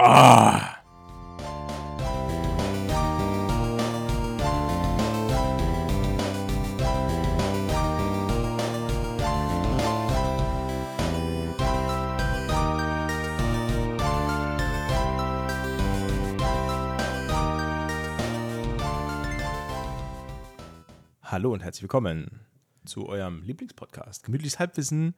[0.00, 0.76] Ah.
[21.22, 22.46] Hallo und herzlich willkommen
[22.84, 25.16] zu eurem Lieblingspodcast Gemütliches Halbwissen.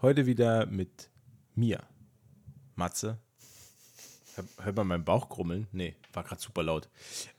[0.00, 1.10] Heute wieder mit
[1.56, 1.82] mir,
[2.76, 3.18] Matze.
[4.36, 5.66] Hör- Hört man meinen Bauch grummeln?
[5.72, 6.88] Nee, war gerade super laut.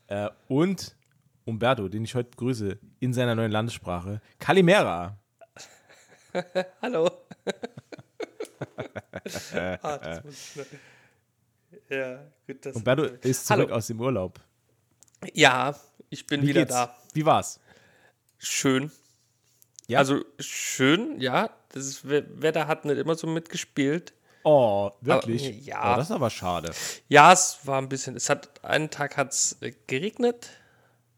[0.08, 0.96] Äh, und
[1.44, 4.20] Umberto, den ich heute begrüße in seiner neuen Landessprache.
[4.38, 5.18] Kalimera.
[6.82, 7.10] Hallo.
[9.82, 10.66] ah, das muss ich.
[11.90, 12.64] Ja, gut.
[12.64, 13.76] Das Umberto ist zurück Hallo.
[13.76, 14.40] aus dem Urlaub.
[15.32, 15.74] Ja,
[16.10, 16.74] ich bin Wie wieder geht's?
[16.74, 16.96] da.
[17.14, 17.60] Wie war's?
[18.38, 18.90] Schön.
[19.86, 19.98] Ja?
[20.00, 21.50] Also schön, ja.
[21.70, 24.12] Das Wetter hat nicht immer so mitgespielt.
[24.50, 25.46] Oh, wirklich?
[25.46, 25.92] Aber, ja.
[25.92, 26.70] Oh, das ist aber schade.
[27.08, 28.16] Ja, es war ein bisschen.
[28.16, 30.48] Es hat einen Tag hat es geregnet.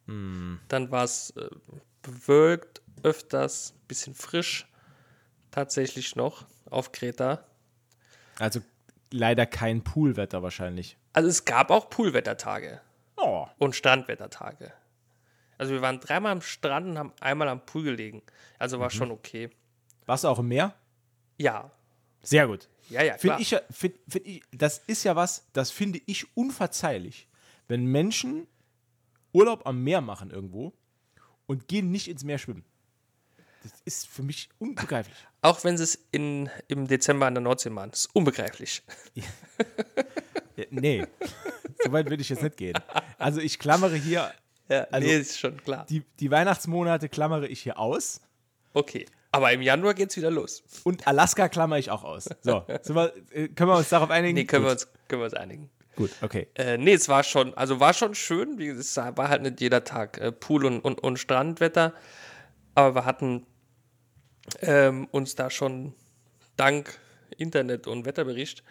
[0.07, 0.59] Hm.
[0.67, 1.49] Dann war es äh,
[2.03, 4.67] bewölkt, öfters, bisschen frisch.
[5.53, 7.45] Tatsächlich noch auf Kreta.
[8.41, 8.61] Also
[9.13, 10.97] leider kein Poolwetter wahrscheinlich.
[11.13, 12.81] Also es gab auch Poolwettertage.
[13.17, 14.73] Oh, und Strandwettertage.
[15.59, 18.23] Also wir waren dreimal am Strand und haben einmal am Pool gelegen.
[18.59, 18.81] Also Mhm.
[18.83, 19.51] war schon okay.
[20.07, 20.75] warst du auch im Meer?
[21.39, 21.71] Ja,
[22.23, 22.69] Sehr gut.
[22.91, 23.19] Ja, ja, klar.
[23.19, 27.29] Finde ich, ja- find, find ich, das ist ja was, das finde ich unverzeihlich.
[27.69, 28.47] Wenn Menschen
[29.33, 30.73] Urlaub am Meer machen irgendwo
[31.47, 32.65] und gehen nicht ins Meer schwimmen.
[33.63, 35.17] Das ist für mich unbegreiflich.
[35.43, 37.91] Auch wenn sie es in, im Dezember an der Nordsee machen.
[37.93, 38.83] Das ist unbegreiflich.
[40.57, 41.07] Ja, nee,
[41.85, 42.75] so weit würde ich jetzt nicht gehen.
[43.19, 44.33] Also ich klammere hier,
[44.69, 45.87] Ja, Also- nee, ist schon klar.
[45.89, 48.21] die, die Weihnachtsmonate klammere ich hier aus
[48.73, 49.07] Okay.
[49.33, 50.63] Aber im Januar geht's wieder los.
[50.85, 52.29] und Alaska klammere ich auch aus.
[52.43, 54.35] So, wir, äh, können wir uns darauf einigen?
[54.35, 55.71] Nee, können wir uns, können wir uns einigen.
[55.97, 56.49] Gut, okay.
[56.55, 58.59] Äh, nee, es war schon, also war schon schön.
[58.59, 61.93] Wie es war halt nicht jeder Tag äh, Pool und, und, und Strandwetter.
[62.75, 63.47] Aber wir hatten
[64.63, 65.95] ähm, uns da schon
[66.57, 66.99] dank
[67.37, 68.65] Internet und Wetterbericht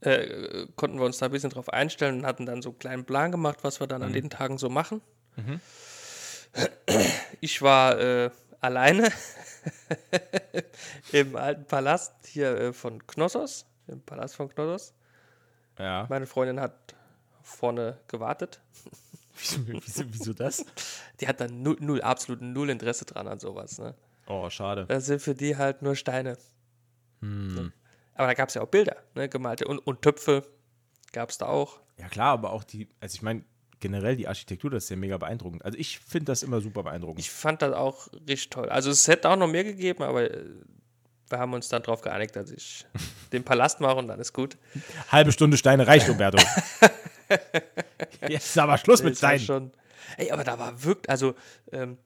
[0.00, 3.04] äh, konnten wir uns da ein bisschen drauf einstellen und hatten dann so einen kleinen
[3.04, 5.00] Plan gemacht, was wir dann an den Tagen so machen.
[7.40, 8.30] Ich war äh,
[8.60, 9.10] alleine
[11.12, 14.94] im alten Palast hier äh, von Knossos, im Palast von Knossos.
[15.78, 16.06] Ja.
[16.08, 16.94] Meine Freundin hat
[17.42, 18.60] vorne gewartet.
[19.38, 20.64] Wieso, wieso, wieso das?
[21.20, 23.78] Die hat dann null, null, absolut null Interesse dran an sowas.
[23.78, 23.94] Ne?
[24.26, 24.86] Oh, schade.
[24.86, 26.38] Das sind für die halt nur Steine.
[27.20, 27.54] Hm.
[27.54, 27.72] Ne?
[28.14, 29.28] Aber da gab es ja auch Bilder, ne?
[29.28, 30.42] gemalte und, und Töpfe
[31.12, 31.80] gab es da auch.
[31.98, 33.44] Ja klar, aber auch die, also ich meine,
[33.86, 35.64] generell die Architektur, das ist ja mega beeindruckend.
[35.64, 37.20] Also ich finde das immer super beeindruckend.
[37.20, 38.68] Ich fand das auch richtig toll.
[38.68, 40.44] Also es hätte auch noch mehr gegeben, aber äh,
[41.28, 42.84] wir haben uns dann darauf geeinigt, dass ich
[43.32, 44.56] den Palast mache und dann ist gut.
[45.10, 46.38] Halbe Stunde Steine reicht, Umberto.
[48.28, 49.46] Jetzt ist aber Schluss mit war Steinen.
[49.46, 49.72] schon.
[50.16, 51.34] Ey, aber da war wirklich, also
[51.70, 51.98] ähm,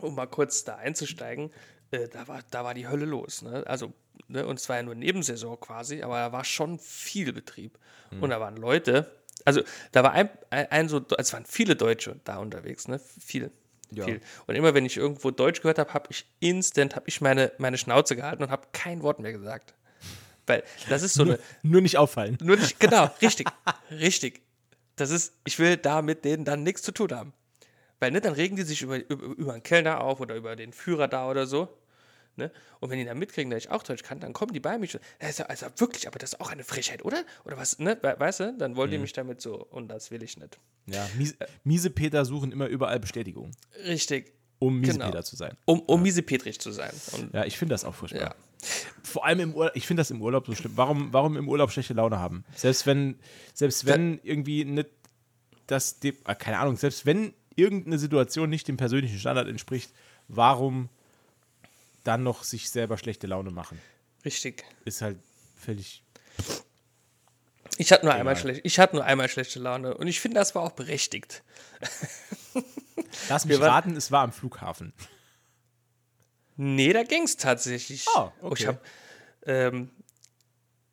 [0.00, 1.52] um mal kurz da einzusteigen,
[1.92, 3.42] äh, da, war, da war die Hölle los.
[3.42, 3.64] Ne?
[3.66, 3.92] Also,
[4.26, 4.46] ne?
[4.46, 7.78] und es war ja nur Nebensaison quasi, aber da war schon viel Betrieb.
[8.10, 8.22] Hm.
[8.22, 9.10] Und da waren Leute,
[9.48, 12.98] also da war ein, ein, so, es waren viele Deutsche da unterwegs, ne?
[12.98, 13.50] Viel.
[13.90, 14.04] Ja.
[14.04, 14.20] Viel.
[14.46, 17.78] Und immer wenn ich irgendwo Deutsch gehört habe, habe ich instant, habe ich meine, meine
[17.78, 19.74] Schnauze gehalten und habe kein Wort mehr gesagt.
[20.46, 22.36] Weil das ist so eine, Nur nicht auffallen.
[22.42, 23.48] nur nicht, genau, richtig,
[23.90, 24.42] richtig.
[24.96, 27.32] Das ist, ich will da mit denen dann nichts zu tun haben.
[28.00, 30.72] Weil, ne, dann regen die sich über, über, über einen Kellner auf oder über den
[30.72, 31.68] Führer da oder so.
[32.38, 32.50] Ne?
[32.80, 35.30] Und wenn die dann mitkriegen, dass ich auch Deutsch kann, dann kommen die bei Das
[35.30, 37.22] ist ja, also wirklich, aber das ist auch eine Frechheit, oder?
[37.44, 37.98] Oder was, ne?
[38.00, 38.54] We- Weißt du?
[38.56, 40.58] Dann wollen die mich damit so, und das will ich nicht.
[40.86, 41.34] Ja, miese,
[41.64, 43.50] miese Peter suchen immer überall Bestätigung,
[43.84, 44.32] Richtig.
[44.60, 45.06] um miese Genau.
[45.06, 45.56] Peter zu sein.
[45.66, 46.92] Um, um miesepetrig zu sein.
[47.12, 48.20] Und, Ja, ich finde das auch furchtbar.
[48.22, 48.34] ja.
[49.02, 50.72] Vor allem im Urlaub, ich finde das im Urlaub so schlimm.
[50.76, 52.44] Warum, warum im Urlaub schlechte Laune haben?
[52.56, 53.18] Selbst wenn,
[53.54, 54.88] selbst wenn irgendwie nicht
[55.66, 59.92] das, ah, keine Ahnung, selbst wenn irgendeine Situation nicht dem persönlichen Standard entspricht,
[60.28, 60.88] warum
[62.08, 63.78] dann noch sich selber schlechte Laune machen?
[64.24, 64.64] Richtig.
[64.84, 65.18] Ist halt
[65.56, 66.02] völlig.
[67.76, 70.54] Ich hatte nur einmal schlecht, ich hatte nur einmal schlechte Laune und ich finde, das
[70.54, 71.42] war auch berechtigt.
[73.28, 74.92] Lass mich waren- raten, es war am Flughafen.
[76.56, 78.06] Nee, da ging es tatsächlich.
[78.14, 78.62] Ah, Oh, okay.
[78.62, 78.84] Ich hab,
[79.46, 79.90] ähm,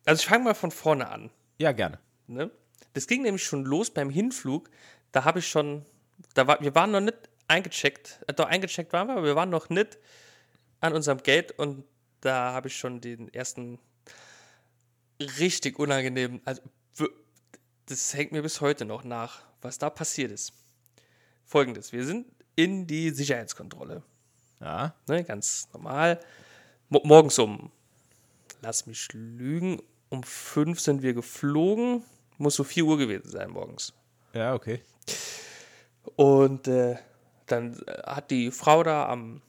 [0.04, 1.30] also ich fange mal von vorne an.
[1.58, 1.98] Ja, gerne.
[2.28, 2.50] Ne?
[2.92, 4.70] Das ging nämlich schon los beim Hinflug.
[5.12, 5.84] Da habe ich schon,
[6.34, 7.16] da war, wir waren noch nicht
[7.48, 9.98] eingecheckt, äh, doch eingecheckt waren wir, aber wir waren noch nicht
[10.80, 11.84] an unserem Gate und
[12.20, 13.78] da habe ich schon den ersten
[15.38, 16.62] richtig unangenehmen, also
[17.86, 20.52] das hängt mir bis heute noch nach, was da passiert ist.
[21.44, 22.26] Folgendes, wir sind
[22.56, 24.02] in die Sicherheitskontrolle.
[24.60, 24.94] Ja.
[25.06, 26.20] Ne, ganz normal.
[26.88, 27.70] Mo morgens um,
[28.62, 32.02] lass mich lügen, um fünf sind wir geflogen.
[32.38, 33.92] Muss so 4 Uhr gewesen sein morgens.
[34.34, 34.82] Ja, okay.
[36.16, 36.96] Und äh,
[37.46, 39.42] dann äh, hat die Frau da am,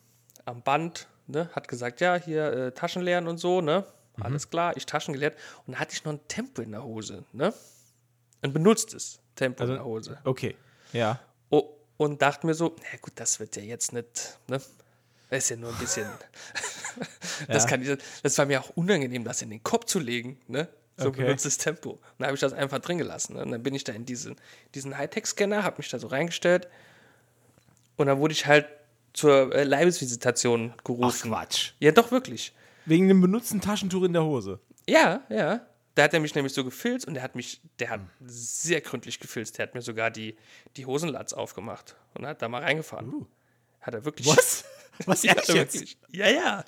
[0.46, 3.86] am Band, ne, hat gesagt, ja, hier äh, Taschen leeren und so, ne?
[4.20, 5.38] Alles klar, ich Taschen geleert.
[5.66, 7.54] Und dann hatte ich noch ein Tempo in der Hose, ne?
[8.42, 10.18] Ein benutztes Tempo Also- in der Hose.
[10.24, 10.56] Okay.
[10.94, 11.20] Ja.
[11.50, 14.60] Oh, und dachte mir so, na gut, das wird ja jetzt nicht, ne?
[15.30, 16.08] Das ist ja nur ein bisschen.
[17.48, 17.70] das, Ja.
[17.70, 20.68] kann ich, das war mir auch unangenehm, das in den Kopf zu legen, ne?
[21.00, 21.26] So Okay.
[21.26, 21.92] benutztes Tempo.
[21.92, 23.36] Und dann habe ich das einfach drin gelassen.
[23.36, 23.44] Ne?
[23.44, 24.36] Und dann bin ich da in diesen,
[24.74, 26.68] diesen Hightech-Scanner, habe mich da so reingestellt.
[27.98, 28.68] Und dann wurde ich halt
[29.18, 31.32] zur äh, Leibesvisitation gerufen.
[31.32, 31.72] Quatsch.
[31.80, 32.54] Ja, doch, wirklich.
[32.86, 34.60] Wegen dem benutzten Taschentuch in der Hose.
[34.88, 35.66] Ja, ja.
[35.96, 39.20] Da hat er mich nämlich so gefilzt und der hat mich, der hat sehr gründlich
[39.20, 39.58] gefilzt.
[39.58, 40.38] Der hat mir sogar die,
[40.78, 43.26] die Hosenlatz aufgemacht und hat da mal reingefahren.
[43.82, 44.28] Hat er wirklich.
[44.28, 44.64] Was?
[45.06, 45.74] Was Ja, ehrlich jetzt?
[45.74, 45.98] wirklich.
[46.12, 46.66] Ja, ja.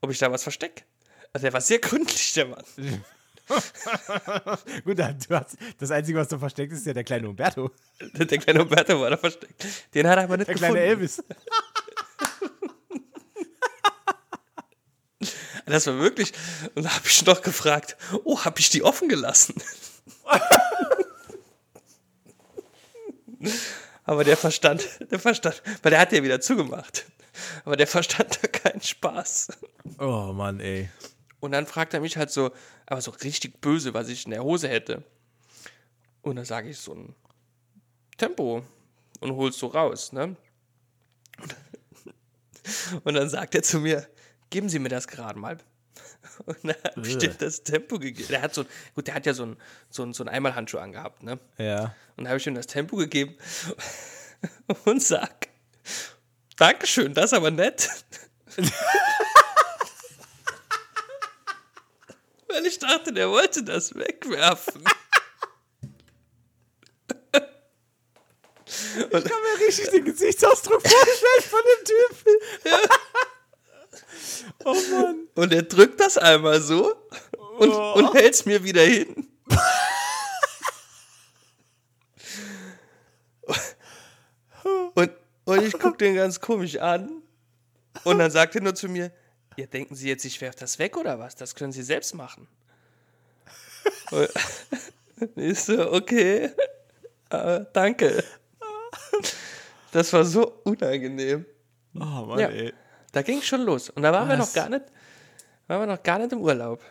[0.00, 0.84] Ob ich da was verstecke?
[1.32, 2.64] Also der war sehr gründlich, der Mann.
[4.84, 7.70] Gut, hast, das Einzige, was du versteckt ist, ja der kleine Umberto.
[8.14, 9.64] Der kleine Umberto war da versteckt.
[9.94, 10.74] Den hat er aber nicht Der gefunden.
[10.74, 11.22] kleine Elvis.
[15.66, 16.32] Das war wirklich.
[16.74, 19.54] Und da habe ich noch gefragt, oh, habe ich die offen gelassen?
[24.04, 27.06] Aber der verstand, der verstand, weil der hat ja wieder zugemacht.
[27.64, 29.48] Aber der verstand da keinen Spaß.
[29.98, 30.90] Oh Mann, ey.
[31.44, 32.52] Und dann fragt er mich halt so,
[32.86, 35.04] aber so richtig böse, was ich in der Hose hätte.
[36.22, 37.14] Und dann sage ich so ein
[38.16, 38.64] Tempo
[39.20, 40.36] und holst so raus, ne?
[43.04, 44.08] Und dann sagt er zu mir,
[44.48, 45.58] geben Sie mir das gerade mal.
[46.46, 48.28] Und dann habe ich dir das Tempo gegeben.
[48.30, 48.64] Der hat so,
[48.94, 49.58] gut, der hat ja so ein,
[49.90, 51.38] so ein, so ein Einmalhandschuh angehabt, ne?
[51.58, 51.94] Ja.
[52.16, 53.36] Und dann habe ich ihm das Tempo gegeben
[54.86, 55.48] und sag,
[56.56, 57.90] Dankeschön, das ist aber nett.
[62.54, 64.84] Weil ich dachte, der wollte das wegwerfen.
[68.66, 72.16] Ich kann mir richtig den Gesichtsausdruck vorstellen von dem Typ.
[74.64, 75.28] oh Mann.
[75.34, 76.96] Und er drückt das einmal so
[77.58, 79.28] und, und hält es mir wieder hin.
[84.94, 85.10] Und,
[85.44, 87.22] und ich gucke den ganz komisch an.
[88.04, 89.12] Und dann sagt er nur zu mir,
[89.56, 91.36] ja, denken Sie jetzt, ich werfe das weg oder was?
[91.36, 92.48] Das können Sie selbst machen.
[95.36, 96.50] Ich so, okay,
[97.30, 98.22] äh, danke.
[99.92, 101.46] Das war so unangenehm.
[101.94, 102.48] Oh Mann, Ja.
[102.48, 102.74] ey.
[103.12, 103.90] Da ging schon los.
[103.90, 104.48] Und da waren wir Was?
[104.48, 104.84] noch gar nicht,
[105.68, 106.82] waren wir noch gar nicht im Urlaub.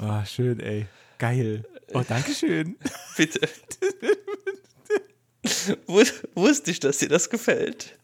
[0.00, 0.86] Oh, schön, ey.
[1.18, 1.64] Geil.
[1.92, 2.78] Oh, danke schön.
[3.16, 3.46] Bitte.
[5.86, 7.98] Wus- Wusste ich, dass dir das gefällt.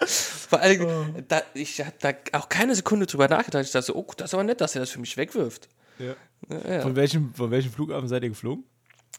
[0.06, 3.64] Vor allem, da, ich habe da auch keine Sekunde drüber nachgedacht.
[3.64, 5.68] Ich dachte so, oh, das ist aber nett, dass er das für mich wegwirft.
[5.98, 6.14] Ja.
[6.48, 6.80] ja.
[6.82, 8.64] Von, welchem, von welchem Flughafen seid ihr geflogen?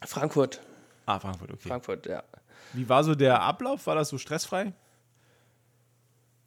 [0.05, 0.61] Frankfurt,
[1.09, 1.69] Ah, Frankfurt, okay.
[1.69, 2.23] Frankfurt, ja.
[2.73, 3.87] Wie war so der Ablauf?
[3.87, 4.73] War das so stressfrei?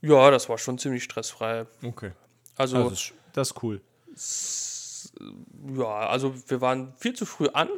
[0.01, 1.67] Ja, das war schon ziemlich stressfrei.
[1.83, 2.13] Okay.
[2.57, 3.81] Also, das, ist, das ist cool.
[5.77, 7.69] ja, also wir waren viel zu früh an.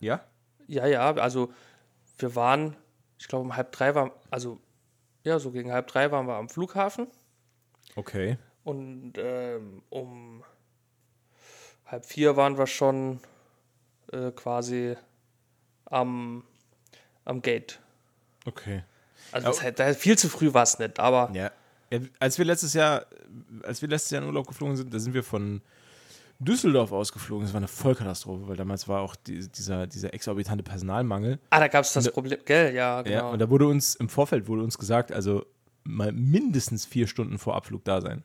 [0.00, 0.24] Ja?
[0.68, 1.52] Ja, ja, also
[2.16, 2.74] wir waren,
[3.18, 4.58] ich glaube um halb drei waren, also
[5.28, 7.06] ja, so gegen halb drei waren wir am Flughafen.
[7.96, 8.38] Okay.
[8.64, 10.44] Und ähm, um
[11.86, 13.20] halb vier waren wir schon
[14.12, 14.96] äh, quasi
[15.86, 16.44] am,
[17.24, 17.80] am Gate.
[18.44, 18.82] Okay.
[19.32, 21.50] Also das heißt, viel zu früh war es nicht, aber Ja.
[21.90, 22.00] ja.
[22.18, 23.06] Als wir letztes Jahr,
[23.62, 25.60] als wir letztes Jahr in Urlaub geflogen sind, da sind wir von
[26.40, 27.44] Düsseldorf ausgeflogen.
[27.44, 31.40] Das war eine Vollkatastrophe, weil damals war auch die, dieser, dieser exorbitante Personalmangel.
[31.50, 32.74] ah, da gab es das Problem, gell?
[32.74, 33.16] Ja, genau.
[33.16, 35.44] Ja, und da wurde uns im Vorfeld wurde uns gesagt, also
[35.84, 38.22] mal mindestens vier Stunden vor Abflug da sein,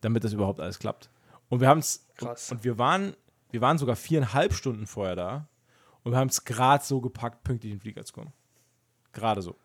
[0.00, 1.08] damit das überhaupt alles klappt.
[1.48, 2.50] Und wir haben es Krass.
[2.50, 3.14] und wir waren,
[3.50, 5.48] wir waren sogar viereinhalb Stunden vorher da
[6.02, 8.32] und wir haben es gerade so gepackt, pünktlich in den Flieger zu kommen.
[9.12, 9.56] Gerade so.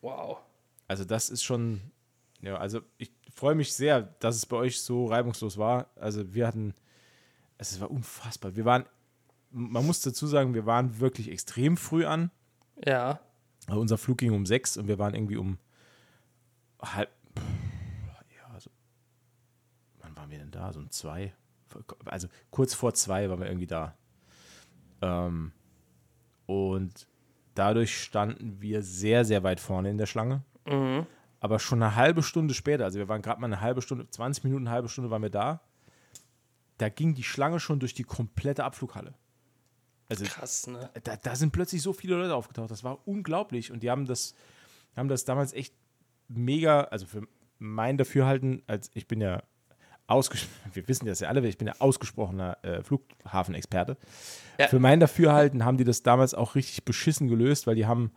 [0.00, 0.38] wow.
[0.86, 1.80] Also das ist schon,
[2.42, 5.86] ja, also ich freue mich sehr, dass es bei euch so reibungslos war.
[5.96, 6.74] Also wir hatten,
[7.58, 8.56] es war unfassbar.
[8.56, 8.84] Wir waren,
[9.50, 12.30] man muss dazu sagen, wir waren wirklich extrem früh an.
[12.84, 13.20] Ja.
[13.66, 15.58] Also unser Flug ging um sechs und wir waren irgendwie um
[16.82, 18.70] halb, ja, so,
[20.00, 20.72] wann waren wir denn da?
[20.72, 21.34] So um zwei?
[22.04, 23.96] Also kurz vor zwei waren wir irgendwie da.
[25.00, 25.52] Ähm,
[26.46, 27.06] und
[27.54, 30.42] dadurch standen wir sehr, sehr weit vorne in der Schlange.
[31.40, 34.44] Aber schon eine halbe Stunde später, also wir waren gerade mal eine halbe Stunde, 20
[34.44, 35.60] Minuten, eine halbe Stunde waren wir da.
[36.78, 39.14] Da ging die Schlange schon durch die komplette Abflughalle.
[40.08, 40.90] Also Krass, ne?
[41.02, 42.70] da, da sind plötzlich so viele Leute aufgetaucht.
[42.70, 43.72] Das war unglaublich.
[43.72, 44.34] Und die haben das,
[44.96, 45.74] haben das damals echt
[46.28, 47.26] mega, also für
[47.58, 49.42] mein Dafürhalten, als ich bin ja
[50.06, 53.96] ausgesprochen, wir wissen das ja alle, ich bin ja ausgesprochener äh, Flughafenexperte.
[54.58, 54.68] Ja.
[54.68, 58.12] Für mein Dafürhalten haben die das damals auch richtig beschissen gelöst, weil die haben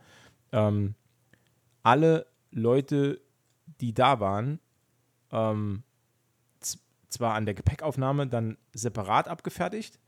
[0.52, 0.96] ähm,
[1.84, 3.22] alle Leute,
[3.80, 4.60] die da waren,
[5.32, 5.84] ähm,
[7.10, 10.00] zwar an der Gepäckaufnahme dann separat abgefertigt,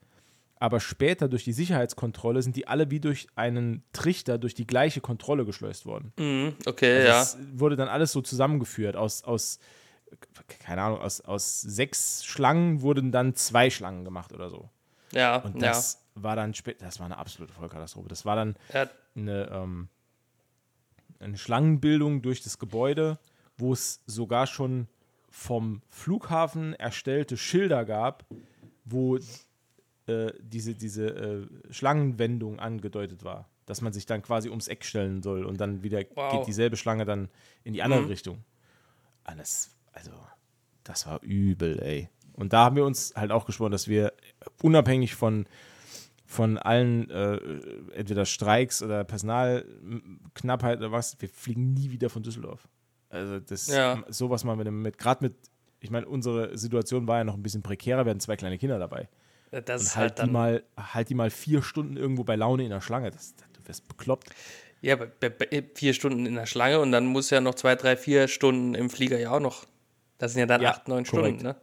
[0.58, 5.00] aber später durch die Sicherheitskontrolle sind die alle wie durch einen Trichter durch die gleiche
[5.00, 6.12] Kontrolle geschleust worden.
[6.18, 7.20] Mhm, okay, ja.
[7.20, 8.98] Das wurde dann alles so zusammengeführt.
[8.98, 9.60] Aus, aus
[10.60, 14.70] keine Ahnung, aus, aus sechs Schlangen wurden dann zwei Schlangen gemacht oder so.
[15.12, 15.70] Ja, Und ja.
[15.70, 18.10] das war dann später, das war eine absolute Vollkatastrophe.
[18.10, 18.90] Das war dann ja.
[19.16, 19.90] eine, ähm,
[21.20, 23.18] eine Schlangenbildung durch das Gebäude,
[23.58, 24.88] wo es sogar schon
[25.40, 28.26] vom Flughafen erstellte Schilder gab,
[28.84, 29.18] wo
[30.06, 33.48] äh, diese, diese äh, Schlangenwendung angedeutet war.
[33.66, 36.32] Dass man sich dann quasi ums Eck stellen soll und dann wieder Wow.
[36.34, 37.30] geht dieselbe Schlange dann
[37.64, 38.08] in die andere Mhm.
[38.08, 38.44] Richtung.
[39.24, 40.12] Alles, also,
[40.84, 42.10] das war übel, ey.
[42.34, 44.12] Und da haben wir uns halt auch geschworen, dass wir
[44.62, 45.46] unabhängig von,
[46.26, 47.38] von allen äh,
[47.94, 52.68] entweder Streiks oder Personalknappheit oder was, wir fliegen nie wieder von Düsseldorf.
[53.10, 54.04] Also das Ja.
[54.10, 55.36] sowas mal mit, mit gerade mit,
[55.80, 58.80] ich meine, unsere Situation war ja noch ein bisschen prekärer, wir hatten zwei kleine Kinder
[58.80, 59.10] dabei.
[59.52, 62.70] Das Und halt, halt die mal, halt die mal vier Stunden irgendwo bei Laune in
[62.70, 63.10] der Schlange.
[63.10, 64.30] Das, du wirst bekloppt.
[64.82, 67.76] Ja, bei, bei, bei vier Stunden in der Schlange und dann muss ja noch zwei,
[67.76, 69.66] drei, vier Stunden im Flieger ja auch noch.
[70.20, 71.40] Das sind ja dann Ja, acht, neun korrekt.
[71.40, 71.56] Stunden, ne?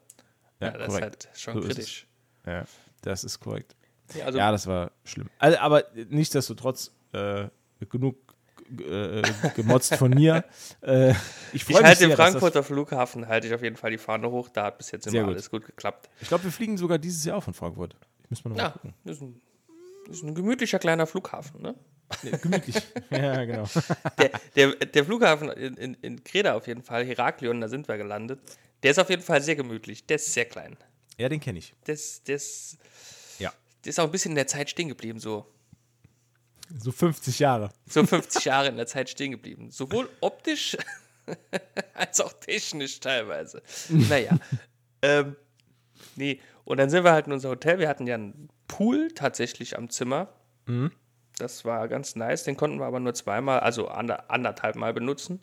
[0.61, 2.07] Ja, das ist halt schon So kritisch.
[2.45, 2.65] Ja,
[3.03, 3.76] das ist korrekt.
[4.15, 5.29] Ja, also, ja, das war schlimm.
[5.38, 7.49] Also, aber nichtsdestotrotz äh,
[7.88, 8.25] genug
[8.70, 9.23] äh,
[9.54, 10.44] gemotzt von mir.
[10.82, 11.16] Äh, ich
[11.54, 14.30] ich freue mich halte sehr, das, Frankfurter Flughafen halte ich auf jeden Fall die Fahne
[14.30, 14.49] hoch.
[14.49, 16.08] Da hat bis jetzt immer alles gut geklappt.
[16.20, 17.96] Ich glaube, wir fliegen sogar dieses Jahr auch von Frankfurt.
[18.25, 18.94] Ich muss mal noch mal Ja, gucken.
[19.04, 19.40] das ist, ein,
[20.06, 21.75] das ist ein gemütlicher kleiner Flughafen, ne?
[22.23, 22.76] Nee, gemütlich.
[23.11, 23.64] ja, genau.
[24.18, 27.96] Der, der, der Flughafen in, in, in Kreta auf jeden Fall, Heraklion, da sind wir
[27.96, 28.38] gelandet.
[28.82, 30.06] Der ist auf jeden Fall sehr gemütlich.
[30.06, 30.76] Der ist sehr klein.
[31.18, 31.75] Ja, den kenne ich.
[31.87, 32.78] Der ist, der, ist,
[33.40, 33.52] Ja.
[33.85, 35.46] der ist auch ein bisschen in der Zeit stehen geblieben, so.
[36.78, 37.70] So 50 Jahre.
[37.88, 39.70] So 50 Jahre in der Zeit stehen geblieben.
[39.70, 40.76] Sowohl optisch
[41.94, 43.62] als auch technisch teilweise.
[43.88, 44.38] Naja.
[45.02, 45.37] ähm,
[46.16, 47.78] nee, und dann sind wir halt in unser Hotel.
[47.78, 50.28] Wir hatten ja einen Pool tatsächlich am Zimmer.
[51.38, 52.44] Das war ganz nice.
[52.44, 55.40] Den konnten wir aber nur zweimal, also ander, anderthalb Mal benutzen.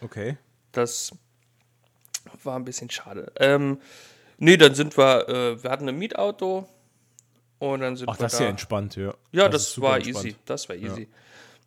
[0.00, 0.36] Okay.
[0.72, 1.12] Das
[2.42, 3.32] war ein bisschen schade.
[3.38, 3.78] Ähm,
[4.38, 6.68] nee, dann sind wir, äh, wir hatten ein Mietauto
[7.58, 8.44] und dann sind Ach, wir das ist da.
[8.44, 9.14] ja entspannt, ja.
[9.34, 10.24] Ja, das, super war entspannt.
[10.26, 10.36] easy.
[10.46, 11.08] Das war easy.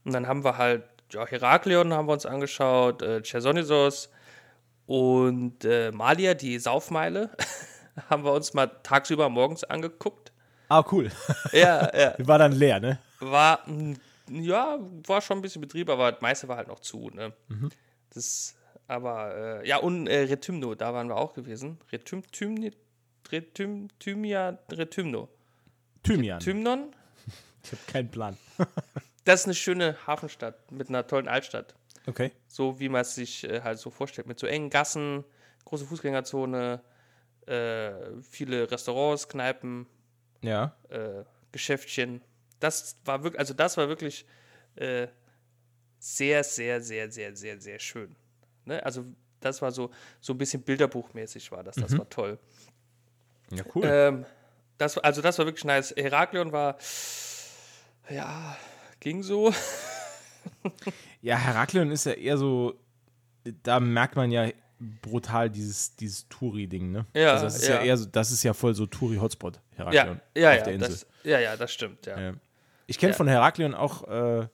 [0.05, 4.09] Und dann haben wir halt, ja, Heraklion haben wir uns angeschaut, äh, Chersonesos
[4.85, 7.29] und äh, Malia, die Saufmeile,
[8.09, 10.31] haben wir uns mal tagsüber morgens angeguckt.
[10.69, 11.11] Ah, cool.
[11.51, 12.15] Ja, ja.
[12.27, 12.99] War dann leer, ne?
[13.19, 13.95] War, mm,
[14.29, 17.33] ja, war schon ein bisschen Betrieb, aber das meiste war halt noch zu, ne?
[17.49, 17.69] Mhm.
[18.13, 18.55] Das,
[18.87, 21.79] aber, äh, ja, und äh, Retymno, da waren wir auch gewesen.
[21.91, 22.23] Retym,
[23.29, 25.27] Retym, Thymia, Retymno.
[26.03, 26.39] Thymian.
[26.39, 26.91] Tymnon?
[27.71, 28.37] Ich habe keinen Plan.
[29.25, 31.75] Das ist eine schöne Hafenstadt mit einer tollen Altstadt.
[32.05, 32.31] Okay.
[32.47, 34.25] So wie man es sich äh, halt so vorstellt.
[34.25, 35.25] Mit so engen Gassen,
[35.65, 36.81] große Fußgängerzone,
[37.45, 39.85] äh, viele Restaurants, Kneipen,
[40.41, 40.77] Ja.
[40.87, 42.21] äh, Geschäftchen.
[42.61, 44.25] Das war wirklich, also das war wirklich
[44.75, 45.07] äh,
[45.99, 48.15] sehr, sehr, sehr, sehr, sehr, sehr schön.
[48.63, 48.81] Ne?
[48.85, 49.03] Also
[49.41, 51.75] das war so, so ein bisschen bilderbuchmäßig war das.
[51.75, 52.39] Das war toll.
[53.51, 53.83] Ja, cool.
[53.85, 54.25] Ähm,
[54.77, 55.93] das, also das war wirklich nice.
[55.97, 56.77] Heraklion war,
[58.09, 58.55] ja,
[58.99, 59.53] ging so.
[61.21, 62.75] Ja, Heraklion ist ja eher so,
[63.63, 64.49] da merkt man ja
[65.01, 67.05] brutal dieses, dieses Touri-Ding, ne?
[67.13, 67.75] Ja, also das ist ja.
[67.75, 67.81] ja.
[67.83, 70.21] eher so, das ist ja voll so Touri-Hotspot, Ja, Heraklion.
[70.35, 70.89] ja, auf ja, der Insel.
[70.89, 72.19] das, ja, ja, das stimmt, ja.
[72.19, 72.33] Ja.
[72.85, 74.47] Ich kenne von Heraklion auch, äh,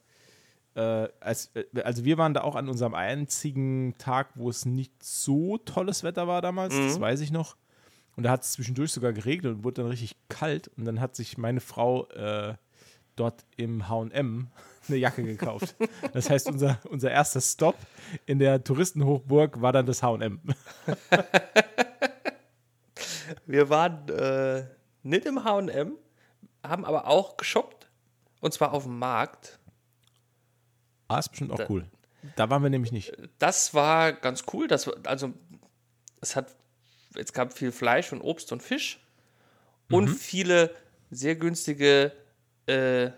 [0.75, 5.03] äh, als, äh, also wir waren da auch an unserem einzigen Tag, wo es nicht
[5.03, 6.87] so tolles Wetter war damals, Mhm.
[6.87, 7.57] das weiß ich noch.
[8.15, 10.69] Und da hat es zwischendurch sogar geregnet und wurde dann richtig kalt.
[10.77, 12.53] Und dann hat sich meine Frau äh,
[13.15, 14.47] dort im HM
[14.87, 15.75] eine Jacke gekauft.
[16.13, 17.77] Das heißt, unser, unser erster Stop
[18.25, 20.41] in der Touristenhochburg war dann das HM.
[23.45, 24.65] Wir waren äh,
[25.03, 25.97] nicht im HM,
[26.63, 27.89] haben aber auch geshoppt.
[28.41, 29.59] Und zwar auf dem Markt.
[31.07, 31.85] Ah, ist bestimmt auch cool.
[32.35, 33.13] Da waren wir nämlich nicht.
[33.39, 34.67] Das war ganz cool.
[34.67, 35.33] Das also,
[36.21, 36.53] es hat,
[37.15, 38.99] es gab viel Fleisch und Obst und Fisch.
[39.89, 40.73] Und viele
[41.11, 42.13] sehr günstige
[42.67, 43.11] äh,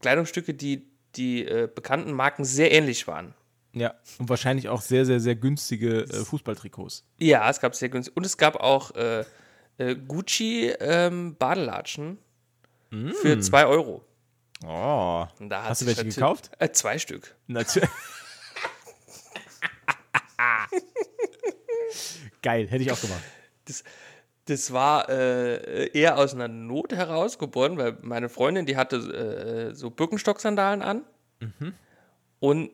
[0.00, 0.86] Kleidungsstücke, die
[1.16, 3.34] die äh, bekannten Marken sehr ähnlich waren.
[3.72, 7.04] Ja, und wahrscheinlich auch sehr, sehr, sehr günstige äh, Fußballtrikots.
[7.18, 8.16] Ja, es gab sehr günstig.
[8.16, 9.24] Und es gab auch äh,
[9.78, 12.18] äh, Gucci ähm, Badelatschen
[13.20, 14.02] für 2 Euro.
[14.64, 15.26] Oh.
[15.50, 16.50] Hast du welche gekauft?
[16.58, 17.36] Äh, zwei Stück.
[17.46, 17.90] Natürlich.
[22.42, 23.22] Geil, hätte ich auch gemacht.
[23.66, 23.84] das,
[24.46, 29.90] das war äh, eher aus einer Not herausgeboren, weil meine Freundin, die hatte äh, so
[29.90, 31.04] Birkenstock-Sandalen an
[32.40, 32.70] und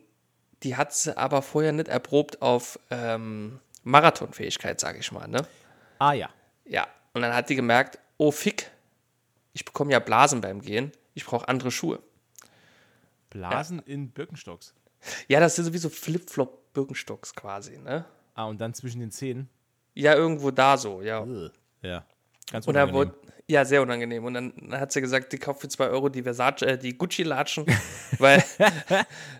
[0.63, 5.27] die hat sie aber vorher nicht erprobt auf ähm, Marathonfähigkeit, sage ich mal.
[5.27, 5.47] Ne?
[5.99, 6.29] Ah ja.
[6.65, 8.71] Ja, und dann hat die gemerkt, oh fick,
[9.53, 12.01] ich bekomme ja Blasen beim Gehen, ich brauche andere Schuhe.
[13.31, 14.75] Blasen in Birkenstocks.
[15.27, 18.05] Ja, das sind sowieso Flip-Flop-Birkenstocks quasi, ne?
[18.35, 19.49] Ah, und dann zwischen den Zähnen.
[19.95, 21.27] Ja, irgendwo da so, ja.
[21.83, 22.05] Ja.
[22.51, 22.95] Ganz unangenehm.
[22.95, 23.15] wurde,
[23.47, 24.25] ja, sehr unangenehm.
[24.25, 27.67] Und dann hat sie gesagt, die kauft für 2 Euro die, Versace, äh, die Gucci-Latschen,
[28.19, 28.43] weil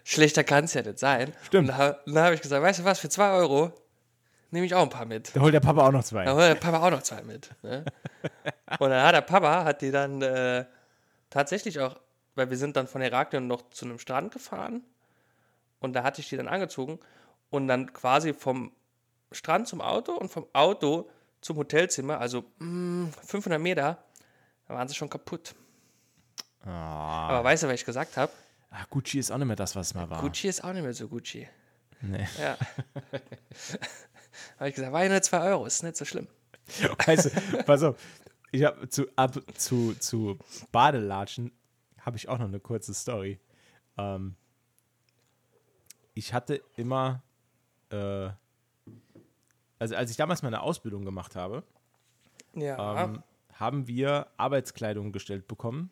[0.05, 1.33] schlechter kann es ja nicht sein.
[1.45, 1.71] Stimmt.
[1.71, 3.73] Und da, dann habe ich gesagt, weißt du was, für 2 Euro
[4.51, 5.35] nehme ich auch ein paar mit.
[5.35, 6.25] Da holt der Papa auch noch zwei.
[6.25, 7.51] Da holt der Papa auch noch zwei mit.
[7.63, 7.85] Ne?
[8.79, 10.67] Und dann hat der Papa, hat die dann äh,
[11.31, 11.99] tatsächlich auch,
[12.35, 14.85] weil wir sind dann von Heraklion noch zu einem Strand gefahren
[15.81, 17.01] und da hatte ich die dann angezogen
[17.51, 18.73] und dann quasi vom
[19.33, 21.11] Strand zum Auto und vom Auto
[21.43, 24.03] zum Hotelzimmer, also mh, 500 Meter,
[24.67, 25.55] da waren sie schon kaputt.
[26.65, 27.29] Ah.
[27.29, 28.33] Aber weißt du, was ich gesagt habe?
[28.71, 30.23] Ah, Gucci ist auch nicht mehr das, was es mal war.
[30.23, 31.47] Gucci ist auch nicht mehr so Gucci.
[32.01, 32.27] Nee.
[32.41, 32.57] Ja.
[34.59, 36.29] habe ich gesagt, war ja nur 2 Euro, ist nicht so schlimm.
[36.81, 36.95] Du,
[37.67, 37.97] pass auf.
[38.51, 40.39] Ich habe zu, ab, zu, zu
[40.71, 41.53] Badelatschen
[42.01, 43.41] habe ich auch noch eine kurze Story.
[43.99, 44.37] Ähm,
[46.15, 47.23] ich hatte immer,
[47.91, 48.31] äh,
[49.83, 51.65] also als ich damals meine Ausbildung gemacht habe,
[52.55, 53.05] Ja.
[53.05, 53.23] ähm,
[53.55, 55.91] haben wir Arbeitskleidung gestellt bekommen.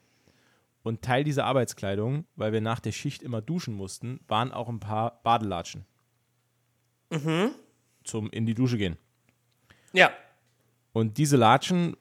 [0.82, 4.80] Und Teil dieser Arbeitskleidung, weil wir nach der Schicht immer duschen mussten, waren auch ein
[4.80, 5.85] paar Badelatschen.
[8.04, 8.97] Zum in die Dusche gehen.
[9.92, 10.11] ja.
[10.92, 11.97] Und diese Latschen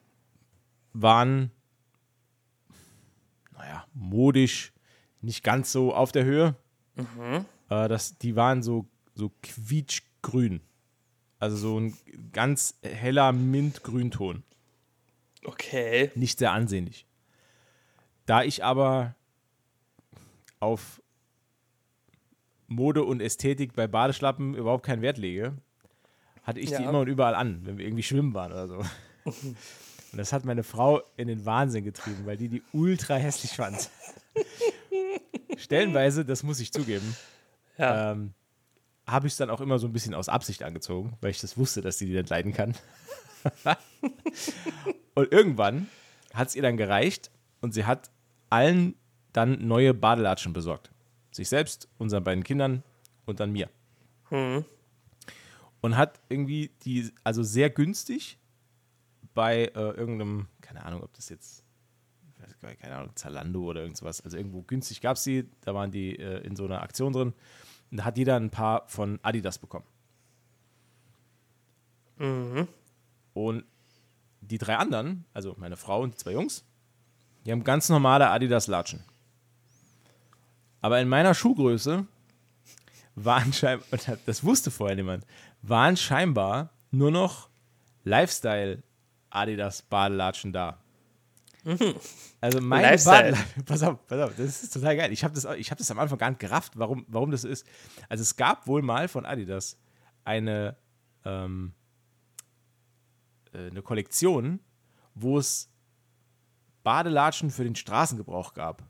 [0.92, 1.50] waren,
[3.52, 4.72] naja, modisch
[5.20, 6.56] nicht ganz so auf der Höhe.
[7.68, 10.60] Äh, das, die waren so, so quietschgrün.
[11.40, 11.96] Also so ein
[12.32, 14.44] ganz heller Mintgrünton.
[15.44, 16.10] Okay.
[16.14, 17.06] Nicht sehr ansehnlich.
[18.26, 19.14] Da ich aber
[20.60, 21.02] auf
[22.68, 25.54] Mode und Ästhetik bei Badeschlappen überhaupt keinen Wert lege,
[26.44, 26.88] hatte ich die Ja.
[26.88, 28.84] immer und überall an, wenn wir irgendwie schwimmen waren oder so.
[30.12, 33.88] Und das hat meine Frau in den Wahnsinn getrieben, weil die die ultra hässlich fand.
[35.56, 37.14] Stellenweise, das muss ich zugeben,
[37.78, 38.12] Ja.
[38.12, 38.34] ähm,
[39.10, 41.56] habe ich es dann auch immer so ein bisschen aus Absicht angezogen, weil ich das
[41.56, 42.74] wusste, dass sie die nicht leiden kann.
[45.14, 45.88] und irgendwann
[46.34, 48.10] hat es ihr dann gereicht und sie hat
[48.48, 48.94] allen
[49.32, 50.90] dann neue Badelatschen besorgt.
[51.30, 52.82] Sich selbst, unseren beiden Kindern
[53.26, 53.70] und dann mir.
[55.80, 58.38] Und hat irgendwie die, also sehr günstig
[59.34, 61.64] bei äh, irgendeinem, keine Ahnung, ob das jetzt,
[62.80, 66.44] keine Ahnung, Zalando oder irgendwas, also irgendwo günstig gab es die, da waren die äh,
[66.44, 67.32] in so einer Aktion drin.
[67.90, 69.86] Und da hat jeder ein paar von Adidas bekommen.
[73.34, 73.64] Und
[74.40, 76.64] die drei anderen, also meine Frau und die zwei Jungs,
[77.44, 79.02] die haben ganz normale Adidas-Latschen.
[80.82, 82.06] Aber in meiner Schuhgröße
[83.14, 83.86] waren scheinbar,
[84.26, 85.26] das wusste vorher niemand,
[85.62, 87.48] waren scheinbar nur noch
[88.04, 88.82] Lifestyle
[89.30, 89.82] Adidas
[91.64, 91.76] Da.
[92.40, 93.36] Also meine Lifestyle.
[93.66, 95.12] Pass auf, pass auf, das ist total geil.
[95.12, 97.48] Ich habe das, ich hab das am Anfang gar nicht gerafft, warum, warum das so
[97.48, 97.66] ist.
[98.08, 99.78] Also es gab wohl mal von Adidas
[100.24, 100.76] eine,
[101.24, 101.72] ähm,
[103.52, 104.60] äh, eine Kollektion,
[105.14, 105.70] wo es
[106.82, 108.82] Badelatschen für den Straßengebrauch gab.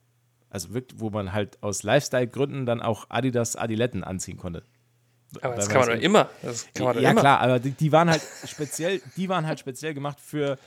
[0.48, 4.64] Also wirklich, wo man halt aus Lifestyle-Gründen dann auch Adidas Adiletten anziehen konnte.
[5.42, 6.28] Aber das kann man doch immer.
[6.42, 7.20] Das kann man ja, immer.
[7.20, 10.58] klar, aber die, die waren halt speziell, die waren halt speziell gemacht für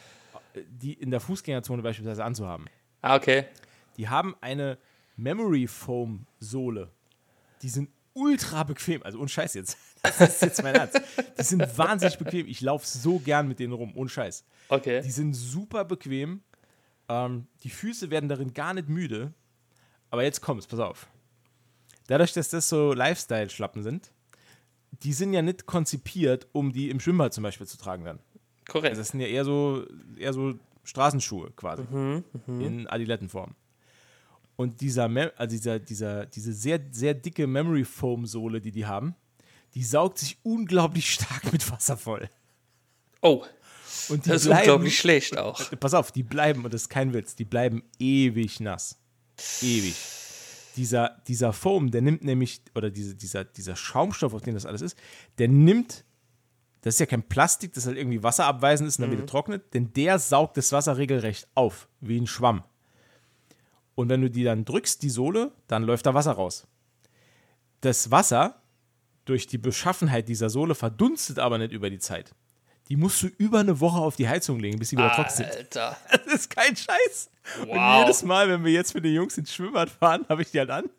[0.67, 2.65] die in der Fußgängerzone beispielsweise anzuhaben.
[3.01, 3.45] Ah, okay.
[3.97, 4.77] Die haben eine
[5.15, 6.91] Memory Foam Sohle.
[7.61, 9.77] Die sind ultra bequem, also ohne Scheiß jetzt.
[10.03, 11.01] Das ist jetzt mein Ernst.
[11.39, 12.45] Die sind wahnsinnig bequem.
[12.45, 14.43] Ich laufe so gern mit denen rum, ohne Scheiß.
[14.67, 15.01] Okay.
[15.01, 16.41] Die sind super bequem.
[17.07, 19.33] Ähm, die Füße werden darin gar nicht müde.
[20.09, 21.07] Aber jetzt kommt's, pass auf.
[22.07, 24.11] Dadurch, dass das so Lifestyle-Schlappen sind,
[24.91, 28.19] die sind ja nicht konzipiert, um die im Schwimmbad zum Beispiel zu tragen dann.
[28.67, 28.91] Korrekt.
[28.91, 29.85] Also das sind ja eher so,
[30.17, 31.83] eher so Straßenschuhe quasi.
[32.47, 33.55] In Adilettenform.
[34.55, 39.15] Und dieser, also dieser, dieser, diese sehr, sehr dicke Memory Foam Sohle, die die haben,
[39.73, 42.29] die saugt sich unglaublich stark mit Wasser voll.
[43.21, 43.43] oh,
[44.09, 45.71] Und die das ist bleiben, unglaublich schlecht auch.
[45.79, 48.99] Pass auf, die bleiben, und das ist kein Witz, die bleiben ewig nass.
[49.61, 49.95] Ewig.
[50.75, 54.81] Dieser, dieser Foam, der nimmt nämlich, oder diese, dieser, dieser Schaumstoff, auf dem das alles
[54.81, 54.97] ist,
[55.37, 56.03] der nimmt,
[56.83, 59.91] das ist ja kein Plastik, das halt irgendwie wasserabweisend ist und dann wieder trocknet, denn
[59.93, 62.63] der saugt das Wasser regelrecht auf, wie ein Schwamm.
[63.95, 66.67] Und wenn du die dann drückst, die Sohle, dann läuft da Wasser raus.
[67.81, 68.61] Das Wasser
[69.25, 72.33] durch die Beschaffenheit dieser Sohle verdunstet aber nicht über die Zeit.
[72.89, 75.49] die musst du über eine Woche auf die Heizung legen, bis sie wieder trocken sind.
[75.49, 75.97] Alter.
[76.11, 77.29] Das ist kein Scheiß.
[77.61, 78.01] Und Wow.
[78.01, 80.69] jedes Mal, wenn wir jetzt mit den Jungs ins Schwimmbad fahren, habe ich die halt
[80.69, 80.89] an.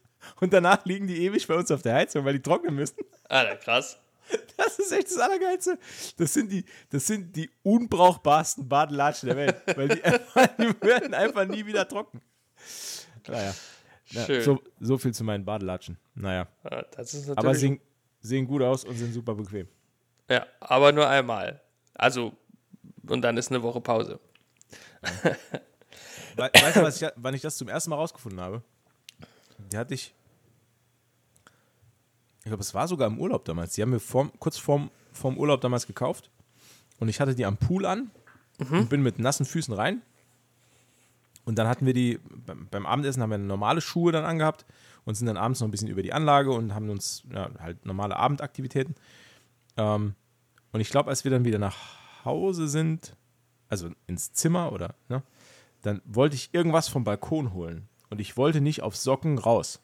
[0.41, 2.97] Und danach liegen die ewig bei uns auf der Heizung, weil die trocknen müssen.
[3.29, 3.99] Alter, krass.
[4.57, 5.79] Das ist echt das Allergeilste.
[6.17, 9.63] Das sind die, das sind die unbrauchbarsten Badelatschen der Welt.
[9.77, 12.21] Weil die, einfach, die werden einfach nie wieder trocken.
[13.27, 13.53] Naja.
[14.11, 14.43] Ja, Schön.
[14.43, 15.99] so, so viel zu meinen Badelatschen.
[16.15, 16.47] Naja.
[16.71, 16.85] Ja.
[17.35, 17.81] Aber sehen,
[18.21, 19.67] sehen gut aus und sind super bequem.
[20.29, 21.61] ja, aber nur einmal.
[21.95, 22.33] Also,
[23.09, 24.21] und dann ist eine Woche Pause.
[26.37, 28.63] We weißt du, was ich, wann ich das zum ersten Mal rausgefunden habe?
[29.71, 30.15] Die hatte ich.
[32.45, 33.75] Ich glaube, es war sogar im Urlaub damals.
[33.75, 36.31] Die haben wir vorm, kurz vorm, vorm Urlaub damals gekauft.
[37.01, 38.11] Und ich hatte die am Pool an
[38.59, 40.03] und bin mit nassen Füßen rein.
[41.45, 44.65] Und dann hatten wir die, beim, beim Abendessen haben wir normale Schuhe dann angehabt
[45.05, 47.85] und sind dann abends noch ein bisschen über die Anlage und haben uns ja, halt
[47.85, 48.95] normale Abendaktivitäten.
[49.77, 50.15] Ähm,
[50.73, 51.77] und ich glaube, als wir dann wieder nach
[52.25, 53.17] Hause sind,
[53.69, 55.23] also ins Zimmer oder, ne,
[55.83, 57.89] dann wollte ich irgendwas vom Balkon holen.
[58.11, 59.81] Und ich wollte nicht auf Socken raus.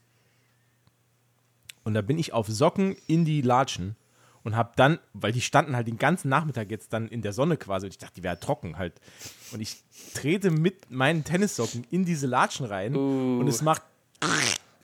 [1.91, 3.97] Und da bin ich auf Socken in die Latschen
[4.45, 7.57] und habe dann, weil die standen halt den ganzen Nachmittag jetzt dann in der Sonne
[7.57, 9.01] quasi und ich dachte, die wäre trocken halt.
[9.51, 9.83] Und ich
[10.15, 13.83] trete mit meinen Tennissocken in diese Latschen rein und es macht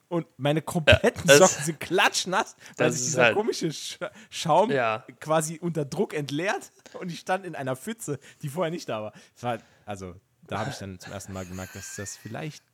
[0.08, 5.04] und meine kompletten das- Socken sind klatschnass, weil sich dieser halt- komische Sch Schaum Ja.
[5.20, 9.12] quasi unter Druck entleert und ich stand in einer Pfütze, die vorher nicht da war.
[9.42, 10.16] War also,
[10.48, 12.64] da habe ich dann zum ersten Mal gemerkt, dass das vielleicht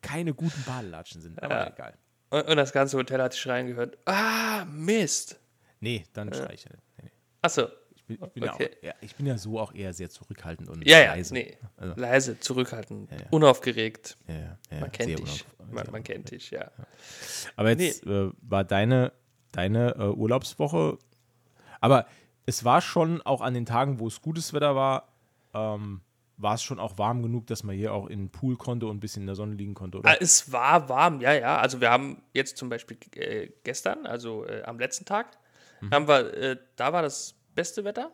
[0.00, 1.66] keine guten Badelatschen sind, aber Ja.
[1.72, 1.94] egal.
[2.34, 3.96] Und, und das ganze Hotel hat sich reingehört.
[4.06, 5.38] Ah, Mist.
[5.80, 6.82] Nee, dann schrei ich ja nicht.
[6.98, 7.10] Nee, nee.
[7.42, 7.68] Achso.
[7.94, 8.64] Ich bin, ich, bin Okay.
[8.64, 11.32] ja auch, ja, ich bin ja so auch eher sehr zurückhaltend und Ja, ja, leise.
[11.32, 11.56] nee.
[11.76, 14.16] Also, Leise, zurückhaltend, unaufgeregt.
[14.28, 15.44] ja, ja, ja, Man kennt dich.
[15.70, 16.70] Man, man kennt dich, ja.
[17.56, 19.12] Aber jetzt äh, war deine,
[19.52, 20.98] deine äh, Urlaubswoche,
[21.80, 22.06] aber
[22.46, 25.08] es war schon auch an den Tagen, wo es gutes Wetter war,
[25.54, 26.02] ähm,
[26.36, 28.96] war es schon auch warm genug, dass man hier auch in den Pool konnte und
[28.96, 30.10] ein bisschen in der Sonne liegen konnte, oder?
[30.10, 31.58] Ah, Es war warm, ja, ja.
[31.58, 35.38] Also wir haben jetzt zum Beispiel äh, gestern, also äh, am letzten Tag,
[35.80, 35.90] Mhm.
[35.90, 38.10] haben wir, äh, da war das beste Wetter.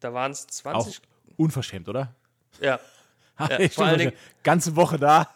[0.00, 1.00] Da waren es auch 20.
[1.36, 2.14] unverschämt, oder?
[2.60, 2.78] Ja.
[3.38, 3.98] Ja, Echt vor allen.
[3.98, 5.28] Dingen- Ganze Woche da.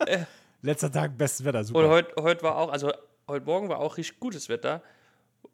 [0.62, 1.78] Letzter Tag, bestes Wetter, super.
[1.84, 2.92] Und heute heut war auch, also
[3.28, 4.82] heute Morgen war auch richtig gutes Wetter.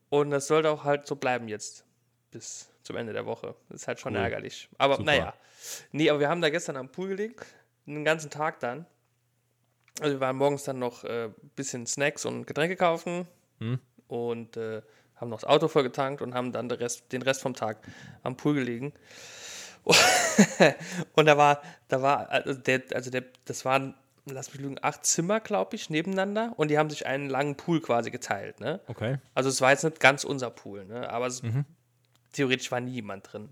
[0.09, 1.85] Und das sollte auch halt so bleiben jetzt.
[2.31, 3.55] Bis zum Ende der Woche.
[3.69, 4.21] Das ist halt schon Cool.
[4.21, 4.69] ärgerlich.
[4.79, 5.05] Aber Super.
[5.07, 5.35] naja.
[5.93, 7.37] Nee, aber wir haben da gestern am Pool gelegen.
[7.87, 8.85] Den ganzen Tag dann.
[10.01, 13.29] Also wir waren morgens dann noch ein äh, bisschen Snacks und Getränke kaufen.
[13.59, 13.79] Hm.
[14.09, 14.83] Und äh,
[15.17, 17.79] haben noch das Auto voll getankt und haben dann den Rest, den Rest vom Tag
[18.23, 18.93] am Pool gelegen.
[21.15, 23.95] und da war, da war, also der, also der, das waren,
[24.27, 27.81] lass mich lügen, acht Zimmer, glaube ich, nebeneinander und die haben sich einen langen Pool
[27.81, 28.81] quasi geteilt, ne?
[28.89, 29.19] okay.
[29.35, 31.09] Also es war jetzt nicht ganz unser Pool, ne?
[31.11, 31.65] Aber es, Mhm.
[32.33, 33.49] Theoretisch war nie jemand drin.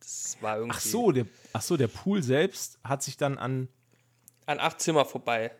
[0.00, 3.68] Das war irgendwie Ach so, der, ach so, der Pool selbst hat sich dann an.
[4.46, 5.52] an acht Zimmer vorbei.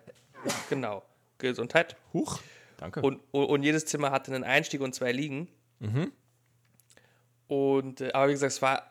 [0.68, 1.02] genau.
[1.38, 1.96] Gesundheit.
[2.12, 2.40] Huch,
[2.76, 3.02] danke.
[3.02, 5.48] Und, und, jedes Zimmer hatte einen Einstieg und zwei Liegen.
[7.48, 8.90] Und, äh, aber wie gesagt, es war,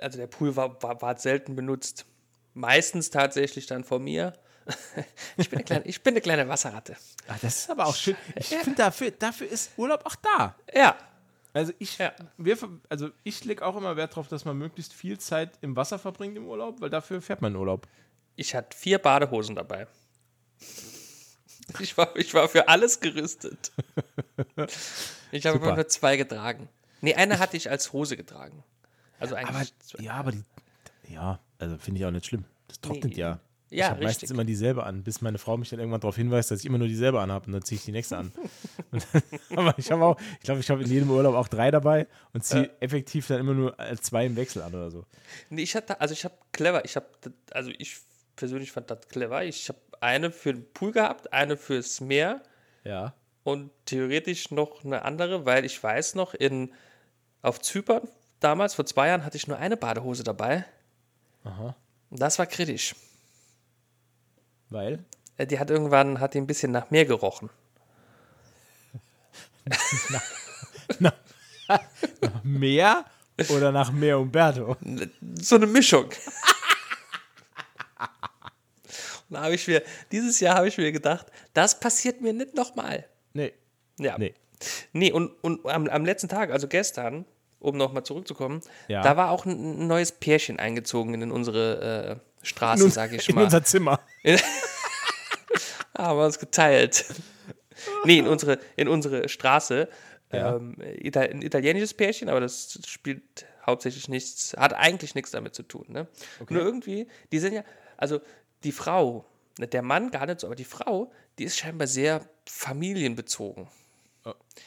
[0.00, 2.06] also der Pool war, war, war selten benutzt.
[2.54, 4.34] Meistens tatsächlich dann von mir.
[5.36, 6.96] ich, bin eine kleine, ich bin eine kleine Wasserratte.
[7.26, 8.16] Ach, das ist aber auch schön.
[8.36, 10.54] Ich finde, dafür, dafür ist Urlaub auch da.
[10.74, 10.96] Ja,
[11.52, 12.12] Also ich, Ja.
[12.36, 12.56] wir,
[12.88, 16.36] also ich lege auch immer Wert darauf, dass man möglichst viel Zeit im Wasser verbringt
[16.36, 17.86] im Urlaub, weil dafür fährt man in Urlaub.
[18.36, 19.86] ich hatte vier Badehosen dabei.
[21.78, 23.72] Ich war, ich war für alles gerüstet.
[25.32, 26.68] Ich habe immer nur zwei getragen.
[27.02, 28.64] Nee, eine hatte ich als Hose getragen.
[29.20, 30.02] Also Aber eigentlich zwei.
[30.02, 30.42] ja, aber die,
[31.08, 32.44] ja, also finde ich auch nicht schlimm.
[32.66, 33.20] Das trocknet Nee.
[33.20, 33.38] ja.
[33.70, 36.50] Ich Ja, habe meistens immer dieselbe an, bis meine Frau mich dann irgendwann darauf hinweist,
[36.50, 38.32] dass ich immer nur dieselbe anhabe und dann ziehe ich die nächste an.
[38.90, 39.02] Dann,
[39.56, 42.44] aber ich habe auch, ich glaube, ich habe in jedem Urlaub auch drei dabei und
[42.44, 45.04] ziehe effektiv dann immer nur äh, zwei im Wechsel an oder so.
[45.48, 47.06] Nee, ich hatte, also ich habe clever, ich habe,
[47.52, 47.98] also ich
[48.34, 49.44] persönlich fand das clever.
[49.44, 52.42] Ich habe eine für den Pool gehabt, eine fürs Meer
[52.84, 53.14] Ja.
[53.44, 56.72] und theoretisch noch eine andere, weil ich weiß noch, in,
[57.42, 58.08] auf Zypern
[58.40, 60.64] damals, vor zwei Jahren, hatte ich nur eine Badehose dabei.
[61.44, 61.76] Aha.
[62.10, 62.96] Und das war kritisch.
[64.70, 65.04] Weil?
[65.36, 67.50] Äh, Die hat irgendwann, hat die ein bisschen nach Meer gerochen.
[72.42, 73.04] Meer
[73.50, 74.76] oder nach Meer Umberto?
[75.40, 76.06] So eine Mischung.
[79.28, 82.54] Und da habe ich mir, dieses Jahr habe ich mir gedacht, das passiert mir nicht
[82.56, 83.06] nochmal.
[83.32, 83.52] Nee.
[83.98, 84.18] Ja.
[84.18, 84.34] Nee.
[84.92, 87.24] Nee, und, und am, am letzten Tag, also gestern,
[87.60, 89.02] um nochmal zurückzukommen, Ja.
[89.02, 93.34] da war auch ein, ein neues Pärchen eingezogen in unsere äh, Straße, sage ich in
[93.34, 93.44] mal.
[93.44, 94.00] unser Zimmer.
[95.96, 97.04] haben wir uns geteilt.
[98.04, 99.88] Nee, in unsere, in unsere Straße.
[100.32, 100.56] Ja.
[100.56, 105.86] Ähm, ein italienisches Pärchen, aber das spielt hauptsächlich nichts, hat eigentlich nichts damit zu tun.
[105.88, 106.06] Ne?
[106.48, 107.64] Nur irgendwie, die sind ja,
[107.96, 108.20] also
[108.62, 109.24] die Frau,
[109.58, 113.68] ne, der Mann gar nicht so, aber die Frau, die ist scheinbar sehr familienbezogen.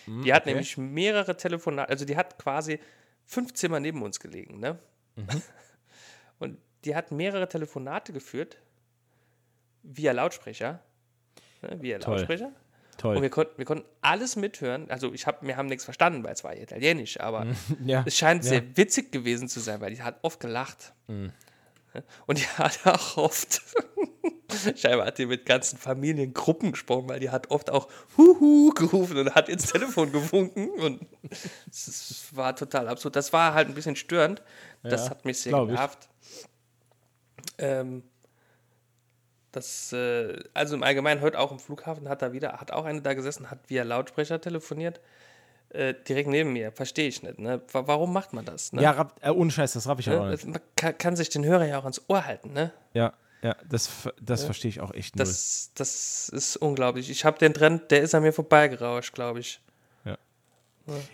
[0.05, 0.51] die hat okay.
[0.51, 2.79] nämlich mehrere Telefonate, also die hat quasi
[3.25, 4.79] fünf Zimmer neben uns gelegen, ne?
[5.15, 5.41] Mhm.
[6.39, 8.57] Und die hat mehrere Telefonate geführt
[9.83, 10.79] via Lautsprecher.
[11.61, 12.15] Ne, via Toll.
[12.15, 12.51] Lautsprecher.
[12.97, 13.15] Toll.
[13.15, 14.89] Und wir konnten, wir konnten alles mithören.
[14.89, 17.47] Also ich hab, wir haben nichts verstanden, weil es war italienisch, aber
[17.85, 18.03] ja.
[18.05, 18.49] es scheint ja.
[18.49, 20.93] sehr witzig gewesen zu sein, weil die hat oft gelacht.
[21.07, 21.31] Mhm.
[22.25, 23.61] Und die hat auch oft,
[24.75, 29.35] scheinbar hat die mit ganzen Familiengruppen gesprochen, weil die hat oft auch Huhu gerufen und
[29.35, 31.05] hat ins Telefon gewunken und
[31.69, 33.15] es war total absurd.
[33.15, 34.41] Das war halt ein bisschen störend.
[34.83, 35.79] Das Ja, hat mich sehr glaub ich.
[37.63, 38.03] Ähm,
[39.51, 43.01] das, äh, also im Allgemeinen heute auch im Flughafen hat da wieder, hat auch eine
[43.01, 44.99] da gesessen, hat via Lautsprecher telefoniert.
[45.69, 47.39] Äh, direkt neben mir, verstehe ich nicht.
[47.39, 47.61] Ne?
[47.71, 48.73] Wa- Warum macht man das?
[48.73, 48.81] Ne?
[48.83, 50.31] Ja, rapp, äh, ohne Scheiß, das raff ich auch Ne?
[50.31, 50.45] nicht.
[50.45, 52.71] Man kann, kann sich den Hörer ja auch ans Ohr halten, ne?
[52.93, 53.89] Ja, ja, das,
[54.21, 55.25] das verstehe ich auch echt null.
[55.25, 57.09] Das, das ist unglaublich.
[57.09, 59.59] Ich habe den Trend, der ist an mir vorbeigerauscht, glaube ich.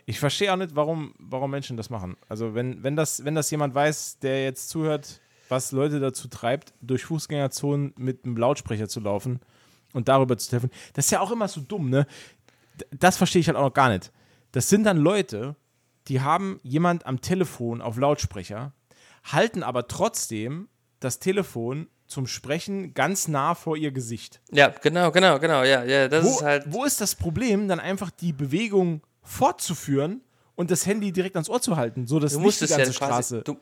[0.07, 2.17] Ich verstehe auch nicht, warum, warum Menschen das machen.
[2.27, 6.73] Also wenn, wenn, das, wenn das jemand weiß, der jetzt zuhört, was Leute dazu treibt,
[6.81, 9.39] durch Fußgängerzonen mit einem Lautsprecher zu laufen
[9.93, 12.05] und darüber zu telefonieren, das ist ja auch immer so dumm, ne?
[12.91, 14.11] Das verstehe ich halt auch noch gar nicht.
[14.51, 15.55] Das sind dann Leute,
[16.07, 18.73] die haben jemand am Telefon auf Lautsprecher,
[19.23, 24.41] halten aber trotzdem das Telefon zum Sprechen ganz nah vor ihr Gesicht.
[24.51, 25.63] Ja, genau, genau, genau.
[25.63, 26.63] Ja, ja, das Wo, ist halt.
[26.67, 30.21] wo ist das Problem, dann einfach die Bewegung fortzuführen
[30.55, 32.77] und das Handy direkt ans Ohr zu halten, so dass Du nicht die es ja
[32.77, 33.11] ganze quasi.
[33.13, 33.41] Straße.
[33.43, 33.57] Du,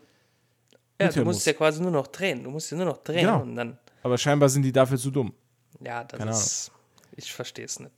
[0.99, 1.45] ja, du musst muss.
[1.45, 2.43] ja quasi nur noch drehen.
[2.43, 3.41] Du musst ja nur noch drehen Genau.
[3.41, 3.77] und dann.
[4.03, 5.33] Aber scheinbar sind die dafür zu dumm.
[5.79, 6.71] Ja, das Keine ist.
[7.15, 7.91] Ich verstehe es nicht.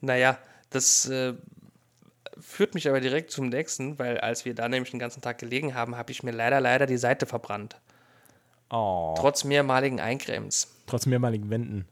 [0.00, 0.38] Naja,
[0.70, 1.34] das äh,
[2.38, 5.74] führt mich aber direkt zum nächsten, weil als wir da nämlich den ganzen Tag gelegen
[5.74, 7.76] haben, habe ich mir leider, leider die Seite verbrannt.
[8.70, 9.14] Oh.
[9.18, 10.68] Trotz mehrmaligen Eincremes.
[10.86, 11.86] Trotz mehrmaligen Wänden.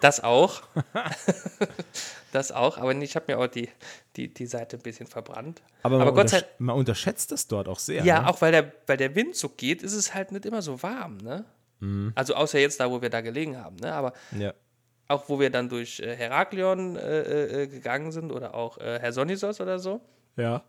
[0.00, 0.62] Das auch.
[2.34, 3.68] das auch, aber ich habe mir auch die,
[4.16, 5.62] die, die Seite ein bisschen verbrannt.
[5.82, 8.04] Aber, aber man, Gott sei untersch man unterschätzt das dort auch sehr.
[8.04, 8.28] Ja, ne?
[8.28, 11.18] auch weil der, weil der Wind so geht, ist es halt nicht immer so warm,
[11.18, 11.44] ne?
[11.80, 12.12] Mhm.
[12.14, 13.92] Also außer jetzt da, wo wir da gelegen haben, ne?
[13.92, 14.52] Aber ja.
[15.08, 19.60] auch wo wir dann durch äh, Heraklion äh, äh, gegangen sind oder auch äh, Hersonisos
[19.60, 20.00] oder so,
[20.36, 20.62] Ja.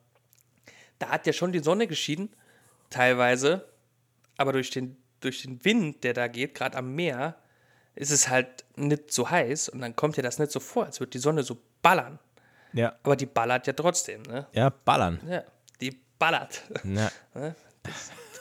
[0.99, 2.29] da hat ja schon die Sonne geschieden,
[2.89, 3.65] teilweise,
[4.37, 7.35] aber durch den, durch den Wind, der da geht, gerade am Meer,
[7.95, 10.99] ist es halt nicht so heiß und dann kommt dir das nicht so vor, als
[10.99, 12.19] würde die Sonne so ballern.
[12.73, 12.95] Ja.
[13.03, 14.47] Aber die ballert ja trotzdem, ne?
[14.51, 15.19] Ja, ballern.
[15.29, 15.43] Ja,
[15.79, 16.61] die ballert.
[16.83, 17.09] Ja.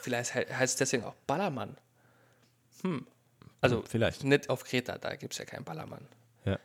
[0.01, 1.77] Vielleicht he- heißt es deswegen auch Ballermann.
[2.83, 3.07] Hm.
[3.61, 4.23] Also Vielleicht.
[4.23, 6.05] nicht auf Kreta, da gibt es ja keinen Ballermann.
[6.43, 6.59] Ja.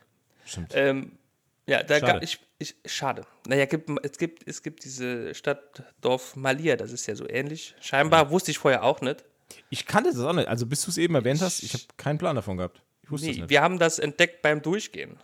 [0.45, 0.73] Stimmt.
[0.75, 1.17] Ähm,
[1.65, 2.13] ja, da Schade.
[2.13, 3.25] gab ich, ich schade.
[3.47, 7.75] Naja, gibt, es, gibt, es gibt diese Stadt Dorf Malia, das ist ja so ähnlich.
[7.79, 9.23] Scheinbar wusste ich vorher auch nicht.
[9.69, 10.47] Ich kannte das auch nicht.
[10.47, 12.81] Also bis du es eben erwähnt hast, ich habe keinen Plan davon gehabt.
[13.03, 13.49] Ich wusste Nee, nicht.
[13.49, 15.17] wir haben das entdeckt beim Durchgehen.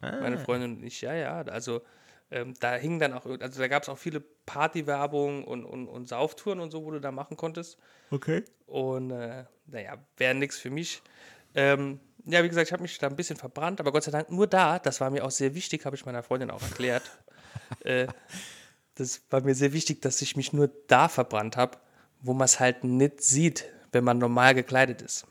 [0.00, 0.20] Ah.
[0.20, 1.42] Meine Freundin und ich, ja, ja.
[1.42, 1.82] Also
[2.30, 6.08] ähm, da hingen dann auch, also da gab es auch viele Partywerbung und, und, und
[6.08, 7.78] Sauftouren und so, wo du da machen konntest.
[8.10, 8.44] Okay.
[8.66, 11.02] Und äh, naja, wäre nichts für mich.
[11.54, 14.30] Ähm, ja, wie gesagt, ich habe mich da ein bisschen verbrannt, aber Gott sei Dank
[14.30, 17.02] nur da, das war mir auch sehr wichtig, habe ich meiner Freundin auch erklärt.
[17.84, 18.06] äh,
[18.94, 21.78] das war mir sehr wichtig, dass ich mich nur da verbrannt habe,
[22.24, 25.26] wo man es halt nicht sieht, wenn man normal gekleidet ist.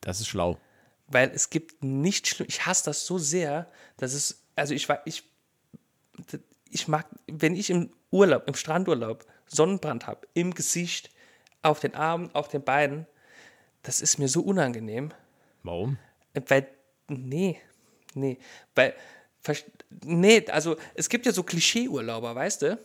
[0.00, 0.56] Das ist schlau.
[1.08, 2.46] Weil es gibt nichts schlimm.
[2.48, 5.24] Ich hasse das so sehr, dass es, also ich war, ich,
[6.70, 11.10] ich mag, wenn ich im Urlaub, im Strandurlaub Sonnenbrand habe, im Gesicht,
[11.62, 13.06] auf den Armen, auf den Beinen,
[13.82, 15.12] das ist mir so unangenehm.
[15.64, 15.98] Warum?
[16.46, 16.68] Weil,
[17.08, 17.60] nee,
[18.14, 18.38] nee,
[18.76, 18.94] weil,
[20.04, 22.78] nee, also es gibt ja so Klischee-Urlauber, weißt du?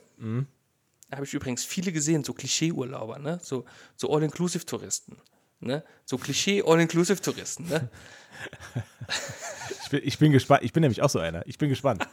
[1.13, 3.39] Da habe ich übrigens viele gesehen, so Klischee-Urlauber, ne?
[3.43, 5.15] So, so All-Inclusive-Touristen,
[5.60, 5.84] ne?
[6.06, 7.88] So Klischee-All-Inclusive-Touristen, ne?
[9.84, 10.63] Ich bin, ich bin gespannt.
[10.63, 11.45] Ich bin nämlich auch so einer.
[11.45, 12.04] Ich bin gespannt.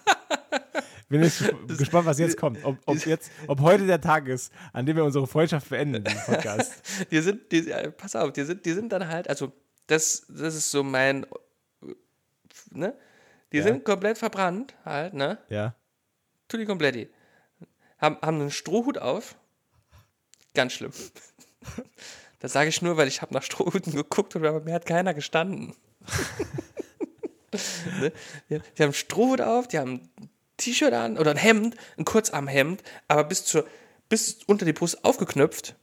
[1.08, 1.42] bin jetzt
[1.78, 2.62] gespannt, was jetzt kommt.
[2.62, 6.20] Ob, ob, jetzt, ob heute der Tag ist, an dem wir unsere Freundschaft beenden, diesen
[6.24, 6.74] Podcast.
[7.10, 9.50] Die sind, die, äh, pass auf, die sind, die sind dann halt, also
[9.86, 11.94] das, das ist so mein, äh,
[12.72, 12.94] ne?
[13.50, 13.62] Die Ja.
[13.62, 15.38] sind komplett verbrannt halt, ne?
[15.48, 15.74] Ja.
[16.48, 17.08] Tutti kompletti.
[18.00, 19.36] Haben, haben einen Strohhut auf.
[20.54, 20.92] Ganz schlimm.
[22.40, 25.12] Das sage ich nur, weil ich habe nach Strohhuten geguckt und aber mir hat keiner
[25.12, 25.76] gestanden.
[28.00, 28.12] ne?
[28.48, 32.82] die, haben einen Strohhut auf, die haben ein T-Shirt an oder ein Hemd, ein Kurzarmhemd,
[33.08, 33.66] aber bis, zur,
[34.08, 35.76] bis unter die Brust aufgeknöpft.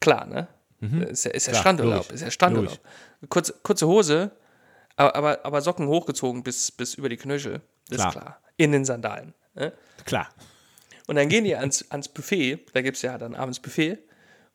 [0.00, 0.48] Klar, ne?
[0.80, 1.96] Ist ja, ist ja Klar, Strandurlaub.
[1.98, 2.14] logisch.
[2.14, 2.80] Ist ja Strandurlaub.
[3.28, 4.30] Kurze, kurze Hose,
[4.96, 7.60] aber, aber, aber Socken hochgezogen bis, bis über die Knöchel.
[7.90, 8.12] Ist Klar.
[8.12, 8.40] klar.
[8.56, 9.34] In den Sandalen.
[9.54, 9.72] Ne?
[10.06, 10.28] Klar.
[11.10, 13.98] Und dann gehen die ans, ans Buffet, da gibt es ja dann abends Buffet,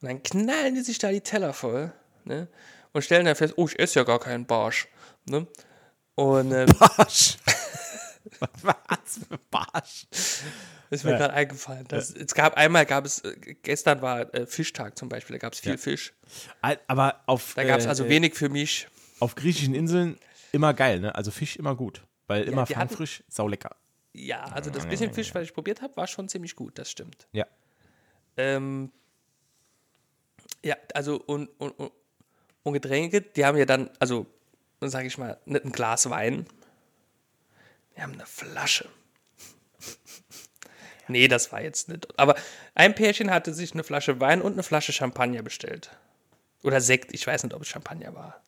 [0.02, 1.92] und dann knallen die sich da die Teller voll,
[2.24, 2.48] ne?
[2.94, 4.88] Und stellen dann fest, oh, ich esse ja gar keinen Barsch.
[5.26, 5.48] Ne?
[6.16, 7.38] Und äh, Barsch.
[8.62, 10.08] Was für Barsch?
[10.90, 11.18] ist mir Ja.
[11.18, 11.86] gerade eingefallen.
[11.90, 15.52] Dass, Es gab einmal, gab es, äh, gestern war äh, Fischtag zum Beispiel, da gab
[15.54, 15.78] es viel Ja.
[15.78, 16.14] Fisch.
[16.88, 18.88] Aber auf, Da gab es äh, also äh, wenig für mich.
[19.20, 20.18] auf griechischen Inseln
[20.54, 21.14] immer geil, ne?
[21.16, 22.02] Also Fisch immer gut.
[22.28, 23.76] Weil immer hatten- fangfrisch, saulecker.
[24.18, 27.28] Ja, also das bisschen Fisch, was ich probiert habe, war schon ziemlich gut, das stimmt.
[27.34, 27.46] Ja.
[28.38, 28.92] Ähm,
[30.64, 31.92] ja, also und, und,
[32.64, 34.26] und, Getränke, die haben ja dann, also
[34.82, 36.46] sage ich mal, nicht ein Glas Wein,
[37.96, 38.88] die haben eine Flasche.
[41.08, 42.18] nee, das war jetzt nicht.
[42.18, 42.36] Aber
[42.74, 45.92] ein Pärchen hatte sich eine Flasche Wein und eine Flasche Champagner bestellt.
[46.64, 48.42] Oder Sekt, ich weiß nicht, ob es Champagner war.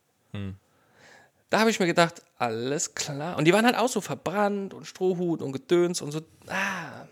[1.49, 3.38] Da habe ich mir gedacht, alles klar.
[3.38, 6.21] Und die waren halt auch so verbrannt und Strohhut und Gedöns und so.
[6.47, 7.07] Ah.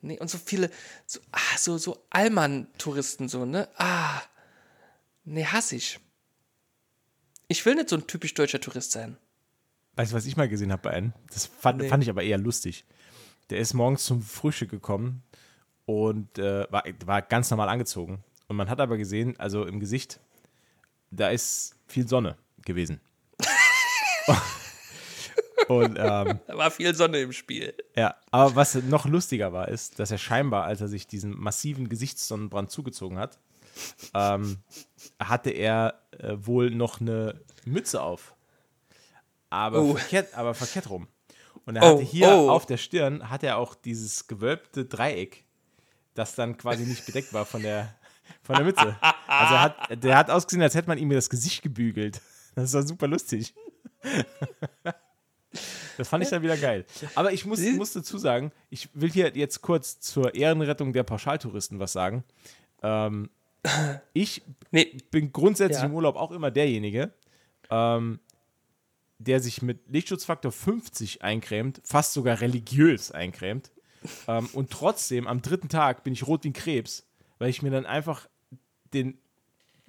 [0.00, 0.70] Nee, und so viele,
[1.06, 3.68] so, ah, so, so Allmann-Touristen, so, ne?
[3.76, 4.20] Ah.
[5.24, 5.98] Nee, hasse ich.
[7.48, 9.16] Ich will nicht so ein typisch deutscher Tourist sein.
[9.96, 11.12] Weißt du, was ich mal gesehen habe bei einem?
[11.32, 11.88] Das fand, Nee.
[11.88, 12.84] fand ich aber eher lustig.
[13.50, 15.22] Der ist morgens zum Frühstück gekommen
[15.86, 18.22] und äh, war, war ganz normal angezogen.
[18.48, 20.20] Und man hat aber gesehen, also im Gesicht,
[21.10, 23.00] da ist viel Sonne gewesen.
[25.68, 27.74] und ähm, Da war viel Sonne im Spiel.
[27.96, 31.88] ja, aber was noch lustiger war, ist, dass er scheinbar, als er sich diesen massiven
[31.88, 33.38] Gesichtssonnenbrand zugezogen hat,
[34.14, 34.58] ähm,
[35.20, 38.34] hatte er äh, wohl noch eine Mütze auf.
[39.50, 39.94] Aber, Oh.
[39.96, 41.08] verkehrt, aber verkehrt rum.
[41.66, 42.50] Und er Oh, hatte hier oh.
[42.50, 45.44] auf der Stirn, hat er auch dieses gewölbte Dreieck,
[46.14, 47.94] das dann quasi nicht bedeckt war von der,
[48.42, 48.96] von der Mütze.
[49.26, 52.20] Also er hat, der hat ausgesehen, als hätte man ihm das Gesicht gebügelt.
[52.54, 53.54] Das war super lustig.
[55.96, 56.84] Das fand ich dann wieder geil.
[57.14, 61.78] Aber ich muss, muss dazu sagen, ich will hier jetzt kurz zur Ehrenrettung der Pauschaltouristen
[61.78, 62.24] was sagen.
[62.82, 63.30] Ähm,
[64.12, 65.86] ich Nee, bin grundsätzlich Ja.
[65.86, 67.12] im Urlaub auch immer derjenige,
[67.70, 68.18] ähm,
[69.20, 73.70] der sich mit Lichtschutzfaktor 50 eincremt, fast sogar religiös eincremt.
[74.26, 77.06] Ähm, und trotzdem am dritten Tag bin ich rot wie ein Krebs,
[77.38, 78.28] weil ich mir dann einfach
[78.92, 79.16] den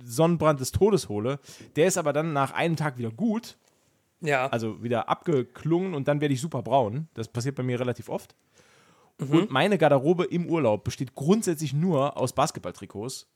[0.04, 1.40] Sonnenbrand des Todes hole.
[1.76, 3.58] Der ist aber dann nach einem Tag wieder gut,
[4.22, 4.48] ja.
[4.48, 7.08] also wieder abgeklungen und dann werde ich super braun.
[7.14, 8.36] Das passiert bei mir relativ oft.
[9.18, 13.28] Und meine Garderobe im Urlaub besteht grundsätzlich nur aus Basketballtrikots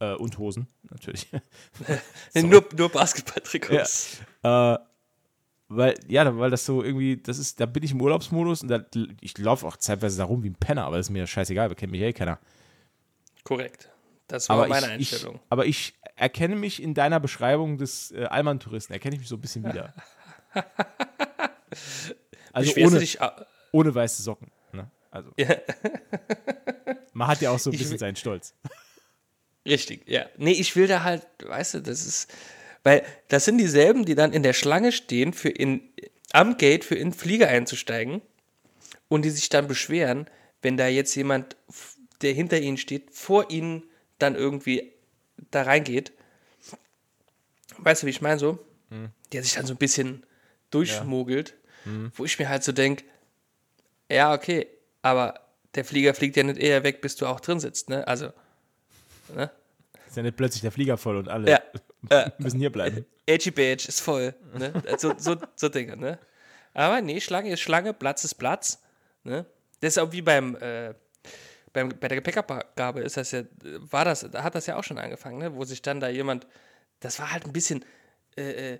[0.00, 1.28] äh, und Hosen, natürlich.
[2.34, 4.20] nur, nur Basketballtrikots.
[4.42, 4.78] äh,
[5.68, 8.84] weil, ja, weil das so irgendwie, das ist, da bin ich im Urlaubsmodus und da,
[9.20, 11.92] ich laufe auch zeitweise da rum wie ein Penner, aber das ist mir scheißegal, kennt
[11.92, 12.38] mich eh keiner.
[13.42, 13.90] Korrekt.
[14.28, 15.40] Das war Aber meine ich, ich, Einstellung.
[15.50, 19.40] aber ich erkenne mich in deiner Beschreibung des äh, Allmann-Touristen, erkenne ich mich so ein
[19.40, 19.94] bisschen wieder.
[22.52, 24.50] Also ohne, dich, ah, ohne weiße Socken.
[24.72, 24.90] Ne?
[25.10, 25.30] Also.
[27.12, 28.54] Man hat ja auch so ein bisschen will- seinen Stolz.
[29.66, 30.26] Richtig, ja.
[30.36, 32.32] Nee, ich will da halt, weißt du, das ist,
[32.84, 35.82] weil das sind dieselben, die dann in der Schlange stehen, für in,
[36.32, 38.22] am Gate für in den Flieger einzusteigen
[39.08, 40.30] und die sich dann beschweren,
[40.62, 41.56] wenn da jetzt jemand,
[42.22, 43.82] der hinter ihnen steht, vor ihnen
[44.18, 44.92] dann irgendwie
[45.50, 46.12] da reingeht.
[47.78, 48.58] Weißt du, wie ich meine so?
[49.32, 50.24] Der sich dann so ein bisschen
[50.76, 51.54] durchschmuggelt,
[52.16, 53.04] wo ich mir halt so denke,
[54.10, 54.66] ja, okay,
[55.02, 55.40] aber
[55.74, 58.06] der Flieger fliegt ja nicht eher weg, bis du auch drin sitzt, ne?
[58.06, 58.26] Also,
[60.06, 61.60] Ist ja nicht plötzlich der Flieger voll und alle Ja.
[62.38, 63.04] müssen hier bleiben.
[63.26, 64.34] Edgy Badge ist voll.
[64.54, 64.72] Ne?
[64.98, 66.18] So, so, so Dinge, ne?
[66.74, 68.80] Aber nee, Schlange ist Schlange, Platz ist Platz.
[69.24, 69.44] Ne?
[69.80, 70.94] Das ist auch wie beim, äh,
[71.72, 74.98] beim bei der Gepäckabgabe ist das ja, war das, da hat das ja auch schon
[74.98, 75.54] angefangen, ne?
[75.54, 76.46] Wo sich dann da jemand,
[77.00, 77.84] das war halt ein bisschen
[78.36, 78.78] äh, äh,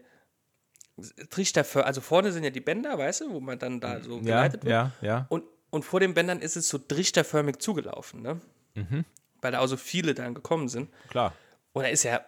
[1.30, 4.16] Trichter für, also vorne sind ja die Bänder, weißt du, wo man dann da so
[4.16, 4.72] Ja, geleitet wird.
[4.72, 5.26] ja, ja.
[5.28, 8.40] Und, und vor den Bändern ist es so trichterförmig zugelaufen, ne?
[9.42, 10.90] Weil da auch so viele dann gekommen sind.
[11.09, 11.35] Klar.
[11.72, 12.24] Und da ist ja,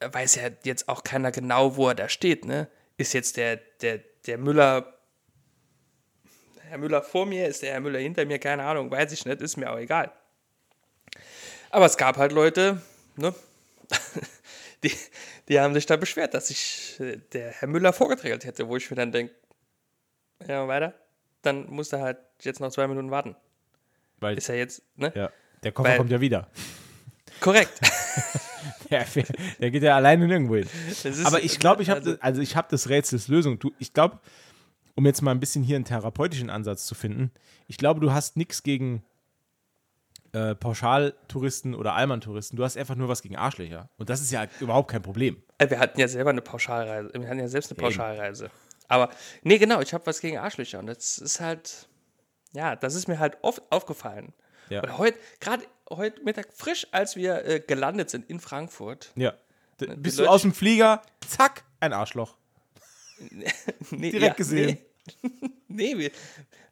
[0.00, 2.68] weiß ja jetzt auch keiner genau, wo er da steht, ne?
[2.96, 4.94] Ist jetzt der, der, der Müller,
[6.68, 9.40] Herr Müller vor mir, ist der Herr Müller hinter mir, keine Ahnung, weiß ich nicht,
[9.40, 10.12] ist mir auch egal.
[11.70, 12.80] Aber es gab halt Leute,
[13.16, 13.34] ne?
[14.84, 14.92] Die,
[15.48, 18.90] die haben sich da beschwert, dass sich äh, der Herr Müller vorgetragen hätte, wo ich
[18.90, 19.34] mir dann denke,
[20.46, 20.94] ja, weiter,
[21.42, 23.36] dann muss er halt jetzt noch zwei Minuten warten.
[24.18, 25.12] Weil, Ist er jetzt, ne?
[25.14, 25.30] ja,
[25.62, 26.48] der Koffer Weil- kommt ja wieder.
[27.40, 27.72] Korrekt.
[28.90, 29.04] Der,
[29.60, 30.68] der geht ja alleine nirgendwo hin.
[31.24, 33.58] Aber ich glaube, ich habe also- das, also ich habe das Rätsels Lösung.
[33.58, 34.20] Du, ich glaube,
[34.94, 37.32] um jetzt mal ein bisschen hier einen therapeutischen Ansatz zu finden,
[37.66, 39.02] ich glaube, du hast nichts gegen
[40.36, 42.56] äh, Pauschaltouristen oder Allmann-Touristen.
[42.56, 43.88] Du hast einfach nur was gegen Arschlöcher.
[43.96, 45.42] Und das ist ja überhaupt kein Problem.
[45.58, 47.10] Äh, Wir hatten ja selber eine Pauschalreise.
[47.14, 48.50] Wir hatten ja selbst eine Pauschalreise.
[48.88, 49.10] Aber,
[49.42, 50.78] nee, genau, ich habe was gegen Arschlöcher.
[50.78, 51.88] Und das ist halt,
[52.52, 54.32] ja, das ist mir halt oft aufgefallen.
[54.68, 54.82] Ja.
[54.82, 59.12] Oder heute, gerade heute Mittag, frisch, als wir äh, gelandet sind in Frankfurt.
[59.16, 59.34] Ja.
[59.80, 62.36] D bist du Leute- aus dem Flieger, zack, ein Arschloch.
[63.90, 64.66] Nee, Direkt gesehen.
[64.66, 64.85] Nee,
[65.68, 66.10] nee wir,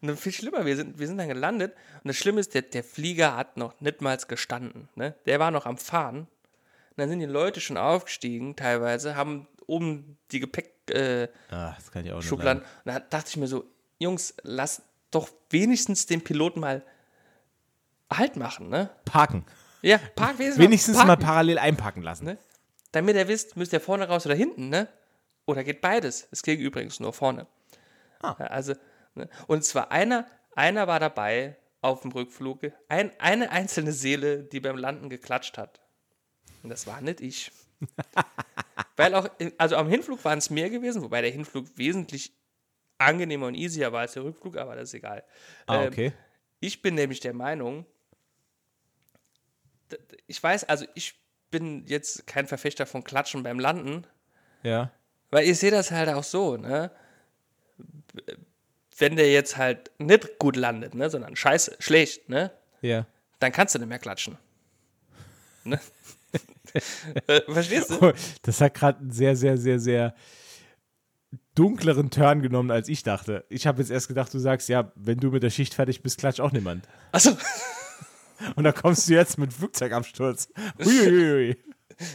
[0.00, 2.84] ne, viel schlimmer, wir sind, wir sind dann gelandet und das Schlimme ist, der, der
[2.84, 4.88] Flieger hat noch nicht mal gestanden.
[4.94, 5.14] Ne?
[5.26, 6.20] Der war noch am Fahren.
[6.20, 10.74] Und dann sind die Leute schon aufgestiegen, teilweise, haben oben die Gepäckschubladen.
[10.90, 12.62] Äh, Ah, das kann ich auch nicht Schubladen.
[12.62, 13.64] und da dachte ich mir so,
[13.98, 16.82] Jungs, lasst doch wenigstens den Piloten mal
[18.12, 18.90] Halt machen, ne?
[19.06, 19.44] Parken.
[19.82, 21.08] Ja, park wenigstens, Wenigstens parken.
[21.08, 22.26] mal parallel einpacken lassen.
[22.26, 22.38] Ne?
[22.92, 24.88] Damit ihr wisst, müsst ihr vorne raus oder hinten, ne?
[25.46, 26.28] Oder geht beides.
[26.30, 27.46] Es ging übrigens nur vorne.
[28.24, 28.44] Ah.
[28.44, 28.74] Also,
[29.14, 29.28] ne?
[29.46, 34.76] Und zwar einer, einer war dabei auf dem Rückflug, ein, eine einzelne Seele, die beim
[34.78, 35.80] Landen geklatscht hat.
[36.62, 37.52] Und das war nicht ich.
[38.96, 42.32] Weil auch, also am Hinflug waren es mehr gewesen, wobei der Hinflug wesentlich
[42.96, 45.24] angenehmer und easier war als der Rückflug, aber das ist egal.
[45.66, 46.12] Ah, Ähm, okay.
[46.60, 47.84] ich bin nämlich der Meinung,
[50.26, 51.20] ich weiß, also ich
[51.50, 54.06] bin jetzt kein Verfechter von Klatschen beim Landen,
[54.62, 54.90] Ja.
[55.30, 56.90] weil ich sehe das halt auch so, ne?
[58.96, 63.06] Wenn der jetzt halt nicht gut landet, ne, sondern scheiße, schlecht, ne, Ja.
[63.40, 64.38] dann kannst du nicht mehr klatschen.
[65.64, 65.80] Ne?
[67.48, 68.12] Verstehst du?
[68.42, 70.14] Das hat gerade einen sehr, sehr, sehr, sehr
[71.54, 73.44] dunkleren Turn genommen, als ich dachte.
[73.48, 76.18] Ich habe jetzt erst gedacht, du sagst, ja, wenn du mit der Schicht fertig bist,
[76.18, 76.86] klatscht auch niemand.
[77.12, 77.36] Achso,
[78.56, 80.48] Und da kommst du jetzt mit Flugzeugabsturz.
[80.84, 81.56] Uiuiui.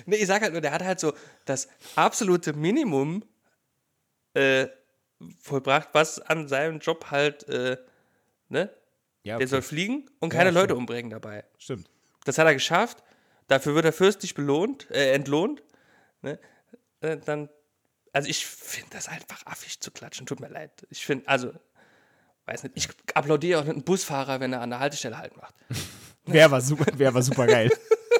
[0.05, 1.13] nee, ich sag halt nur, der hat halt so
[1.45, 3.23] das absolute Minimum
[4.33, 4.67] äh,
[5.41, 7.77] vollbracht, was an seinem Job halt, äh,
[8.49, 8.69] ne,
[9.23, 9.45] Ja, Der okay.
[9.47, 10.79] soll fliegen und keine Ja, Leute stimmt.
[10.79, 11.43] umbringen dabei.
[11.57, 11.89] stimmt.
[12.25, 13.03] Das hat er geschafft.
[13.47, 15.61] Dafür wird er fürstlich belohnt, äh, entlohnt.
[16.21, 16.39] Ne?
[17.01, 17.49] Äh, dann,
[18.13, 20.25] also ich finde das einfach affig zu klatschen.
[20.25, 20.71] Tut mir leid.
[20.89, 21.51] Ich finde, also,
[22.45, 25.53] weiß nicht, ich applaudiere auch einen Busfahrer, wenn er an der Haltestelle halt macht.
[26.25, 27.71] Wer war super, wer war super geil.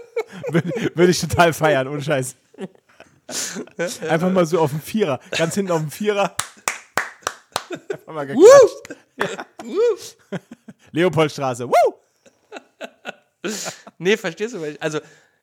[0.50, 2.36] Würde würd ich total feiern, ohne Scheiß.
[4.10, 6.36] Einfach mal so auf dem Vierer, ganz hinten auf dem Vierer.
[7.72, 8.96] Einfach mal geklatscht.
[9.18, 10.40] Ja.
[10.92, 11.70] Leopoldstraße.
[11.70, 11.94] Woo!
[13.98, 14.78] Nee, verstehst du?
[14.82, 15.00] Also,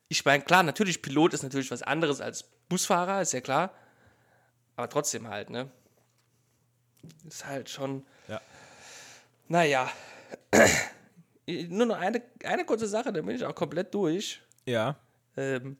[0.07, 3.71] ich meine, klar, natürlich, Pilot ist natürlich was anderes als Busfahrer, ist ja klar.
[4.75, 5.69] Aber trotzdem halt, ne?
[7.27, 8.05] Ist halt schon.
[8.27, 8.41] Ja.
[9.47, 9.89] Naja.
[11.47, 14.41] Nur noch eine, eine kurze Sache, dann bin ich auch komplett durch.
[14.65, 14.97] Ja.
[15.35, 15.77] Ähm,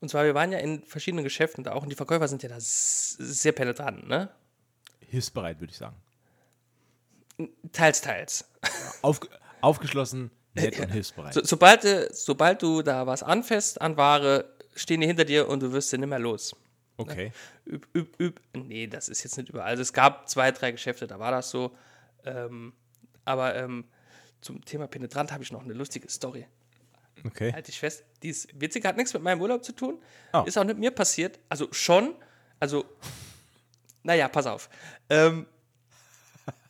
[0.00, 2.48] und zwar, wir waren ja in verschiedenen Geschäften da auch und die Verkäufer sind ja
[2.48, 4.30] da sehr penetrant, ne?
[5.10, 5.96] Hilfsbereit, würde ich sagen.
[7.72, 8.48] Teils, teils.
[9.02, 9.20] Auf,
[9.60, 11.34] aufgeschlossen, nett und hilfsbereit.
[11.34, 15.60] So, sobald, du, sobald du da was anfasst an Ware, stehen die hinter dir und
[15.60, 16.54] du wirst sie nicht mehr los.
[16.96, 17.32] Okay.
[17.66, 18.40] Üb, üb, üb.
[18.52, 19.68] Nee, das ist jetzt nicht überall.
[19.68, 21.74] Also es gab zwei, drei Geschäfte, da war das so.
[22.24, 22.74] Ähm,
[23.24, 23.86] aber ähm,
[24.40, 26.46] zum Thema penetrant habe ich noch eine lustige Story.
[27.24, 27.52] Okay.
[27.52, 28.04] Halte ich fest.
[28.22, 29.98] Die ist witzig, hat nichts mit meinem Urlaub zu tun.
[30.32, 30.42] Oh.
[30.46, 31.38] Ist auch nicht mir passiert.
[31.48, 32.14] Also schon.
[32.58, 32.84] Also,
[34.02, 34.68] naja, pass auf.
[35.08, 35.46] Ähm,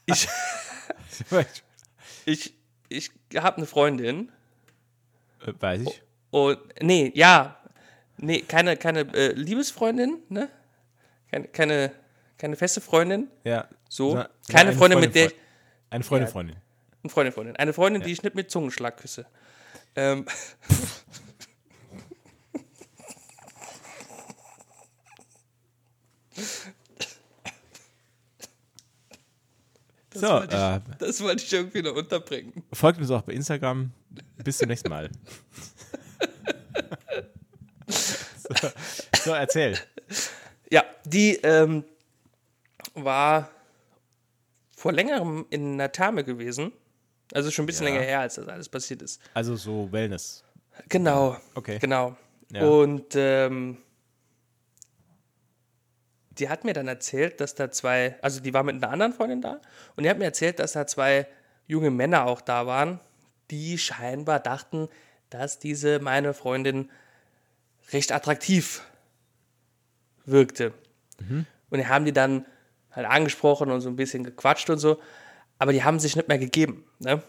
[0.07, 0.29] ich
[2.25, 2.55] ich,
[2.89, 4.31] ich habe eine Freundin
[5.47, 6.03] Äh, Weiß ich.
[6.31, 7.57] und, nee, ja,
[8.17, 10.49] nee, keine, keine äh, Liebesfreundin, ne?
[11.31, 11.93] Keine, keine,
[12.39, 13.69] keine feste Freundin, Ja.
[13.89, 14.15] so.
[14.15, 15.41] Na- keine eine Freundin, mit der Freundin-
[15.91, 16.33] Eine Freundin, Ja.
[16.33, 16.57] Freundin.
[17.03, 17.57] eine Freundin, Freundin.
[17.57, 19.27] Eine Freundin, die ich nicht mit Zungenschlag küsse.
[19.97, 20.27] Ähm,
[30.21, 32.63] So, wollte ich- äh, das wollte ich irgendwie noch unterbringen.
[32.73, 33.91] folgt uns auch bei Instagram.
[34.43, 35.11] Bis zum nächsten Mal.
[37.87, 38.69] so,
[39.25, 39.79] so, erzähl.
[40.71, 41.85] Ja, die ähm,
[42.95, 43.51] war
[44.77, 46.73] vor längerem in einer Therme gewesen.
[47.33, 47.93] Also schon ein bisschen Ja.
[47.95, 49.21] länger her, als das alles passiert ist.
[49.35, 50.43] Also so Wellness.
[50.89, 51.37] Genau.
[51.55, 51.79] Okay.
[51.79, 52.17] Genau.
[52.53, 52.65] Ja.
[52.67, 53.79] Und ähm,
[56.41, 59.41] die hat mir dann erzählt, dass da zwei, also die war mit einer anderen Freundin
[59.43, 59.61] da
[59.97, 61.27] und die hat mir erzählt, dass da zwei
[61.67, 63.01] junge Männer auch da waren,
[63.51, 64.89] die scheinbar dachten,
[65.29, 66.91] dass diese meine Freundin
[67.93, 68.83] recht attraktiv
[70.25, 70.73] wirkte.
[71.71, 72.47] Und die haben die dann
[72.91, 75.01] halt angesprochen und so ein bisschen gequatscht und so,
[75.59, 76.85] aber die haben sich nicht mehr gegeben.
[76.99, 77.23] Ne?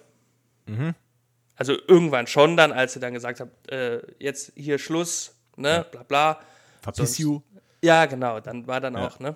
[1.55, 6.03] Also irgendwann schon dann, als sie dann gesagt hat, äh, jetzt hier Schluss, ne, bla
[6.03, 6.41] bla.
[6.81, 7.41] Verpiss you.
[7.83, 9.07] Ja, genau, dann war dann Ja.
[9.07, 9.35] auch, ne?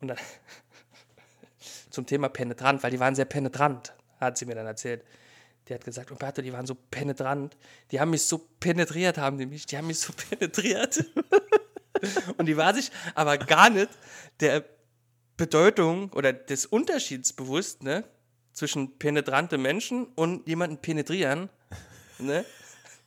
[0.00, 0.18] Und dann
[1.90, 5.04] zum Thema penetrant, weil die waren sehr penetrant, hat sie mir dann erzählt.
[5.68, 7.56] Die hat gesagt, Umberto, die waren so penetrant,
[7.90, 11.04] die haben mich so penetriert, haben die mich, die haben mich so penetriert.
[12.36, 13.88] Und die war sich aber gar nicht
[14.40, 14.64] der
[15.36, 18.04] Bedeutung oder des Unterschieds bewusst, ne?
[18.52, 21.50] zwischen penetrante Menschen und jemanden penetrieren.
[22.18, 22.44] Ne?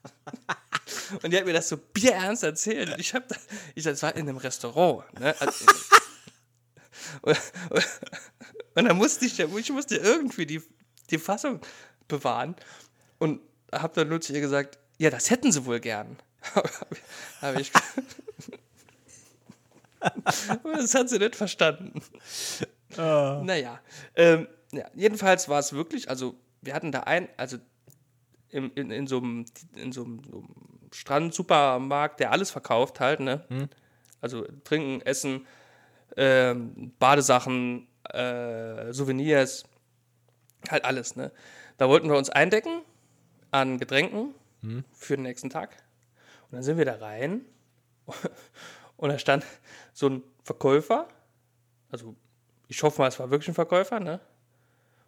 [1.24, 2.96] Und die hat mir das so bierernst erzählt.
[2.98, 3.26] Ich habe,
[3.76, 5.04] ich, das war in einem Restaurant.
[5.20, 5.36] Ne?
[5.40, 5.66] Also,
[7.22, 7.38] und,
[7.70, 7.88] und,
[8.76, 10.62] und dann musste ich, ich musste irgendwie die,
[11.10, 11.62] die Fassung
[12.08, 12.56] bewahren
[13.18, 13.42] und
[13.74, 16.18] habe dann nur zu ihr gesagt, ja, das hätten sie wohl gern.
[17.42, 17.72] habe ich,
[20.64, 22.02] das hat sie nicht verstanden.
[22.98, 23.42] Oh.
[23.44, 23.80] Naja,
[24.16, 27.58] ähm, ja, jedenfalls war es wirklich, also wir hatten da ein, also
[28.50, 29.46] in, in, in so einem,
[29.76, 30.44] in so einem, so
[30.92, 33.46] Strand-Supermarkt, der alles verkauft halt, ne?
[33.50, 33.70] Hm.
[34.22, 35.46] Also trinken, essen,
[36.18, 39.64] ähm, Badesachen, äh, Souvenirs,
[40.70, 41.32] halt alles, ne?
[41.78, 42.82] Da wollten wir uns eindecken
[43.52, 44.84] an Getränken hm.
[44.94, 45.72] für den nächsten Tag.
[46.50, 47.46] Und dann sind wir da rein
[48.98, 49.46] und da stand
[49.94, 51.08] so ein Verkäufer,
[51.92, 52.16] also
[52.68, 54.20] ich hoffe mal, es war wirklich ein Verkäufer, ne?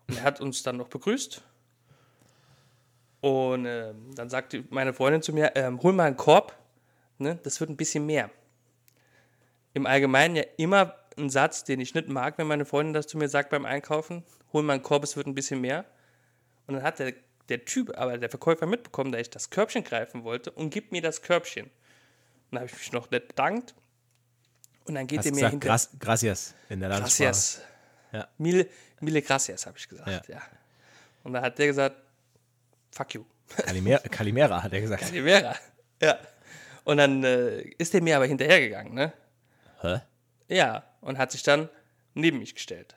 [0.07, 1.41] Und er hat uns dann noch begrüßt.
[3.21, 6.57] Und äh, dann sagte meine Freundin zu mir, ähm, hol mal einen Korb,
[7.19, 7.39] ne?
[7.43, 8.31] Das wird ein bisschen mehr.
[9.73, 13.17] Im Allgemeinen ja immer ein Satz, den ich nicht mag, wenn meine Freundin das zu
[13.17, 14.23] mir sagt beim Einkaufen.
[14.53, 15.85] Hol mal einen Korb, es wird ein bisschen mehr.
[16.67, 17.13] Und dann hat der,
[17.49, 21.01] der Typ, aber der Verkäufer mitbekommen, dass ich das Körbchen greifen wollte und gibt mir
[21.01, 21.65] das Körbchen.
[21.65, 21.71] Und
[22.51, 23.75] dann habe ich mich noch nett bedankt.
[24.85, 25.67] Und dann geht Hast er mir hinter...
[25.67, 27.29] Gra gracias in der Landessprache.
[27.29, 27.61] Gracias.
[28.11, 28.27] Ja.
[28.37, 28.67] Mille,
[28.99, 30.27] mille gracias, habe ich gesagt.
[30.27, 30.35] Ja.
[30.35, 30.41] ja.
[31.23, 31.95] Und dann hat der gesagt,
[32.91, 33.25] fuck you.
[33.57, 35.01] Kalimera, Kalimera hat er gesagt.
[35.01, 35.55] Kalimera,
[36.01, 36.17] ja.
[36.83, 39.13] Und dann äh, ist er mir aber hinterhergegangen, ne?
[39.81, 40.01] Hä?
[40.47, 41.69] Ja, und hat sich dann
[42.13, 42.95] neben mich gestellt.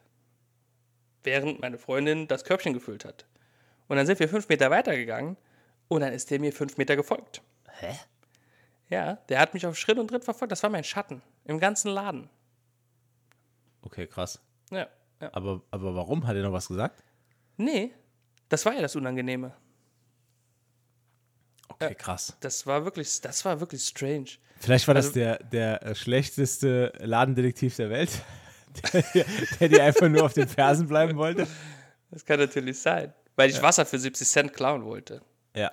[1.23, 3.27] Während meine Freundin das Körbchen gefüllt hat.
[3.89, 5.37] Und dann sind wir fünf Meter weitergegangen
[5.89, 7.43] und dann ist der mir fünf Meter gefolgt.
[7.79, 7.95] Hä?
[8.89, 10.53] Ja, der hat mich auf Schritt und Tritt verfolgt.
[10.53, 12.29] Das war mein Schatten im ganzen Laden.
[13.83, 14.41] Okay, krass.
[14.71, 14.89] Ja.
[15.21, 15.31] ja.
[15.33, 16.27] Aber, aber warum?
[16.27, 17.03] Hat er noch was gesagt?
[17.57, 17.93] Nee,
[18.49, 19.55] das war ja das Unangenehme.
[21.69, 22.37] Okay, krass.
[22.41, 24.27] Das war wirklich, das war wirklich strange.
[24.61, 28.11] Vielleicht war also, das der, der äh, schlechteste Ladendetektiv der Welt,
[29.15, 29.25] der,
[29.61, 31.47] der dir einfach nur auf den Fersen bleiben wollte.
[32.11, 33.63] Das kann natürlich sein, weil ich ja.
[33.63, 35.21] Wasser für 70 Cent klauen wollte.
[35.55, 35.73] Ja.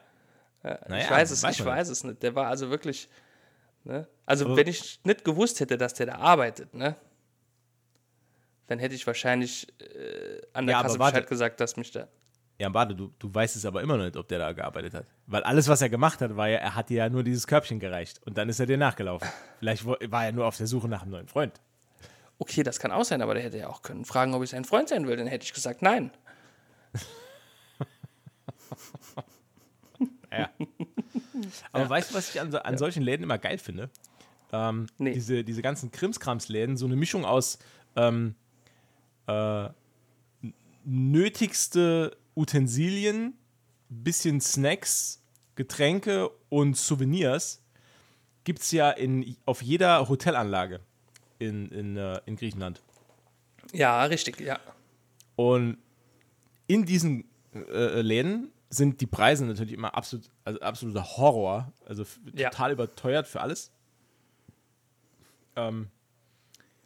[0.64, 2.24] ja naja, ich weiß es, weiß ich weiß es nicht.
[2.24, 3.10] Der war also wirklich,
[3.84, 4.08] ne?
[4.26, 6.96] Also Aber wenn ich nicht gewusst hätte, dass der da arbeitet, ne?
[8.68, 12.08] Dann hätte ich wahrscheinlich äh, an der ja, Kasse Bescheid gesagt, dass mich da
[12.62, 15.08] ja, warte, du, du weißt es aber immer noch nicht, ob der da gearbeitet hat.
[15.26, 17.80] Weil alles, was er gemacht hat, war ja, er hat dir ja nur dieses Körbchen
[17.80, 19.28] gereicht und dann ist er dir nachgelaufen.
[19.58, 21.60] Vielleicht war er nur auf der Suche nach einem neuen Freund.
[22.38, 24.64] Okay, das kann auch sein, aber der hätte ja auch können fragen, ob ich sein
[24.64, 25.18] Freund sein will.
[25.18, 26.12] Dann hätte ich gesagt, nein.
[30.32, 30.52] ja.
[31.72, 31.90] Aber ja.
[31.90, 33.90] weißt du, was ich an, an solchen Läden immer geil finde?
[34.54, 35.14] Ähm, nee.
[35.14, 37.58] diese, diese ganzen Krimskramsläden, so eine Mischung aus
[37.96, 38.36] ähm,
[39.26, 39.70] äh,
[40.86, 43.38] nötigste Utensilien,
[43.90, 45.22] bisschen Snacks,
[45.56, 47.62] Getränke und Souvenirs
[48.44, 50.80] gibt es ja in, auf jeder Hotelanlage
[51.40, 52.82] in, in, äh, in Griechenland.
[53.74, 54.60] Ja, richtig, ja.
[55.36, 55.78] Und
[56.68, 61.74] in diesen äh, Läden sind die Preise natürlich immer absolut, also absoluter Horror.
[61.86, 62.50] Also ja.
[62.50, 63.72] total überteuert für alles.
[65.56, 65.90] Ähm,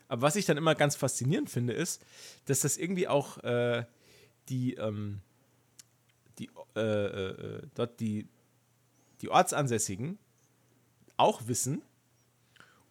[0.07, 2.03] aber was ich dann immer ganz faszinierend finde, ist,
[2.45, 3.85] dass das irgendwie auch äh,
[4.49, 5.21] die, ähm,
[6.39, 8.27] die, äh, äh, äh, dort die,
[9.21, 10.17] die Ortsansässigen
[11.17, 11.81] auch wissen.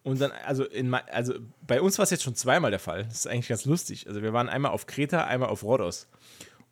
[0.03, 1.33] Und dann, also, in, also
[1.65, 3.05] bei uns war es jetzt schon zweimal der Fall.
[3.05, 4.07] Das ist eigentlich ganz lustig.
[4.07, 6.07] Also wir waren einmal auf Kreta, einmal auf Rhodos.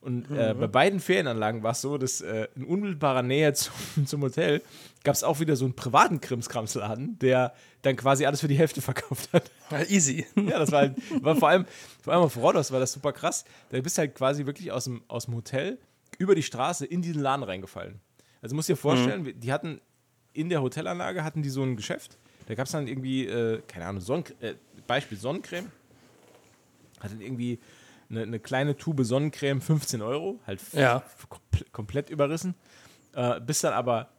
[0.04, 0.60] Und äh, mhm.
[0.60, 3.74] bei beiden Ferienanlagen war es so, dass äh, in unmittelbarer Nähe zum,
[4.06, 4.62] zum Hotel
[5.04, 7.54] gab es auch wieder so einen privaten Krimskramsladen, der
[7.84, 9.50] dann quasi alles für die Hälfte verkauft hat.
[9.90, 10.26] Easy.
[10.36, 11.66] Ja, das war, halt, war vor allem,
[12.02, 13.46] vor allem auf Rhodos war das super krass.
[13.70, 15.80] Da bist du halt quasi wirklich aus dem, aus dem Hotel
[16.18, 17.99] über die Straße in diesen Laden reingefallen.
[18.41, 19.39] Also musst dir vorstellen, mhm.
[19.39, 19.82] die hatten
[20.34, 22.18] in der Hotelanlage hatten die so ein Geschäft.
[22.47, 24.55] Da gab es dann irgendwie, äh, keine Ahnung, Sonnen äh,
[24.88, 25.72] Beispiel Sonnencreme.
[26.99, 27.59] Hatte irgendwie
[28.09, 31.03] eine, eine, kleine Tube Sonnencreme, 15 Euro, halt ja.
[31.30, 32.55] komple komplett überrissen.
[33.14, 34.09] Äh, bist dann aber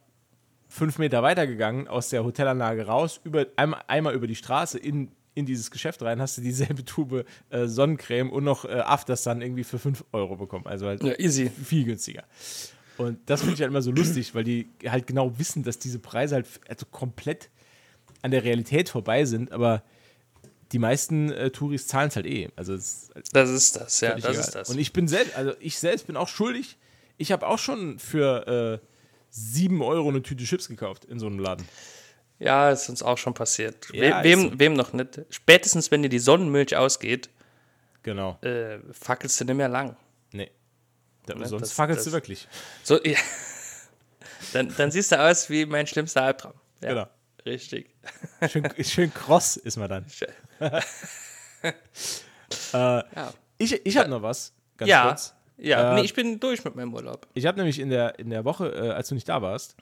[0.67, 5.45] fünf Meter weitergegangen aus der Hotelanlage raus, über, einmal, einmal über die Straße in in
[5.45, 9.77] dieses Geschäft rein, hast du dieselbe Tube äh, Sonnencreme und noch äh, Aftersun irgendwie für
[9.77, 10.65] 5 Euro bekommen.
[10.65, 11.49] Also halt ja, easy.
[11.49, 12.23] viel günstiger.
[12.97, 15.99] Und das finde ich halt immer so lustig, weil die halt genau wissen, dass diese
[15.99, 17.49] Preise halt also komplett
[18.21, 19.83] an der Realität vorbei sind, aber
[20.71, 22.49] die meisten äh, Touris zahlen es halt eh.
[22.55, 24.35] Also ist das ist das, ja, das egal.
[24.35, 24.69] ist das.
[24.69, 26.77] Und ich bin selbst, also ich selbst bin auch schuldig.
[27.17, 28.85] Ich habe auch schon für äh,
[29.29, 31.65] 7 Euro eine Tüte Chips gekauft in so einem Laden.
[32.39, 33.87] Ja, ist uns auch schon passiert.
[33.93, 34.59] Ja, wem, so.
[34.59, 35.21] wem noch nicht?
[35.29, 37.29] Spätestens, wenn dir die Sonnenmilch ausgeht,
[38.03, 38.37] genau.
[38.41, 39.95] Äh, fackelst du nicht mehr lang.
[40.31, 40.51] Nee.
[41.25, 42.47] Da, Ne, sonst das- fackelst das- du wirklich.
[42.83, 43.17] So, ja.
[44.53, 46.53] dann, dann siehst du aus wie mein schlimmster Albtraum.
[46.81, 47.07] Ja, Genau.
[47.45, 47.91] Richtig.
[48.51, 50.05] Schön, schön kross ist man dann.
[52.73, 53.03] Ja,
[53.57, 55.33] Ich, ich habe noch was, ganz ja, kurz.
[55.57, 55.91] ja.
[55.91, 57.27] Äh, nee, ich bin durch mit meinem Urlaub.
[57.33, 59.75] Ich habe nämlich in der, in der Woche, äh, als du nicht da warst,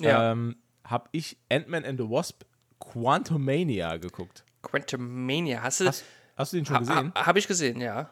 [0.00, 0.32] Ja.
[0.32, 0.56] ähm,
[0.86, 2.42] habe ich Ant-Man and the Wasp
[2.80, 4.44] Quantumania geguckt.
[4.62, 6.04] Quantumania, hast du Hast,
[6.36, 7.12] hast du den schon gesehen?
[7.14, 8.10] ha, Habe ich gesehen, ja.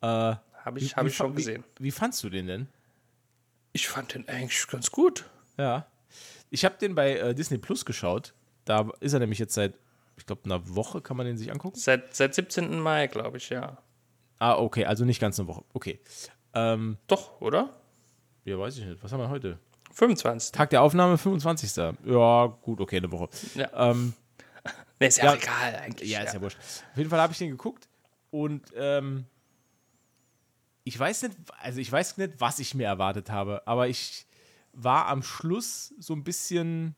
[0.00, 1.64] Äh, Habe ich, hab ich schon gesehen.
[1.78, 2.68] Wie, wie fandst du den denn?
[3.72, 5.24] Ich fand den eigentlich ganz gut.
[5.56, 5.86] Ja.
[6.50, 8.34] Ich habe den bei äh, Disney Plus geschaut.
[8.64, 9.74] Da ist er nämlich jetzt seit,
[10.16, 11.78] ich glaube, einer Woche kann man den sich angucken.
[11.78, 12.78] Seit, seit 17.
[12.80, 13.78] Mai, glaube ich, ja.
[14.38, 15.64] Ah, okay, also nicht ganz eine Woche.
[15.74, 16.00] Okay.
[16.54, 17.80] Ähm, Doch, oder?
[18.44, 19.02] ja, weiß ich nicht.
[19.02, 19.58] Was haben wir heute?
[19.92, 20.52] 25.
[20.52, 21.94] Tag der Aufnahme, 25.
[22.04, 23.28] Ja, gut, okay, eine Woche.
[23.54, 23.90] Ja.
[23.90, 24.14] Ähm,
[25.00, 25.34] Nee, ist ja, Ja.
[25.34, 26.10] egal eigentlich.
[26.10, 26.58] Ja, ist ja wurscht.
[26.58, 27.88] Auf jeden Fall habe ich den geguckt
[28.30, 29.24] und ähm,
[30.84, 34.26] ich weiß nicht, also ich weiß nicht, was ich mir erwartet habe, aber ich
[34.72, 36.94] war am Schluss so ein bisschen,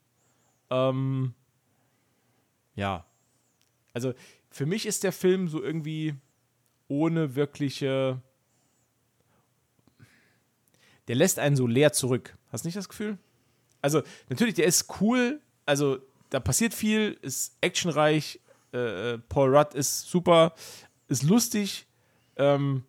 [0.71, 1.35] ähm,
[2.75, 3.05] ja,
[3.93, 4.15] also
[4.51, 6.15] für mich ist der Film so irgendwie
[6.89, 8.21] ohne wirkliche,
[11.09, 12.37] der lässt einen so leer zurück.
[12.51, 13.19] Hast du nicht das Gefühl?
[13.83, 15.99] Also natürlich, der ist cool, also
[16.31, 18.41] da passiert viel, ist actionreich,
[18.73, 20.55] äh, Paul Rudd ist super,
[21.09, 21.87] ist lustig,
[22.37, 22.85] ähm,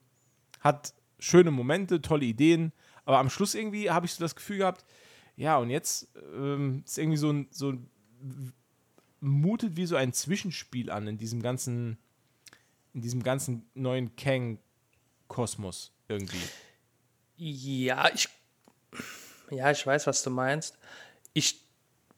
[0.60, 2.72] hat schöne Momente, tolle Ideen,
[3.06, 4.86] aber am Schluss irgendwie habe ich so das Gefühl gehabt,
[5.36, 7.90] ja, und jetzt ähm, ist irgendwie so ein, so ein,
[9.22, 11.98] mutet wie so ein Zwischenspiel an in diesem ganzen,
[12.94, 16.42] in diesem ganzen neuen Kang-Kosmos irgendwie.
[17.38, 18.30] Ja, ich.
[19.52, 20.78] Ja, ich weiß, was du meinst.
[21.34, 21.62] Ich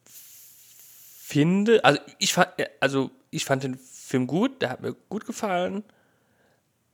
[0.04, 2.48] finde, also ich fand,
[2.80, 5.84] also ich fand den Film gut, der hat mir gut gefallen.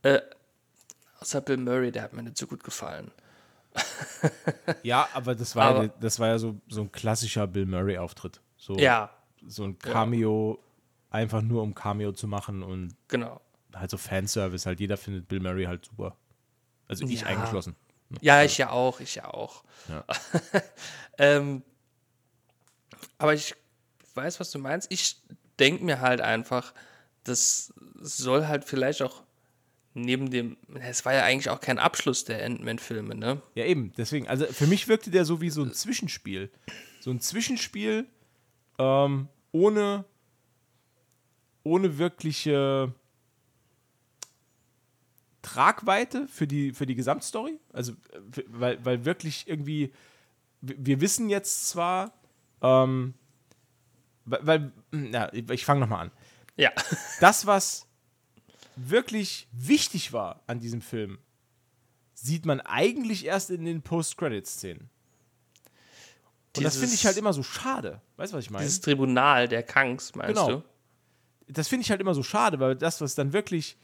[0.03, 0.21] Äh,
[1.21, 3.11] außer Bill Murray, der hat mir nicht so gut gefallen.
[4.83, 8.41] Ja, aber das war, Aber- ja, das war ja so, so ein klassischer Bill Murray-Auftritt.
[8.57, 9.11] So, Ja,
[9.47, 10.59] so ein Cameo,
[11.11, 13.41] einfach nur um Cameo zu machen und genau.
[13.75, 14.67] halt so Fanservice.
[14.67, 16.17] Halt jeder findet Bill Murray halt super.
[16.89, 17.29] Also ich Ja.
[17.29, 17.75] eingeschlossen.
[18.21, 19.63] Ja, ich ja auch, ich ja auch.
[19.89, 20.05] Ja.
[21.19, 21.63] ähm,
[23.19, 23.55] aber ich
[24.15, 24.91] weiß, was du meinst.
[24.91, 25.17] Ich
[25.59, 26.75] denke mir halt einfach,
[27.25, 29.23] das soll halt vielleicht auch
[29.95, 33.43] neben dem, es war ja eigentlich auch kein Abschluss der Ant-Man-Filme, ne?
[33.55, 33.93] Ja, eben.
[33.97, 36.51] Deswegen, also für mich wirkte der so wie so ein Zwischenspiel.
[37.01, 38.07] So ein Zwischenspiel
[38.79, 40.05] ähm, ohne,
[41.63, 42.95] ohne wirkliche
[45.43, 47.59] Tragweite für die, für die Gesamtstory.
[47.73, 47.93] Also,
[48.47, 49.93] weil, weil wirklich irgendwie,
[50.61, 52.13] wir wissen jetzt zwar,
[52.63, 53.15] ähm,
[54.25, 56.11] weil, na, ich fange nochmal an.
[56.57, 56.71] Ja.
[57.21, 57.87] Das, was
[58.77, 61.19] wirklich wichtig war an diesem Film,
[62.15, 64.91] sieht man eigentlich erst in den Post-Credit-Szenen.
[66.57, 68.01] Und das finde ich halt immer so schade.
[68.17, 68.65] Weißt du, was ich meine?
[68.65, 70.59] Dieses Tribunal der Kangs, meinst Genau.
[70.59, 70.65] du?
[71.49, 73.77] Das finde ich halt immer so schade, weil das, was dann wirklich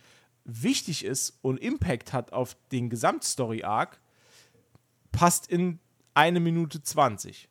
[0.46, 4.00] wichtig ist und Impact hat auf den Gesamtstory-Arc,
[5.12, 5.80] passt in
[6.14, 7.48] eine Minute 20.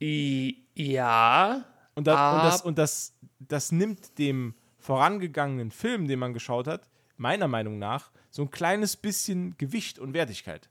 [0.00, 1.64] I, ja.
[1.94, 6.88] Und, da, und, das, und das, das nimmt dem vorangegangenen Film, den man geschaut hat,
[7.16, 10.68] meiner Meinung nach, so ein kleines bisschen Gewicht und Wertigkeit.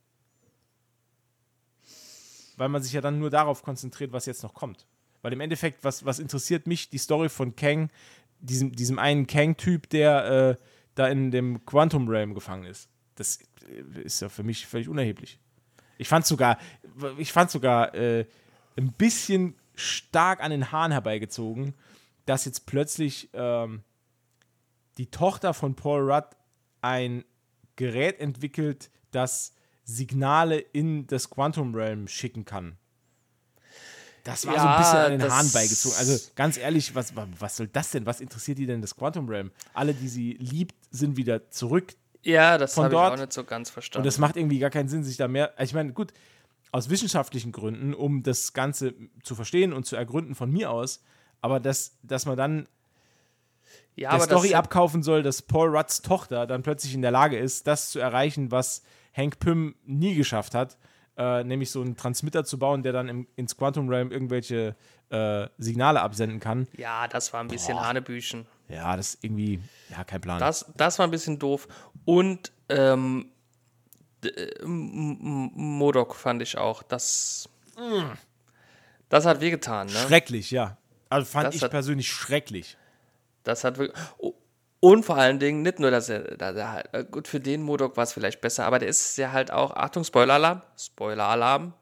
[2.57, 4.85] Weil man sich ja dann nur darauf konzentriert, was jetzt noch kommt.
[5.21, 7.89] Weil im Endeffekt, was, was interessiert mich, die Story von Kang,
[8.41, 10.63] diesem, diesem einen Kang-Typ, der äh,
[10.95, 12.89] da in dem Quantum Realm gefangen ist.
[13.15, 15.39] Das äh, ist ja für mich völlig unerheblich.
[15.97, 16.57] Ich fand sogar,
[17.17, 18.25] ich fand sogar äh,
[18.75, 21.73] ein bisschen stark an den Haaren herbeigezogen,
[22.25, 23.83] dass jetzt plötzlich ähm,
[24.97, 26.35] die Tochter von Paul Rudd
[26.81, 27.23] ein
[27.75, 32.77] Gerät entwickelt, das Signale in das Quantum Realm schicken kann.
[34.23, 35.97] Das war so ein Ja, bisschen an den das- Haaren beigezogen.
[35.97, 38.05] Also ganz ehrlich, was, was soll das denn?
[38.05, 39.51] Was interessiert die denn das Quantum Realm?
[39.73, 43.69] Alle, die sie liebt, sind wieder zurück Ja, das habe ich auch nicht so ganz
[43.69, 44.05] und verstanden.
[44.05, 45.51] das macht irgendwie gar keinen Sinn, sich da mehr.
[45.57, 46.13] Also ich meine, gut,
[46.71, 48.93] aus wissenschaftlichen Gründen, um das Ganze
[49.23, 51.01] zu verstehen und zu ergründen von mir aus,
[51.41, 52.67] aber dass, dass man dann
[53.95, 57.37] ja, der Story das, abkaufen soll, dass Paul Rudds Tochter dann plötzlich in der Lage
[57.37, 58.83] ist, das zu erreichen, was
[59.15, 60.77] Hank Pym nie geschafft hat,
[61.17, 64.75] äh, nämlich so einen Transmitter zu bauen, der dann im, ins Quantum Realm irgendwelche
[65.09, 66.67] äh, Signale absenden kann.
[66.77, 67.87] ja, das war ein bisschen Boah.
[67.87, 68.45] Hanebüchen.
[68.69, 69.59] Ja, das ist irgendwie,
[69.89, 70.39] ja, kein Plan.
[70.39, 71.67] Das, das war ein bisschen doof.
[72.05, 73.29] Und ähm,
[74.23, 76.81] äh, Modok fand ich auch.
[76.83, 77.49] Das,
[79.09, 79.93] das hat wehgetan, ne?
[79.93, 80.77] Schrecklich, ja.
[81.09, 82.77] Also fand Das ich hat- persönlich schrecklich.
[83.43, 83.99] Das hat wirklich.
[84.81, 87.61] Und vor allen Dingen nicht nur, dass er, dass er halt, äh, gut, für den
[87.61, 91.73] Modok war es vielleicht besser, aber der ist ja halt auch, Achtung, Spoiler-Alarm, Spoiler-Alarm,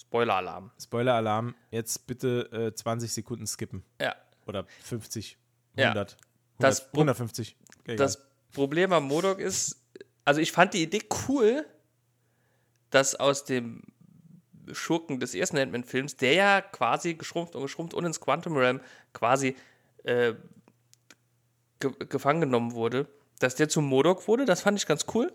[0.00, 0.70] Spoiler-Alarm.
[0.80, 1.54] Spoiler-Alarm.
[1.70, 3.82] Jetzt bitte äh, 20 Sekunden skippen.
[4.00, 4.14] Ja.
[4.46, 5.38] Oder 50,
[5.76, 5.88] Ja.
[5.88, 6.18] 100, 100
[6.58, 7.56] Das Pro- 150.
[7.84, 7.96] Egal.
[7.96, 8.22] Das
[8.52, 9.80] Problem am Modok ist,
[10.24, 11.64] also ich fand die Idee cool,
[12.90, 13.82] dass aus dem
[14.72, 18.80] Schurken des ersten Ant-Man-Films, der ja quasi geschrumpft und geschrumpft und ins Quantum Realm
[19.12, 19.56] quasi
[20.04, 20.34] äh,
[21.80, 23.08] ge gefangen genommen wurde,
[23.38, 25.32] dass der zum Modok wurde, das fand ich ganz cool.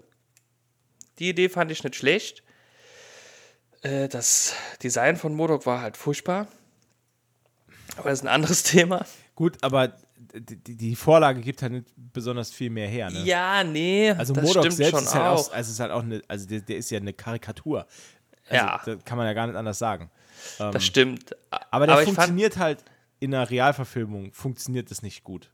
[1.20, 2.43] Die Idee fand ich nicht schlecht.
[3.82, 6.48] Äh, das Design von Modok war halt furchtbar.
[7.98, 9.06] Aber das ist ein anderes Thema.
[9.36, 9.98] Gut, aber
[10.34, 13.10] die, die- Vorlage gibt halt nicht besonders viel mehr her.
[13.10, 13.24] Ne?
[13.24, 15.48] Ja, nee, Also das Modok selbst schon ist halt auch.
[15.50, 17.86] auch, also ist halt auch eine, also der, der ist ja eine Karikatur.
[18.50, 18.82] Also, Ja.
[18.86, 20.10] Da kann man ja gar nicht anders sagen.
[20.58, 21.36] das stimmt.
[21.72, 22.84] Aber der fand, funktioniert halt
[23.20, 25.52] in einer Realverfilmung, funktioniert das nicht gut.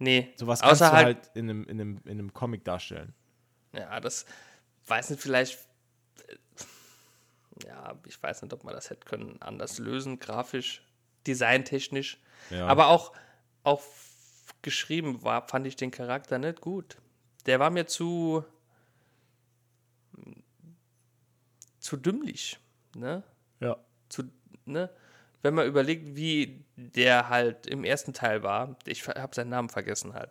[0.00, 3.14] Nee, Sowas kannst außer du halt, halt in einem, in, einem, in einem Comic darstellen.
[3.72, 4.26] ja, das
[4.86, 5.58] weiß nicht, vielleicht,
[6.26, 10.82] äh, ja, ich weiß nicht, ob man das hätte können anders lösen, grafisch,
[11.26, 12.18] designtechnisch.
[12.50, 12.66] Ja.
[12.66, 13.12] Aber auch,
[13.62, 13.82] auch
[14.62, 16.96] geschrieben war, fand ich den Charakter nicht gut.
[17.46, 18.44] Der war mir zu,
[21.78, 22.58] zu dümmlich,
[22.94, 23.22] ne?
[23.60, 23.76] Ja.
[24.08, 24.24] zu,
[24.64, 24.90] ne,
[25.42, 30.14] wenn man überlegt, wie der halt im ersten Teil war, ich habe seinen Namen vergessen
[30.14, 30.30] halt.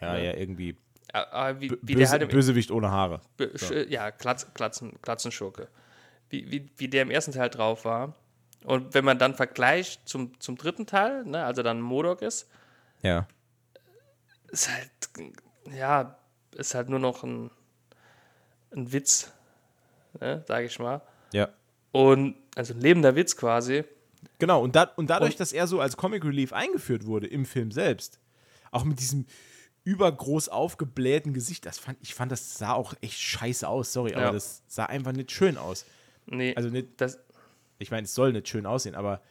[0.00, 0.76] Ja, ja, irgendwie.
[1.12, 3.20] Aber wie, wie Böse, der halt im Bösewicht ohne Haare.
[3.38, 5.68] Sch- ja, Klatz, Klatzen, Klatzenschurke.
[6.28, 8.14] Wie, wie, wie der im ersten Teil drauf war.
[8.64, 12.48] Und wenn man dann vergleicht zum, zum dritten Teil, ne, also dann Modok ist,
[13.02, 13.26] Ja.
[14.50, 14.90] ist halt,
[15.76, 16.16] ja,
[16.56, 17.50] ist halt nur noch ein,
[18.74, 19.32] ein Witz,
[20.20, 21.00] ne, sage ich mal.
[21.32, 21.48] Ja.
[21.92, 23.84] Und, also ein lebender Witz quasi.
[24.38, 27.44] Genau, und, da, und dadurch, Und- dass er so als Comic Relief eingeführt wurde im
[27.44, 28.18] Film selbst,
[28.70, 29.26] auch mit diesem
[29.84, 34.26] übergroß aufgeblähten Gesicht, das fand, ich fand, das sah auch echt scheiße aus, sorry, aber
[34.26, 34.32] Ja.
[34.32, 35.84] das sah einfach nicht schön aus.
[36.26, 37.18] Nee, Also nicht, das,
[37.78, 39.22] ich meine, es soll nicht schön aussehen, aber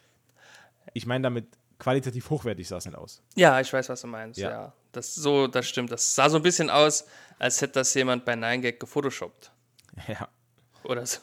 [0.94, 1.46] ich meine damit
[1.78, 3.22] qualitativ hochwertig sah es nicht aus.
[3.36, 4.40] Ja, ich weiß, was du meinst.
[4.40, 4.50] Ja.
[4.50, 4.74] Ja.
[4.92, 5.92] Das so, das stimmt.
[5.92, 7.06] Das sah so ein bisschen aus,
[7.38, 9.52] als hätte das jemand bei 9gag gefotoshoppt.
[10.08, 10.28] Ja.
[10.84, 11.20] Oder so.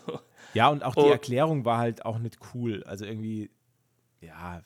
[0.55, 1.11] Ja, und auch die Oh.
[1.11, 2.85] Erklärung war halt auch nicht cool.
[2.85, 3.51] Also irgendwie,
[4.21, 4.63] ja,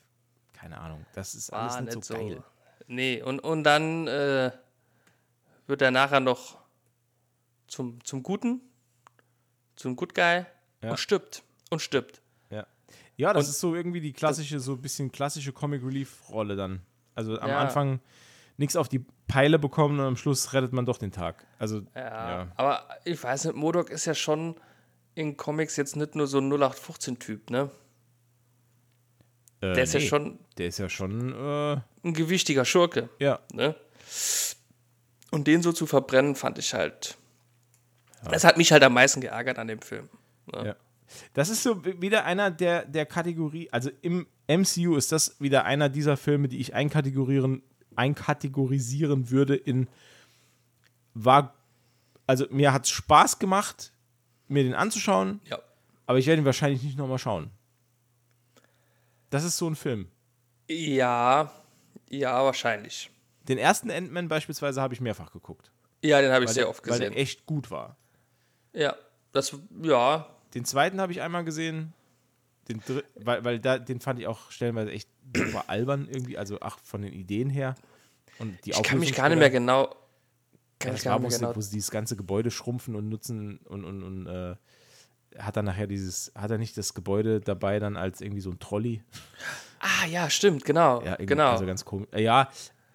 [0.53, 1.05] keine Ahnung.
[1.15, 2.43] Das ist alles War nicht, so geil.
[2.87, 4.51] Nee, und, und dann äh,
[5.67, 6.59] wird er nachher noch
[7.67, 8.61] zum, zum Guten,
[9.77, 10.45] zum Good Guy
[10.83, 10.91] Ja.
[10.91, 11.43] und stirbt.
[11.71, 12.21] Und stirbt.
[12.51, 12.67] Ja,
[13.17, 16.57] ja das Und- ist so irgendwie die klassische, so ein bisschen klassische Comic Relief Rolle
[16.57, 16.83] dann.
[17.15, 17.59] Also am Ja.
[17.61, 18.01] Anfang
[18.57, 21.47] nichts auf die Peile bekommen und am Schluss rettet man doch den Tag.
[21.59, 22.01] Also Ja,
[22.45, 24.57] ja, Aber ich weiß nicht, Modok ist ja schon
[25.15, 27.71] in Comics jetzt nicht nur so ein 0815-Typ, ne?
[29.61, 33.09] Äh, Der ist ja nee, schon Der ist ja schon, äh, ein gewichtiger Schurke.
[33.19, 33.41] ja.
[33.53, 33.75] Ne?
[35.31, 37.17] Und den so zu verbrennen, fand ich halt.
[38.29, 40.09] Das hat mich halt am meisten geärgert an dem Film.
[40.53, 40.67] Ne?
[40.67, 40.77] Ja.
[41.35, 45.89] Das ist so wieder einer der, der Kategorie, also im MCU ist das wieder einer
[45.89, 47.63] dieser Filme, die ich einkategorieren,
[47.97, 49.89] einkategorisieren würde in
[51.15, 51.55] war,
[52.27, 53.93] also mir hat es Spaß gemacht,
[54.49, 55.59] mir den anzuschauen, Ja.
[56.07, 57.51] aber ich werde ihn wahrscheinlich nicht nochmal schauen.
[59.31, 60.09] Das ist so ein Film.
[60.69, 61.53] Ja,
[62.09, 63.11] ja, wahrscheinlich.
[63.49, 65.71] Den ersten Ant-Man beispielsweise habe ich mehrfach geguckt.
[66.03, 67.13] Ja, den habe ich Weil sehr der, oft weil gesehen.
[67.13, 67.97] der echt gut war.
[68.73, 68.97] Ja,
[69.33, 71.93] das, ja, Den zweiten habe ich einmal gesehen.
[72.69, 72.83] Den
[73.17, 77.03] weil, weil da, den fand ich auch stellenweise echt super albern irgendwie, also ach, von
[77.03, 77.75] den Ideen her.
[78.39, 79.89] Und die ich kann mich gar nicht mehr genau.
[80.79, 81.57] Kann ich Das gar war, nicht mehr genau.
[81.57, 84.57] wo sie dieses ganze Gebäude schrumpfen und nutzen und, und, und äh,
[85.39, 88.59] hat dann nachher dieses, hat er nicht das Gebäude dabei dann als irgendwie so ein
[88.59, 89.03] Trolley?
[89.81, 91.03] Ah, ja, stimmt, genau.
[91.03, 91.53] Ja, genau.
[91.53, 92.09] Also ganz komisch.
[92.15, 92.51] Ja,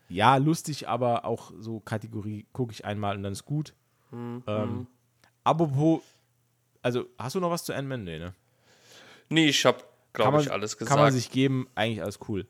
[0.08, 3.74] ja, lustig, aber auch so Kategorie gucke ich einmal und dann ist gut.
[4.12, 4.44] Mhm.
[4.46, 4.88] Ähm,
[5.44, 6.02] apropos,
[6.82, 8.04] also hast du noch was zu Ant-Man?
[8.04, 8.34] Nee, ne?
[9.30, 9.80] nee, ich habe,
[10.14, 10.90] glaube ich, alles gesagt.
[10.90, 12.46] kann man sich geben, eigentlich alles cool.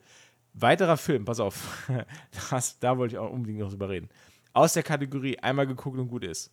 [0.53, 1.87] Weiterer Film, pass auf,
[2.51, 4.09] das, da wollte ich auch unbedingt noch drüber reden.
[4.53, 6.51] Aus der Kategorie einmal geguckt und gut ist.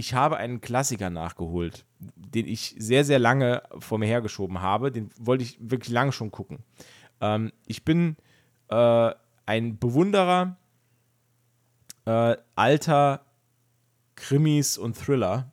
[0.00, 4.90] Ich habe einen Klassiker nachgeholt, den ich sehr, sehr lange vor mir hergeschoben habe.
[4.90, 6.60] Den wollte ich wirklich lange schon gucken.
[7.20, 8.16] Ähm, ich bin
[8.68, 9.12] äh,
[9.44, 10.56] ein Bewunderer
[12.06, 13.26] äh, alter
[14.14, 15.52] Krimis und Thriller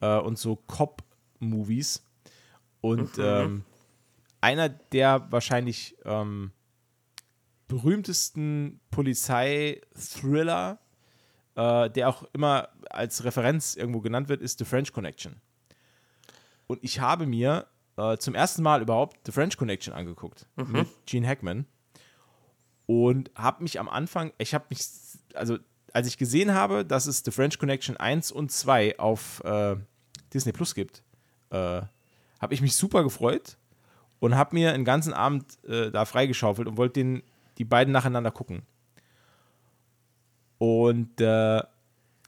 [0.00, 2.02] äh, und so Cop-Movies.
[2.80, 3.62] Und ähm,
[4.40, 6.50] einer der wahrscheinlich ähm,
[7.68, 10.78] berühmtesten Polizei-Thriller,
[11.56, 15.40] äh, der auch immer als Referenz irgendwo genannt wird, ist The French Connection.
[16.66, 21.26] Und ich habe mir äh, zum ersten Mal überhaupt The French Connection angeguckt mit Gene
[21.26, 21.66] Hackman
[22.86, 24.80] und habe mich am Anfang, ich habe mich
[25.34, 25.58] also
[25.92, 29.76] als ich gesehen habe, dass es The French Connection 1 und 2 auf äh,
[30.34, 31.02] Disney Plus gibt,
[31.50, 31.56] äh,
[32.38, 33.56] habe ich mich super gefreut
[34.18, 37.22] und habe mir einen ganzen Abend äh, da freigeschaufelt und wollte den,
[37.56, 38.62] die beiden nacheinander gucken.
[40.58, 41.58] Und äh,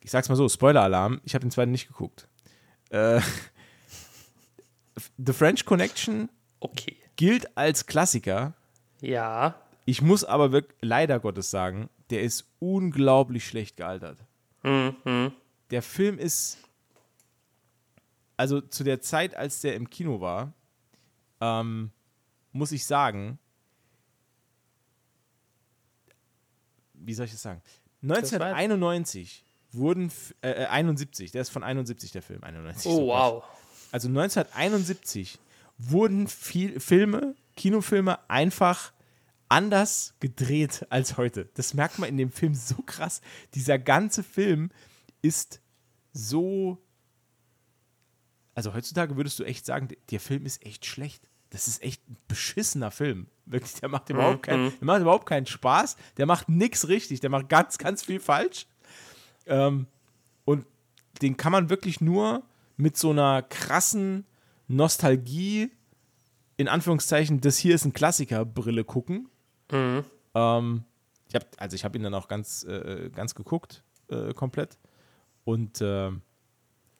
[0.02, 2.28] ich sag's mal so, Spoiler-Alarm, ich habe den zweiten nicht geguckt.
[2.90, 3.20] Äh,
[5.24, 6.28] The French Connection
[6.60, 6.96] Okay.
[7.16, 8.54] gilt als Klassiker.
[9.00, 9.54] Ja.
[9.84, 14.18] Ich muss aber wirklich leider Gottes sagen, der ist unglaublich schlecht gealtert.
[14.62, 15.32] Mhm.
[15.70, 16.58] Der Film ist,
[18.36, 20.52] also zu der Zeit, als der im Kino war,
[21.40, 21.90] ähm,
[22.52, 23.38] muss ich sagen,
[26.94, 27.62] wie soll ich das sagen?
[28.02, 30.10] War- 1991 wurden,
[30.42, 32.82] äh, äh, 71, der ist von 71 der Film, 91.
[32.90, 33.32] so Oh, Gott.
[33.32, 33.44] wow.
[33.92, 35.38] Also 1971
[35.78, 38.92] wurden viel, Filme, Kinofilme einfach
[39.48, 41.48] anders gedreht als heute.
[41.54, 43.20] Das merkt man in dem Film so krass.
[43.54, 44.70] Dieser ganze Film
[45.22, 45.60] ist
[46.12, 46.78] so.
[48.54, 51.28] Also heutzutage würdest du echt sagen, der Film ist echt schlecht.
[51.50, 53.28] Das ist echt ein beschissener Film.
[53.50, 55.96] Wirklich, der macht überhaupt, keinen, der macht überhaupt keinen Spaß.
[56.16, 57.20] Der macht nichts richtig.
[57.20, 58.66] Der macht ganz, ganz viel falsch.
[59.46, 59.86] Ähm,
[60.44, 60.66] und
[61.22, 62.42] den kann man wirklich nur
[62.76, 64.26] mit so einer krassen
[64.68, 65.70] Nostalgie,
[66.56, 69.28] in Anführungszeichen, das hier ist ein Klassiker-Brille gucken.
[70.34, 70.84] Ähm,
[71.28, 74.78] ich hab, also ich habe ihn dann auch ganz, äh, ganz geguckt, äh, komplett.
[75.44, 76.22] Und ähm,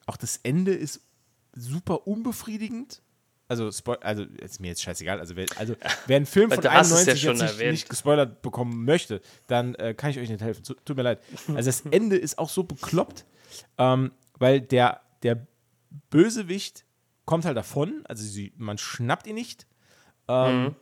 [0.06, 1.02] auch das Ende ist
[1.54, 3.02] super unbefriedigend.
[3.48, 5.18] Also, Spoil also ist mir jetzt scheißegal.
[5.18, 5.74] Also, wer, also,
[6.06, 8.84] wer einen Film von du hast es ja 91 schon jetzt nicht, nicht gespoilert bekommen
[8.84, 10.62] möchte, dann äh, kann ich euch nicht helfen.
[10.62, 11.20] Tut mir leid.
[11.48, 13.24] Also, das Ende ist auch so bekloppt,
[13.78, 15.46] ähm, weil der, der
[16.10, 16.84] Bösewicht
[17.24, 18.04] kommt halt davon.
[18.04, 19.66] Also, sie, man schnappt ihn nicht.
[20.28, 20.76] Ähm,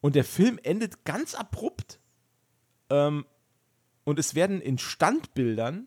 [0.00, 2.00] Und der Film endet ganz abrupt.
[2.90, 3.24] Ähm,
[4.04, 5.86] und es werden in Standbildern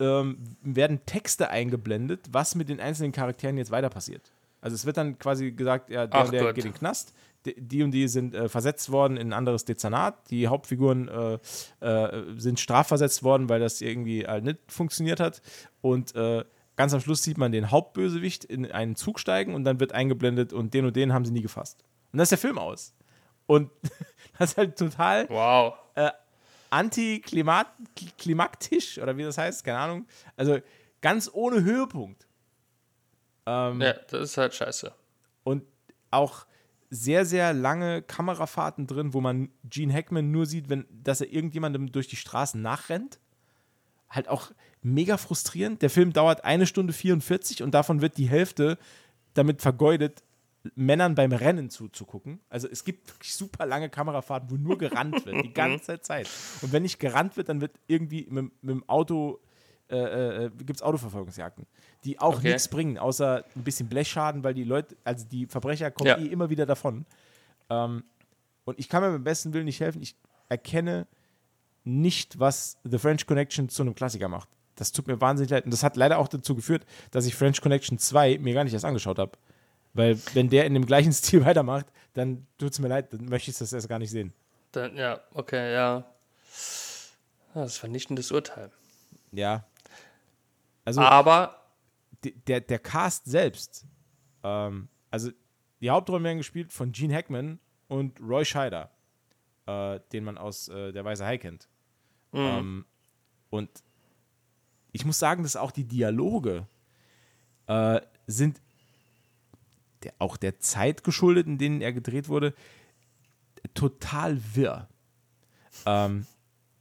[0.00, 4.32] ähm, werden Texte eingeblendet, was mit den einzelnen Charakteren jetzt weiter passiert.
[4.60, 6.54] Also es wird dann quasi gesagt, ja, der, Ach und der Gott.
[6.54, 10.30] geht in den Knast, die, und die sind äh, versetzt worden in ein anderes Dezernat,
[10.30, 11.38] die Hauptfiguren äh,
[11.86, 15.40] äh, sind strafversetzt worden, weil das irgendwie halt nicht funktioniert hat
[15.80, 16.44] und äh,
[16.76, 20.52] ganz am Schluss sieht man den Hauptbösewicht in einen Zug steigen und dann wird eingeblendet
[20.52, 21.84] und den und den haben sie nie gefasst.
[22.12, 22.94] Und dann ist der Film aus.
[23.46, 23.70] Und
[24.38, 25.74] das ist halt total Wow.
[26.70, 30.06] antiklimaktisch oder wie das heißt, keine Ahnung.
[30.36, 30.58] Also
[31.00, 32.27] ganz ohne Höhepunkt.
[33.48, 34.92] Ähm, Ja, das ist halt scheiße.
[35.44, 35.64] Und
[36.10, 36.46] auch
[36.90, 41.92] sehr, sehr lange Kamerafahrten drin, wo man Gene Hackman nur sieht, wenn, dass er irgendjemandem
[41.92, 43.18] durch die Straßen nachrennt.
[44.08, 44.50] Halt auch
[44.82, 45.82] mega frustrierend.
[45.82, 48.78] Der Film dauert eine Stunde 44 und davon wird die Hälfte
[49.34, 50.22] damit vergeudet,
[50.74, 52.40] Männern beim Rennen zuzugucken.
[52.48, 56.28] Also es gibt wirklich super lange Kamerafahrten, wo nur gerannt wird, die ganze Zeit.
[56.62, 59.40] Und wenn nicht gerannt wird, dann wird irgendwie mit, mit dem Auto,
[59.90, 61.66] äh, äh, gibt es Autoverfolgungsjagden,
[62.04, 62.48] die auch Okay.
[62.48, 66.18] nichts bringen, außer ein bisschen Blechschaden, weil die Leute, also die Verbrecher kommen Ja.
[66.18, 67.06] eh immer wieder davon.
[67.70, 68.04] Ähm,
[68.64, 70.02] und ich kann mir beim besten Willen nicht helfen.
[70.02, 70.14] Ich
[70.48, 71.06] erkenne
[71.84, 74.48] nicht, was The French Connection zu einem Klassiker macht.
[74.74, 75.64] Das tut mir wahnsinnig leid.
[75.64, 78.74] Und das hat leider auch dazu geführt, dass ich French Connection 2 mir gar nicht
[78.74, 79.32] erst angeschaut habe.
[79.94, 83.50] Weil, wenn der in dem gleichen Stil weitermacht, dann tut es mir leid, dann möchte
[83.50, 84.32] ich das erst gar nicht sehen.
[84.72, 86.04] Dann, ja, okay, ja.
[87.54, 88.70] Ja, Das ist vernichtendes Urteil.
[89.32, 89.64] Ja.
[90.88, 91.54] Also, Aber,
[92.24, 93.86] der, der Cast selbst,
[94.42, 95.30] ähm, also
[95.82, 98.90] die Hauptrollen werden gespielt von Gene Hackman und Roy Scheider,
[99.66, 101.68] äh, den man aus äh, Der Weiße Hai kennt.
[102.32, 102.86] Ähm,
[103.50, 103.68] und
[104.92, 106.66] ich muss sagen, dass auch die Dialoge
[107.66, 108.62] äh, sind
[110.04, 112.54] der, auch der Zeit geschuldet, in denen er gedreht wurde,
[113.74, 114.88] total wirr.
[115.84, 116.24] Ähm,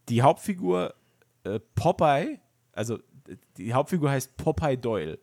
[0.07, 0.95] die Hauptfigur
[1.43, 2.39] äh, Popeye,
[2.71, 2.99] also
[3.57, 5.19] die Hauptfigur heißt Popeye Doyle.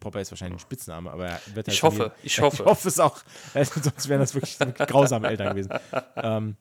[0.00, 2.62] Popeye ist wahrscheinlich ein Spitzname, aber er wird halt Ich hoffe, ich hoffe.
[2.62, 3.20] Ich hoffe es auch,
[3.54, 5.72] sonst wären das wirklich, wirklich grausame Eltern gewesen.
[6.16, 6.56] Ähm,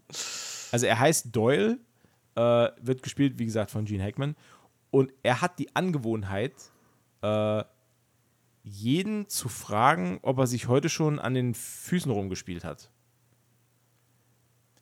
[0.72, 1.78] also er heißt Doyle,
[2.36, 4.36] äh, wird gespielt, wie gesagt, von Gene Hackman.
[4.89, 6.53] Und er hat die Angewohnheit,
[7.22, 7.64] äh,
[8.64, 12.89] jeden zu fragen, ob er sich heute schon an den Füßen rumgespielt hat.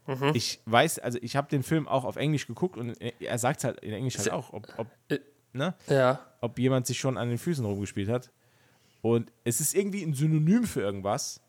[0.08, 0.32] Mhm.
[0.34, 3.64] Ich weiß, also ich habe den Film auch auf Englisch geguckt und er- sagt es
[3.64, 5.20] halt in Englisch halt auch, ob, ob, Äh.
[5.56, 8.32] Ne, ja, ob jemand sich schon an den Füßen rumgespielt hat.
[9.02, 11.40] Und es ist irgendwie ein Synonym für irgendwas.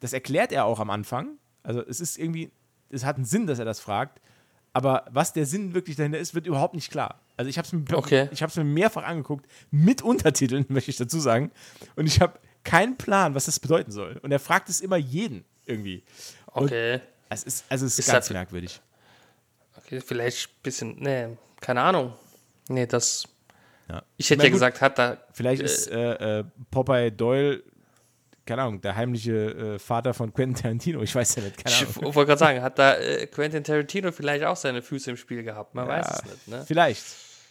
[0.00, 1.38] Das erklärt er auch am Anfang.
[1.62, 2.50] Also es ist irgendwie,
[2.90, 4.20] es hat einen Sinn, dass er das fragt.
[4.72, 7.20] Aber was der Sinn wirklich dahinter ist, wird überhaupt nicht klar.
[7.36, 8.28] Also ich habe es mir, Okay.
[8.32, 11.50] ich mir mehrfach angeguckt, mit Untertiteln, möchte ich dazu sagen.
[11.96, 14.18] Und ich habe keinen Plan, was das bedeuten soll.
[14.22, 16.02] Und er fragt es immer jeden irgendwie.
[16.46, 17.00] Und okay.
[17.28, 18.80] es ist, also es ist Ist ganz das- merkwürdig.
[20.04, 21.28] Vielleicht ein bisschen, nee,
[21.60, 22.12] keine Ahnung.
[22.68, 23.24] Nee, das.
[23.88, 24.02] Ja.
[24.16, 25.18] Ich hätte Na ja gut, gesagt, hat da.
[25.32, 27.62] Vielleicht ist äh, äh, Popeye Doyle,
[28.44, 31.02] keine Ahnung, der heimliche äh, Vater von Quentin Tarantino.
[31.02, 32.14] Ich weiß ja nicht, keine Ich Ahnung.
[32.14, 35.74] wollte gerade sagen, hat da äh, Quentin Tarantino vielleicht auch seine Füße im Spiel gehabt?
[35.74, 36.64] Man weiß es nicht, ne?
[36.66, 37.04] Vielleicht,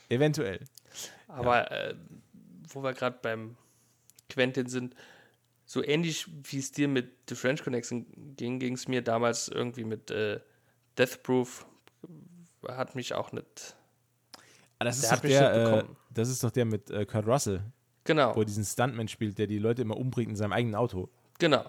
[0.10, 0.60] eventuell.
[1.28, 1.96] Aber äh,
[2.70, 3.58] wo wir gerade beim
[4.30, 4.96] Quentin sind,
[5.66, 9.84] so ähnlich wie es dir mit The French Connection ging, ging es mir damals irgendwie
[9.84, 10.40] mit äh,
[10.98, 11.66] Death Proof.
[12.68, 13.76] Hat mich auch nicht.
[14.80, 17.62] Ah, das, ist doch der, äh, das ist doch der mit äh, Kurt Russell,
[18.04, 21.10] Genau, wo er diesen Stuntman spielt, der die Leute immer umbringt in seinem eigenen Auto.
[21.40, 21.66] genau.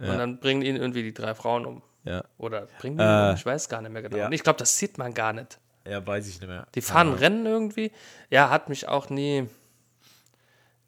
[0.00, 0.12] Ja.
[0.12, 1.82] Und dann bringen ihn irgendwie die drei Frauen um.
[2.04, 3.34] Ja, Oder bringen die Äh, um?
[3.34, 4.16] Ich weiß gar nicht mehr genau.
[4.16, 4.30] ja.
[4.30, 5.60] Ich glaube, das sieht man gar nicht.
[5.86, 6.66] ja weiß ich nicht mehr.
[6.74, 7.92] Die fahren Rennen irgendwie.
[8.30, 9.46] Ja, hat mich auch nie.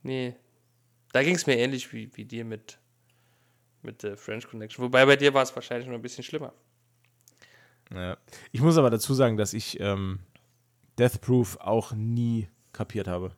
[0.03, 0.35] Nee.
[1.13, 2.79] Da ging es mir ähnlich wie, wie dir mit,
[3.83, 4.83] mit der French Connection.
[4.85, 6.55] Wobei bei dir war es wahrscheinlich noch ein bisschen schlimmer.
[7.95, 8.17] Ja.
[8.53, 10.21] Ich muss aber dazu sagen, dass ich ähm,
[10.99, 13.33] Death Proof auch nie kapiert habe.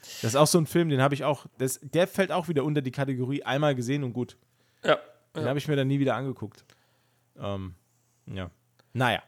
[0.00, 2.64] Das ist auch so ein Film, den habe ich auch, das, der fällt auch wieder
[2.64, 4.36] unter die Kategorie einmal gesehen und gut.
[4.84, 4.98] Ja.
[5.34, 5.48] Den ja.
[5.48, 6.64] habe ich mir dann nie wieder angeguckt.
[7.38, 7.74] Ähm,
[8.26, 8.50] ja.
[8.92, 9.22] Naja.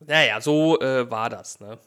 [0.00, 1.78] Naja, so äh, war das, ne?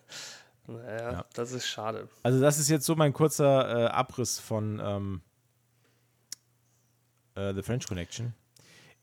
[0.66, 1.24] naja, Ja.
[1.34, 2.08] das ist schade.
[2.22, 5.20] Also das ist jetzt so mein kurzer äh, Abriss von ähm,
[7.34, 8.34] äh, The French Connection.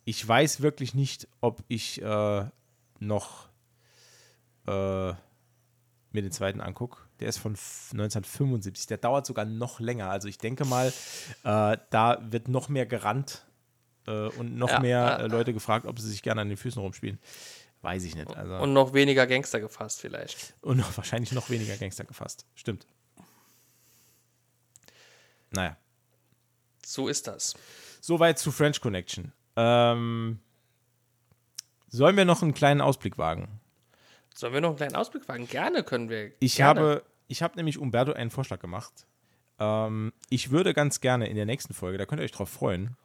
[0.03, 2.45] Ich weiß wirklich nicht, ob ich äh,
[2.99, 3.47] noch
[4.67, 5.13] äh,
[6.15, 6.97] mir den zweiten angucke.
[7.19, 8.87] Der ist von f- 1975.
[8.87, 10.09] Der dauert sogar noch länger.
[10.09, 10.87] Also ich denke mal,
[11.43, 13.45] äh, da wird noch mehr gerannt
[14.07, 16.81] äh, und noch Ja, mehr äh, Leute gefragt, ob sie sich gerne an den Füßen
[16.81, 17.19] rumspielen.
[17.81, 18.35] Weiß ich nicht.
[18.35, 20.55] Also, Und noch weniger Gangster gefasst, vielleicht.
[20.61, 22.47] und noch, wahrscheinlich noch weniger Gangster gefasst.
[22.55, 22.87] Stimmt.
[25.51, 25.77] Naja.
[26.83, 27.53] So ist das.
[28.01, 29.31] Soweit zu French Connection.
[29.55, 30.39] Ähm,
[31.87, 33.59] sollen wir noch einen kleinen Ausblick wagen?
[34.37, 35.47] Sollen wir noch einen kleinen Ausblick wagen?
[35.47, 36.31] Gerne können wir.
[36.39, 36.79] Ich gerne.
[36.79, 39.07] habe, ich habe nämlich Umberto einen Vorschlag gemacht.
[39.59, 42.97] Ähm, ich würde ganz gerne in der nächsten Folge, da könnt ihr euch drauf freuen,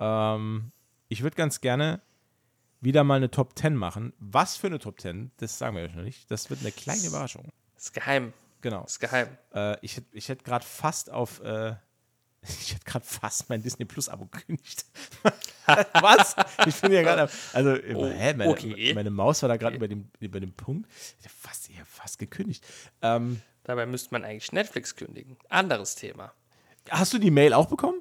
[0.00, 0.72] ähm,
[1.08, 2.00] ich würde ganz gerne
[2.80, 4.12] wieder mal eine Top 10 machen.
[4.18, 6.28] Was für eine Top 10, das sagen wir euch noch nicht.
[6.30, 7.48] Das wird eine kleine Überraschung.
[7.76, 8.32] Ist geheim.
[8.60, 8.84] Genau.
[8.84, 9.28] Ist geheim.
[9.54, 11.40] Äh, ich hätte ich hätt gerade fast auf.
[11.42, 11.76] Äh,
[12.42, 14.84] ich hätte gerade fast mein Disney Plus Abo gekündigt.
[16.00, 16.34] Was?
[16.66, 17.30] Ich bin ja gerade.
[17.52, 18.92] Also, Oh, hä, meine, okay.
[18.94, 20.88] meine Maus war da gerade über dem, über dem Punkt.
[21.40, 22.64] Fast, ich fast gekündigt.
[23.02, 25.36] Ähm, Dabei müsste man eigentlich Netflix kündigen.
[25.48, 26.32] Anderes Thema.
[26.90, 28.00] hast du die Mail auch bekommen?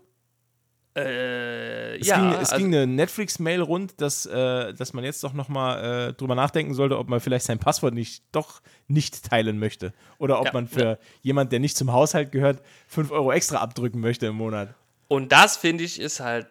[0.95, 5.23] Äh, Es, ja, ging, es also, ging eine Netflix-Mail rund, dass, äh, dass man jetzt
[5.23, 9.57] doch nochmal äh, drüber nachdenken sollte, ob man vielleicht sein Passwort nicht doch nicht teilen
[9.57, 9.93] möchte.
[10.17, 14.01] Oder ob Ja, man für jemand, der nicht zum Haushalt gehört, 5 Euro extra abdrücken
[14.01, 14.73] möchte im Monat.
[15.07, 16.47] und das finde ich ist halt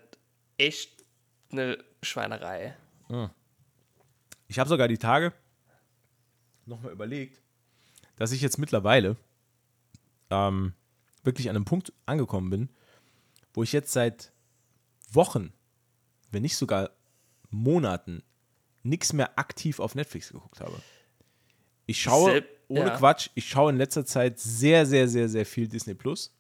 [0.57, 1.00] echt
[1.53, 2.77] eine Schweinerei.
[4.49, 5.33] Ich habe sogar die Tage
[6.67, 7.41] nochmal überlegt,
[8.17, 9.17] dass ich jetzt mittlerweile
[10.31, 10.75] ähm,
[11.25, 12.69] wirklich an einem Punkt angekommen bin,
[13.53, 14.33] wo ich jetzt seit
[15.13, 15.53] Wochen,
[16.31, 16.91] wenn nicht sogar
[17.51, 18.23] Monaten,
[18.83, 20.81] nichts mehr aktiv auf Netflix geguckt habe.
[21.87, 22.97] Ich schaue, Selb- ohne ja.
[22.97, 26.33] Quatsch, ich schaue in letzter Zeit sehr, sehr, sehr, sehr viel Disney Plus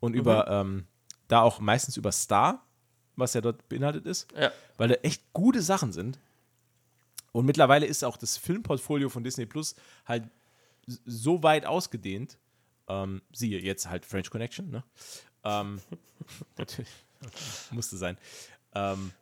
[0.00, 0.18] und Mhm.
[0.18, 0.86] über, ähm,
[1.28, 2.66] da auch meistens über Star,
[3.16, 4.50] was ja dort beinhaltet ist Ja.
[4.76, 6.18] weil da echt gute Sachen sind.
[7.32, 9.74] Und mittlerweile ist auch das Filmportfolio von Disney Plus
[10.06, 10.24] halt
[10.86, 12.38] so weit ausgedehnt.
[12.86, 14.84] Ähm, siehe jetzt halt French Connection, ne?
[15.42, 15.80] Ähm,
[16.58, 16.90] natürlich,
[17.70, 18.18] musste sein.
[18.74, 19.12] Ähm,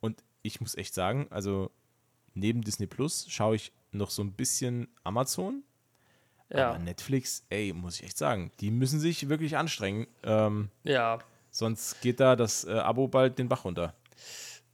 [0.00, 1.70] und ich muss echt sagen, also
[2.34, 5.62] neben Disney Plus schaue ich noch so ein bisschen Amazon.
[6.50, 6.70] Ja.
[6.70, 10.06] Aber Netflix, ey, muss ich echt sagen, die müssen sich wirklich anstrengen.
[10.22, 11.18] Ähm, ja.
[11.58, 13.94] Sonst geht da das äh, Abo bald den Bach runter.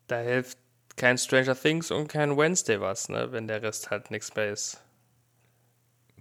[0.07, 0.59] Da hilft
[0.97, 3.33] kein Stranger Things und kein Wednesday was, ne?
[3.33, 4.81] Wenn der Rest halt nichts mehr ist.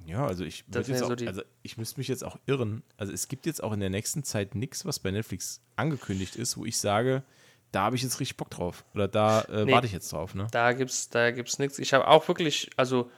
[0.05, 2.83] Ja, also ich jetzt auch, so also ich müsste mich jetzt auch irren.
[2.97, 6.57] Also es gibt jetzt auch in der nächsten Zeit nichts, was bei Netflix angekündigt ist,
[6.57, 7.23] wo ich sage,
[7.71, 8.83] da habe ich jetzt richtig Bock drauf.
[8.93, 9.71] Oder da äh, Nee.
[9.71, 10.47] warte ich jetzt drauf, ne?
[10.51, 11.79] Da gibt's, da gibt's nichts.
[11.79, 13.09] Ich habe auch wirklich, also,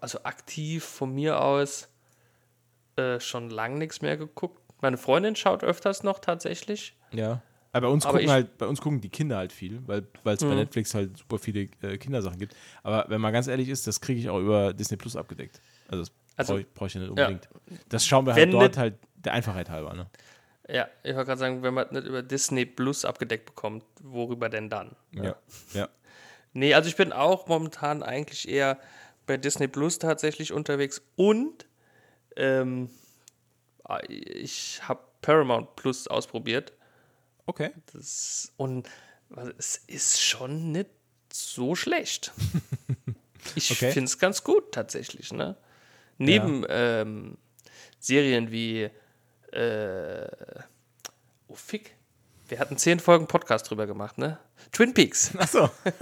[0.00, 1.88] also aktiv von mir aus
[2.96, 4.61] äh, schon lang nichts mehr geguckt.
[4.82, 6.94] Meine Freundin schaut öfters noch tatsächlich.
[7.12, 7.40] Ja.
[7.72, 10.40] Aber bei uns Aber gucken halt, bei uns gucken die Kinder halt viel, weil es
[10.44, 12.54] bei Netflix halt super viele äh, Kindersachen gibt.
[12.82, 15.58] Aber wenn man ganz ehrlich ist, das kriege ich auch über Disney Plus abgedeckt.
[15.88, 17.26] Also das Also, brauche ich, brauch ich ja nicht ja.
[17.28, 17.48] unbedingt.
[17.88, 20.06] Das schauen wir Wenn halt dort nicht- halt der Einfachheit halber, ne?
[20.68, 24.68] Ja, ich wollte gerade sagen, wenn man nicht über Disney Plus abgedeckt bekommt, worüber denn
[24.68, 24.94] dann?
[25.12, 25.36] Ja.
[25.72, 25.88] Ja.
[26.52, 28.78] Nee, also ich bin auch momentan eigentlich eher
[29.26, 31.66] bei Disney Plus tatsächlich unterwegs und
[32.36, 32.90] ähm,
[34.08, 36.72] ich habe Paramount Plus ausprobiert.
[37.46, 37.70] Okay.
[37.92, 38.88] Das, und
[39.58, 40.90] es ist schon nicht
[41.32, 42.32] so schlecht.
[43.56, 43.90] Ich Okay.
[43.90, 45.56] finde es ganz gut tatsächlich, ne?
[46.16, 47.36] Neben ähm,
[47.98, 48.88] Serien wie
[49.50, 50.28] äh,
[51.48, 51.96] Oh Fick.
[52.46, 54.38] Wir hatten zehn Folgen Podcast drüber gemacht, ne?
[54.70, 55.36] Twin Peaks.
[55.36, 55.70] Achso.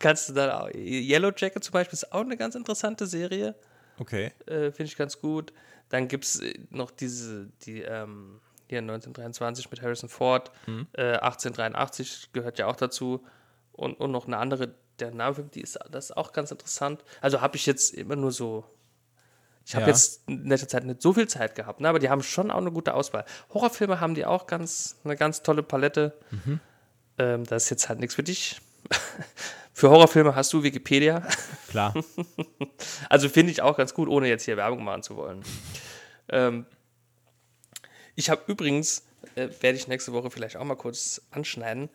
[0.00, 0.68] Kannst du dann auch.
[0.74, 3.54] Yellow Jacket zum Beispiel ist auch eine ganz interessante Serie.
[3.98, 4.32] Okay.
[4.46, 5.52] äh, finde ich ganz gut.
[5.88, 10.50] Dann gibt es noch diese, die, ähm, hier 1923 mit Harrison Ford,
[10.92, 13.24] äh, 1883 gehört ja auch dazu.
[13.72, 17.02] Und, und noch eine andere, der Name, die ist, das ist auch ganz interessant.
[17.20, 18.64] Also habe ich jetzt immer nur so.
[19.64, 19.88] Ich habe Ja.
[19.88, 21.88] jetzt in letzter Zeit nicht so viel Zeit gehabt, ne?
[21.88, 23.24] aber die haben schon auch eine gute Auswahl.
[23.52, 26.18] Horrorfilme haben die auch ganz, eine ganz tolle Palette.
[27.18, 28.60] Ähm, das ist jetzt halt nichts für dich.
[29.78, 31.22] für Horrorfilme hast du Wikipedia.
[31.70, 31.94] Klar.
[33.08, 35.42] Also finde ich auch ganz gut, ohne jetzt hier Werbung machen zu wollen.
[36.28, 36.66] ähm,
[38.14, 39.06] ich habe übrigens,
[39.36, 41.88] äh, werde ich nächste Woche vielleicht auch mal kurz anschneiden.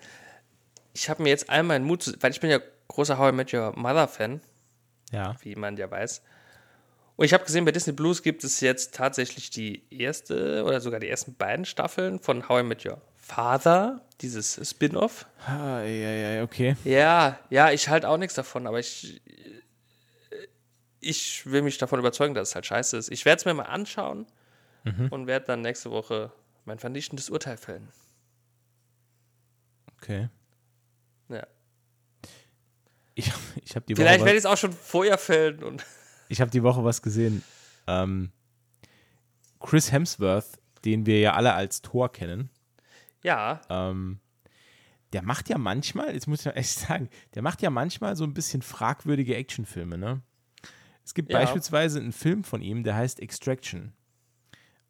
[0.94, 3.36] Ich habe mir jetzt einmal einen Mut, zu, weil ich bin ja großer How I
[3.36, 4.42] Met Your Mother Fan,
[5.12, 5.36] Ja.
[5.42, 6.22] wie man ja weiß.
[7.16, 11.00] Und ich habe gesehen, bei Disney Plus gibt es jetzt tatsächlich die erste oder sogar
[11.00, 15.26] die ersten beiden Staffeln von How I Met Your Father, dieses Spin-off.
[15.48, 16.76] Ah, ja, ja, okay.
[16.84, 19.22] Ja, ja, ich halte auch nichts davon, aber ich,
[21.00, 23.10] ich will mich davon überzeugen, dass es halt scheiße ist.
[23.10, 24.28] Ich werde es mir mal anschauen
[25.10, 26.34] und werde dann nächste Woche
[26.66, 27.88] mein vernichtendes Urteil fällen.
[29.98, 30.28] Okay.
[31.30, 31.48] Ja.
[33.16, 33.32] Ich,
[33.64, 35.86] ich habe die, Vielleicht Woche werde ich es auch schon vorher fällen und
[36.28, 37.42] ich hab die Woche was gesehen.
[37.88, 38.34] Ähm,
[39.62, 42.50] Chris Hemsworth, den wir ja alle als Thor kennen,
[43.24, 44.20] ja, ähm,
[45.14, 48.24] der macht ja manchmal, jetzt muss ich mal echt sagen, der macht ja manchmal so
[48.24, 50.22] ein bisschen fragwürdige Actionfilme, ne?
[51.06, 51.40] Es gibt Ja.
[51.40, 53.94] beispielsweise einen Film von ihm, der heißt Extraction.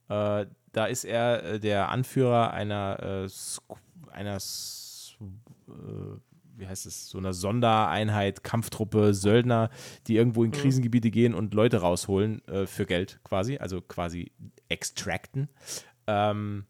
[0.10, 3.30] Äh, da ist er äh, der Anführer einer, äh,
[4.12, 6.18] einer äh,
[6.56, 9.70] wie heißt es, so einer Sondereinheit, Kampftruppe, Söldner,
[10.08, 14.32] die irgendwo in Krisengebiete gehen und Leute rausholen äh, für Geld quasi, also quasi
[14.70, 15.50] extracten.
[16.06, 16.66] Ähm,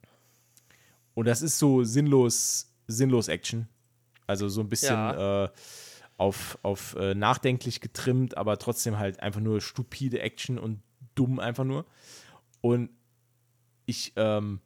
[1.14, 3.68] und das ist so sinnlos, sinnlos Action.
[4.28, 5.46] Also so ein bisschen Ja.
[5.46, 5.50] äh,
[6.18, 10.82] auf, auf äh, nachdenklich getrimmt, aber trotzdem halt einfach nur stupide Action und
[11.16, 11.86] dumm einfach nur.
[12.62, 12.90] Und
[13.86, 14.62] ich ähm,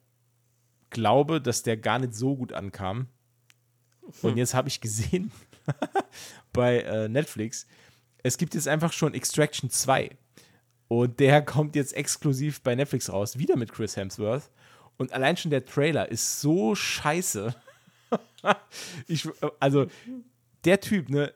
[0.90, 3.08] glaube, dass der gar nicht so gut ankam.
[4.22, 5.32] Und jetzt habe ich gesehen
[6.52, 7.66] bei äh, Netflix,
[8.22, 10.16] es gibt jetzt einfach schon Extraction 2.
[10.88, 14.50] Und der kommt jetzt exklusiv bei Netflix raus, wieder mit Chris Hemsworth.
[14.98, 17.54] Und allein schon der Trailer ist so scheiße.
[19.06, 19.28] ich,
[19.60, 19.86] also,
[20.64, 21.32] der Typ, ne?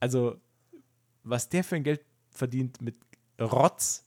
[0.00, 0.36] Also,
[1.24, 2.96] was der für ein Geld verdient mit
[3.40, 4.04] Rotz.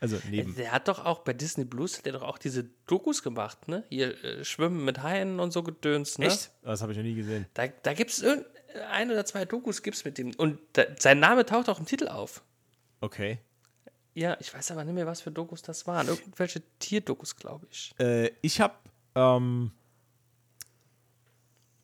[0.00, 0.54] Also, neben.
[0.54, 3.84] der hat doch auch bei Disney Plus, hat der doch auch diese Dokus gemacht, ne?
[3.88, 6.26] Hier äh, Schwimmen mit Haien und so gedöns, ne?
[6.26, 6.50] Echt?
[6.62, 7.46] Das habe ich noch nie gesehen.
[7.54, 8.24] Da, da gibt es
[8.90, 10.34] ein oder zwei Dokus gibt's mit dem.
[10.36, 12.42] Und da, sein Name taucht auch im Titel auf.
[13.00, 13.38] Okay.
[14.14, 16.06] Ja, ich weiß aber nicht mehr, was für Dokus das waren.
[16.06, 17.92] Irgendwelche Tierdokus, glaube ich.
[17.98, 18.74] Äh, ich habe
[19.16, 19.72] ähm,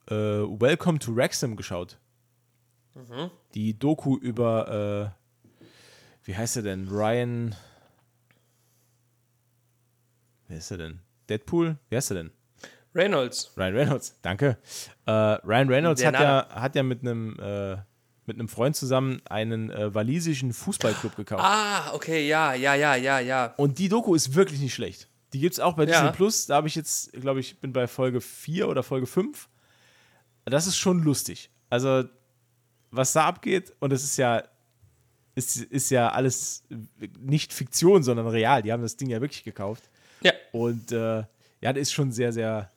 [0.09, 1.99] äh, Welcome to Wrexham geschaut.
[3.55, 5.15] Die Doku über,
[5.61, 5.65] äh,
[6.25, 6.89] wie heißt er denn?
[6.89, 7.55] Ryan.
[10.49, 11.01] Wer ist er denn?
[11.29, 11.79] Deadpool?
[11.89, 12.31] Wer ist er denn?
[12.95, 13.53] Reynolds.
[13.57, 14.59] Ryan Reynolds, danke.
[15.07, 17.77] Äh, Ryan Reynolds Der hat ja, hat ja mit einem äh,
[18.31, 21.43] mit einem Freund zusammen einen äh, walisischen Fußballclub gekauft.
[21.45, 23.55] Ah, okay, ja, ja, ja, ja, ja.
[23.57, 25.09] Und die Doku ist wirklich nicht schlecht.
[25.33, 26.01] Die gibt es auch bei Ja.
[26.03, 26.47] Disney Plus.
[26.47, 29.49] Da habe ich jetzt, glaube ich, bin bei Folge 4 oder Folge 5.
[30.45, 31.51] Das ist schon lustig.
[31.71, 32.05] Also,
[32.93, 34.45] was da abgeht, und es ist ja,
[35.35, 36.65] ist, ist ja alles
[37.19, 38.63] nicht Fiktion, sondern real.
[38.63, 39.91] Die haben das Ding ja wirklich gekauft.
[40.23, 41.25] Ja, Und äh,
[41.61, 42.71] ja, das ist schon sehr, sehr,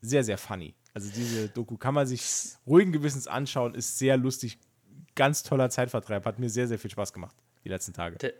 [0.00, 0.74] sehr, sehr funny.
[0.94, 2.22] Also diese Doku kann man sich
[2.66, 4.58] ruhigen Gewissens anschauen, ist sehr lustig,
[5.16, 7.34] ganz toller Zeitvertreib, hat mir sehr, sehr viel Spaß gemacht
[7.64, 8.16] die letzten Tage.
[8.18, 8.32] der,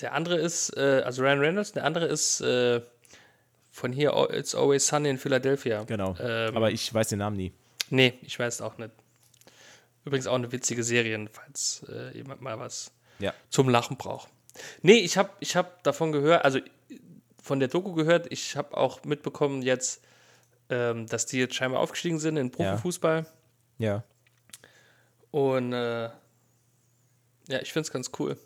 [0.00, 2.82] der andere ist, äh, also Ryan Reynolds, der andere ist äh,
[3.70, 5.84] von hier, It's Always Sunny in Philadelphia.
[5.84, 6.14] Genau.
[6.20, 7.52] Ähm, Aber ich weiß den Namen nie.
[7.88, 8.90] Nee, ich weiß auch nicht.
[10.04, 13.32] Übrigens auch eine witzige Serie, falls äh, jemand mal was Ja.
[13.50, 14.28] zum Lachen braucht.
[14.82, 16.58] Nee, ich habe ich hab davon gehört, also
[17.42, 20.02] von der Doku gehört, ich habe auch mitbekommen jetzt,
[20.68, 23.26] ähm, dass die jetzt scheinbar aufgestiegen sind in Profifußball.
[23.78, 24.02] Ja.
[25.30, 26.04] Und äh,
[27.48, 28.36] ja, ich finde es ganz cool.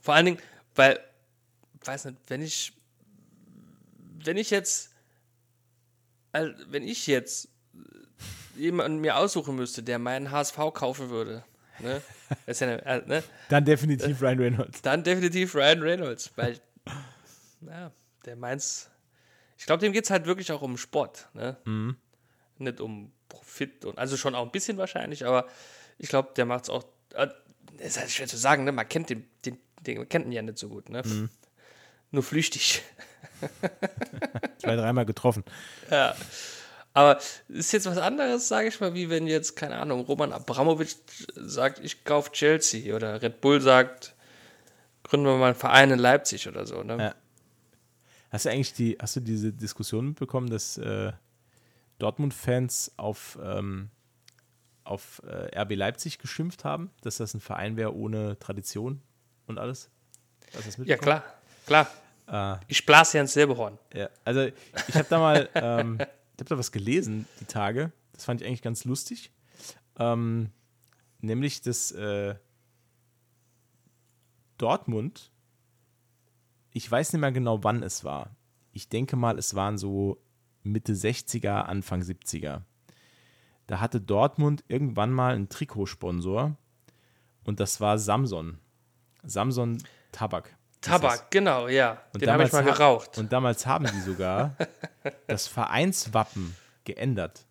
[0.00, 0.38] Vor allen Dingen,
[0.74, 0.98] weil,
[1.84, 2.72] weiß nicht, wenn ich,
[4.24, 4.90] wenn ich jetzt,
[6.32, 7.48] also wenn ich jetzt
[8.56, 11.44] jemanden mir aussuchen müsste, der meinen HSV kaufen würde,
[11.78, 12.02] ne,
[12.46, 14.82] ja, eine- äh, ne Dann definitiv Ryan Reynolds.
[14.82, 16.60] dann definitiv Ryan Reynolds, weil,
[17.60, 17.92] ja,
[18.24, 18.90] der meint's,
[19.56, 21.56] ich glaube, dem geht es halt wirklich auch um Sport, ne?
[22.58, 25.46] nicht um Profit und also schon auch ein bisschen wahrscheinlich, aber
[25.98, 26.84] ich glaube, der macht es auch.
[27.14, 27.28] Äh,
[27.78, 28.72] ist halt schwer zu sagen, ne?
[28.72, 31.02] Man kennt den, den, den, man kennt ihn ja nicht so gut, ne?
[31.04, 31.28] Mhm.
[32.10, 32.82] Nur flüchtig.
[34.58, 35.44] Zwei, dreimal getroffen.
[35.90, 36.14] Ja.
[36.92, 37.18] Aber
[37.48, 40.94] ist jetzt was anderes, sage ich mal, wie wenn jetzt, keine Ahnung, Roman Abramowitsch
[41.34, 44.14] sagt, ich kaufe Chelsea oder Red Bull sagt,
[45.02, 46.84] gründen wir mal einen Verein in Leipzig oder so.
[46.84, 46.96] Ne?
[46.98, 47.14] Ja.
[48.30, 51.12] Hast du eigentlich die, hast du diese Diskussion mitbekommen, dass äh,
[51.98, 53.90] Dortmund-Fans auf, ähm,
[54.84, 59.00] auf äh, RB Leipzig geschimpft haben, dass das ein Verein wäre ohne Tradition
[59.46, 59.90] und alles?
[60.84, 61.24] Ja, klar,
[61.66, 61.88] klar.
[62.26, 63.78] Äh, Ich blase ja ins selbe Horn.
[63.92, 67.92] Ja, also ich habe da mal, ähm, ich habe da was gelesen die Tage.
[68.12, 69.32] Das fand ich eigentlich ganz lustig.
[69.98, 70.50] Ähm,
[71.20, 72.34] nämlich, dass äh,
[74.58, 75.30] Dortmund,
[76.72, 78.36] ich weiß nicht mehr genau, wann es war.
[78.72, 80.20] Ich denke mal, es waren so
[80.62, 82.62] Mitte 60er, Anfang 70er.
[83.66, 86.56] Da hatte Dortmund irgendwann mal einen Trikotsponsor
[87.44, 88.58] und das war Samson.
[89.22, 89.82] Samson
[90.12, 90.56] Tabak.
[90.80, 92.02] Tabak, genau, ja.
[92.12, 93.16] Und Den habe ich mal geraucht.
[93.16, 94.56] Und damals haben die sogar
[95.26, 96.54] das Vereinswappen
[96.84, 97.46] geändert.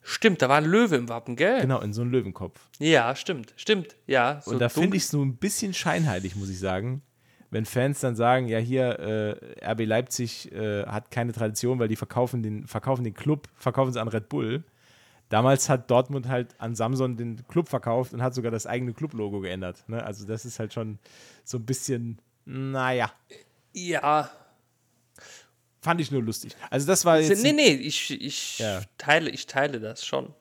[0.00, 1.60] Stimmt, da war ein Löwe im Wappen, gell?
[1.60, 2.60] Genau, in so einen Löwenkopf.
[2.78, 4.40] Ja, stimmt, stimmt, ja.
[4.42, 7.02] So und da finde ich es nur ein bisschen scheinheilig, muss ich sagen.
[7.50, 11.96] Wenn Fans dann sagen, ja, hier, äh, RB Leipzig äh, hat keine Tradition, weil die
[11.96, 14.64] verkaufen den, verkaufen den Club, verkaufen sie an Red Bull.
[15.30, 19.40] Damals hat Dortmund halt an Samson den Club verkauft und hat sogar das eigene Club-Logo
[19.40, 19.82] geändert.
[19.88, 20.02] Ne?
[20.04, 20.98] Also das ist halt schon
[21.44, 23.10] so ein bisschen, naja,
[23.72, 24.30] Ja,
[25.80, 26.54] fand ich nur lustig.
[26.70, 28.82] Also das war jetzt, nee, nee, ich, ich, Ja.
[28.98, 30.32] teile, ich teile das schon.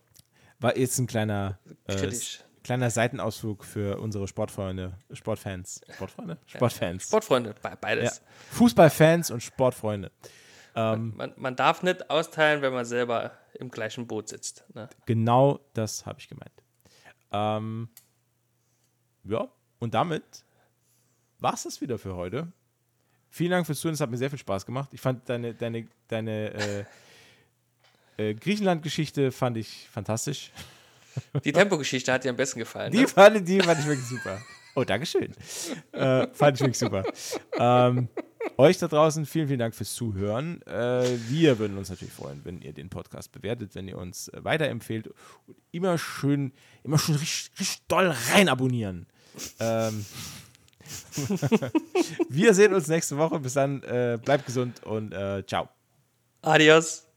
[0.60, 2.40] war jetzt ein kleiner, äh, Kritisch.
[2.64, 5.82] kleiner Seitenausflug für unsere Sportfreunde, Sportfans.
[5.96, 6.38] Sportfreunde?
[6.46, 7.04] Sportfans.
[7.08, 8.18] Sportfreunde, be- beides.
[8.18, 8.24] Ja.
[8.52, 10.12] Fußballfans und Sportfreunde.
[10.76, 14.66] Man, man darf nicht austeilen, wenn man selber im gleichen Boot sitzt.
[14.74, 14.90] Ne?
[15.06, 16.52] Genau das habe ich gemeint.
[17.32, 17.90] Ähm,
[19.24, 19.48] ja,
[19.80, 20.24] und damit
[21.40, 22.52] war es das wieder für heute.
[23.30, 24.90] Vielen Dank fürs Zuhören, es hat mir sehr viel Spaß gemacht.
[24.94, 26.86] Ich fand deine, deine, deine äh,
[28.18, 30.52] äh, Griechenland-Geschichte fand ich fantastisch.
[31.44, 32.92] Die Tempogeschichte hat dir am besten gefallen.
[32.92, 33.08] Die Ne?
[33.08, 34.40] fand, die fand ich wirklich super.
[34.76, 35.32] Oh, Dankeschön.
[35.92, 37.04] Äh, fand ich wirklich super.
[37.58, 38.08] Ähm,
[38.58, 40.62] euch da draußen vielen, vielen Dank fürs Zuhören.
[40.64, 44.44] Äh, wir würden uns natürlich freuen, wenn ihr den Podcast bewertet, wenn ihr uns äh,
[44.44, 45.08] weiterempfehlt
[45.48, 46.52] und immer schön,
[46.84, 49.08] immer schön richtig, richtig doll rein abonnieren.
[49.60, 50.06] Ähm,
[52.30, 53.40] wir sehen uns nächste Woche.
[53.40, 55.70] Bis dann, äh, bleibt gesund und äh, ciao.
[56.42, 57.13] Adios.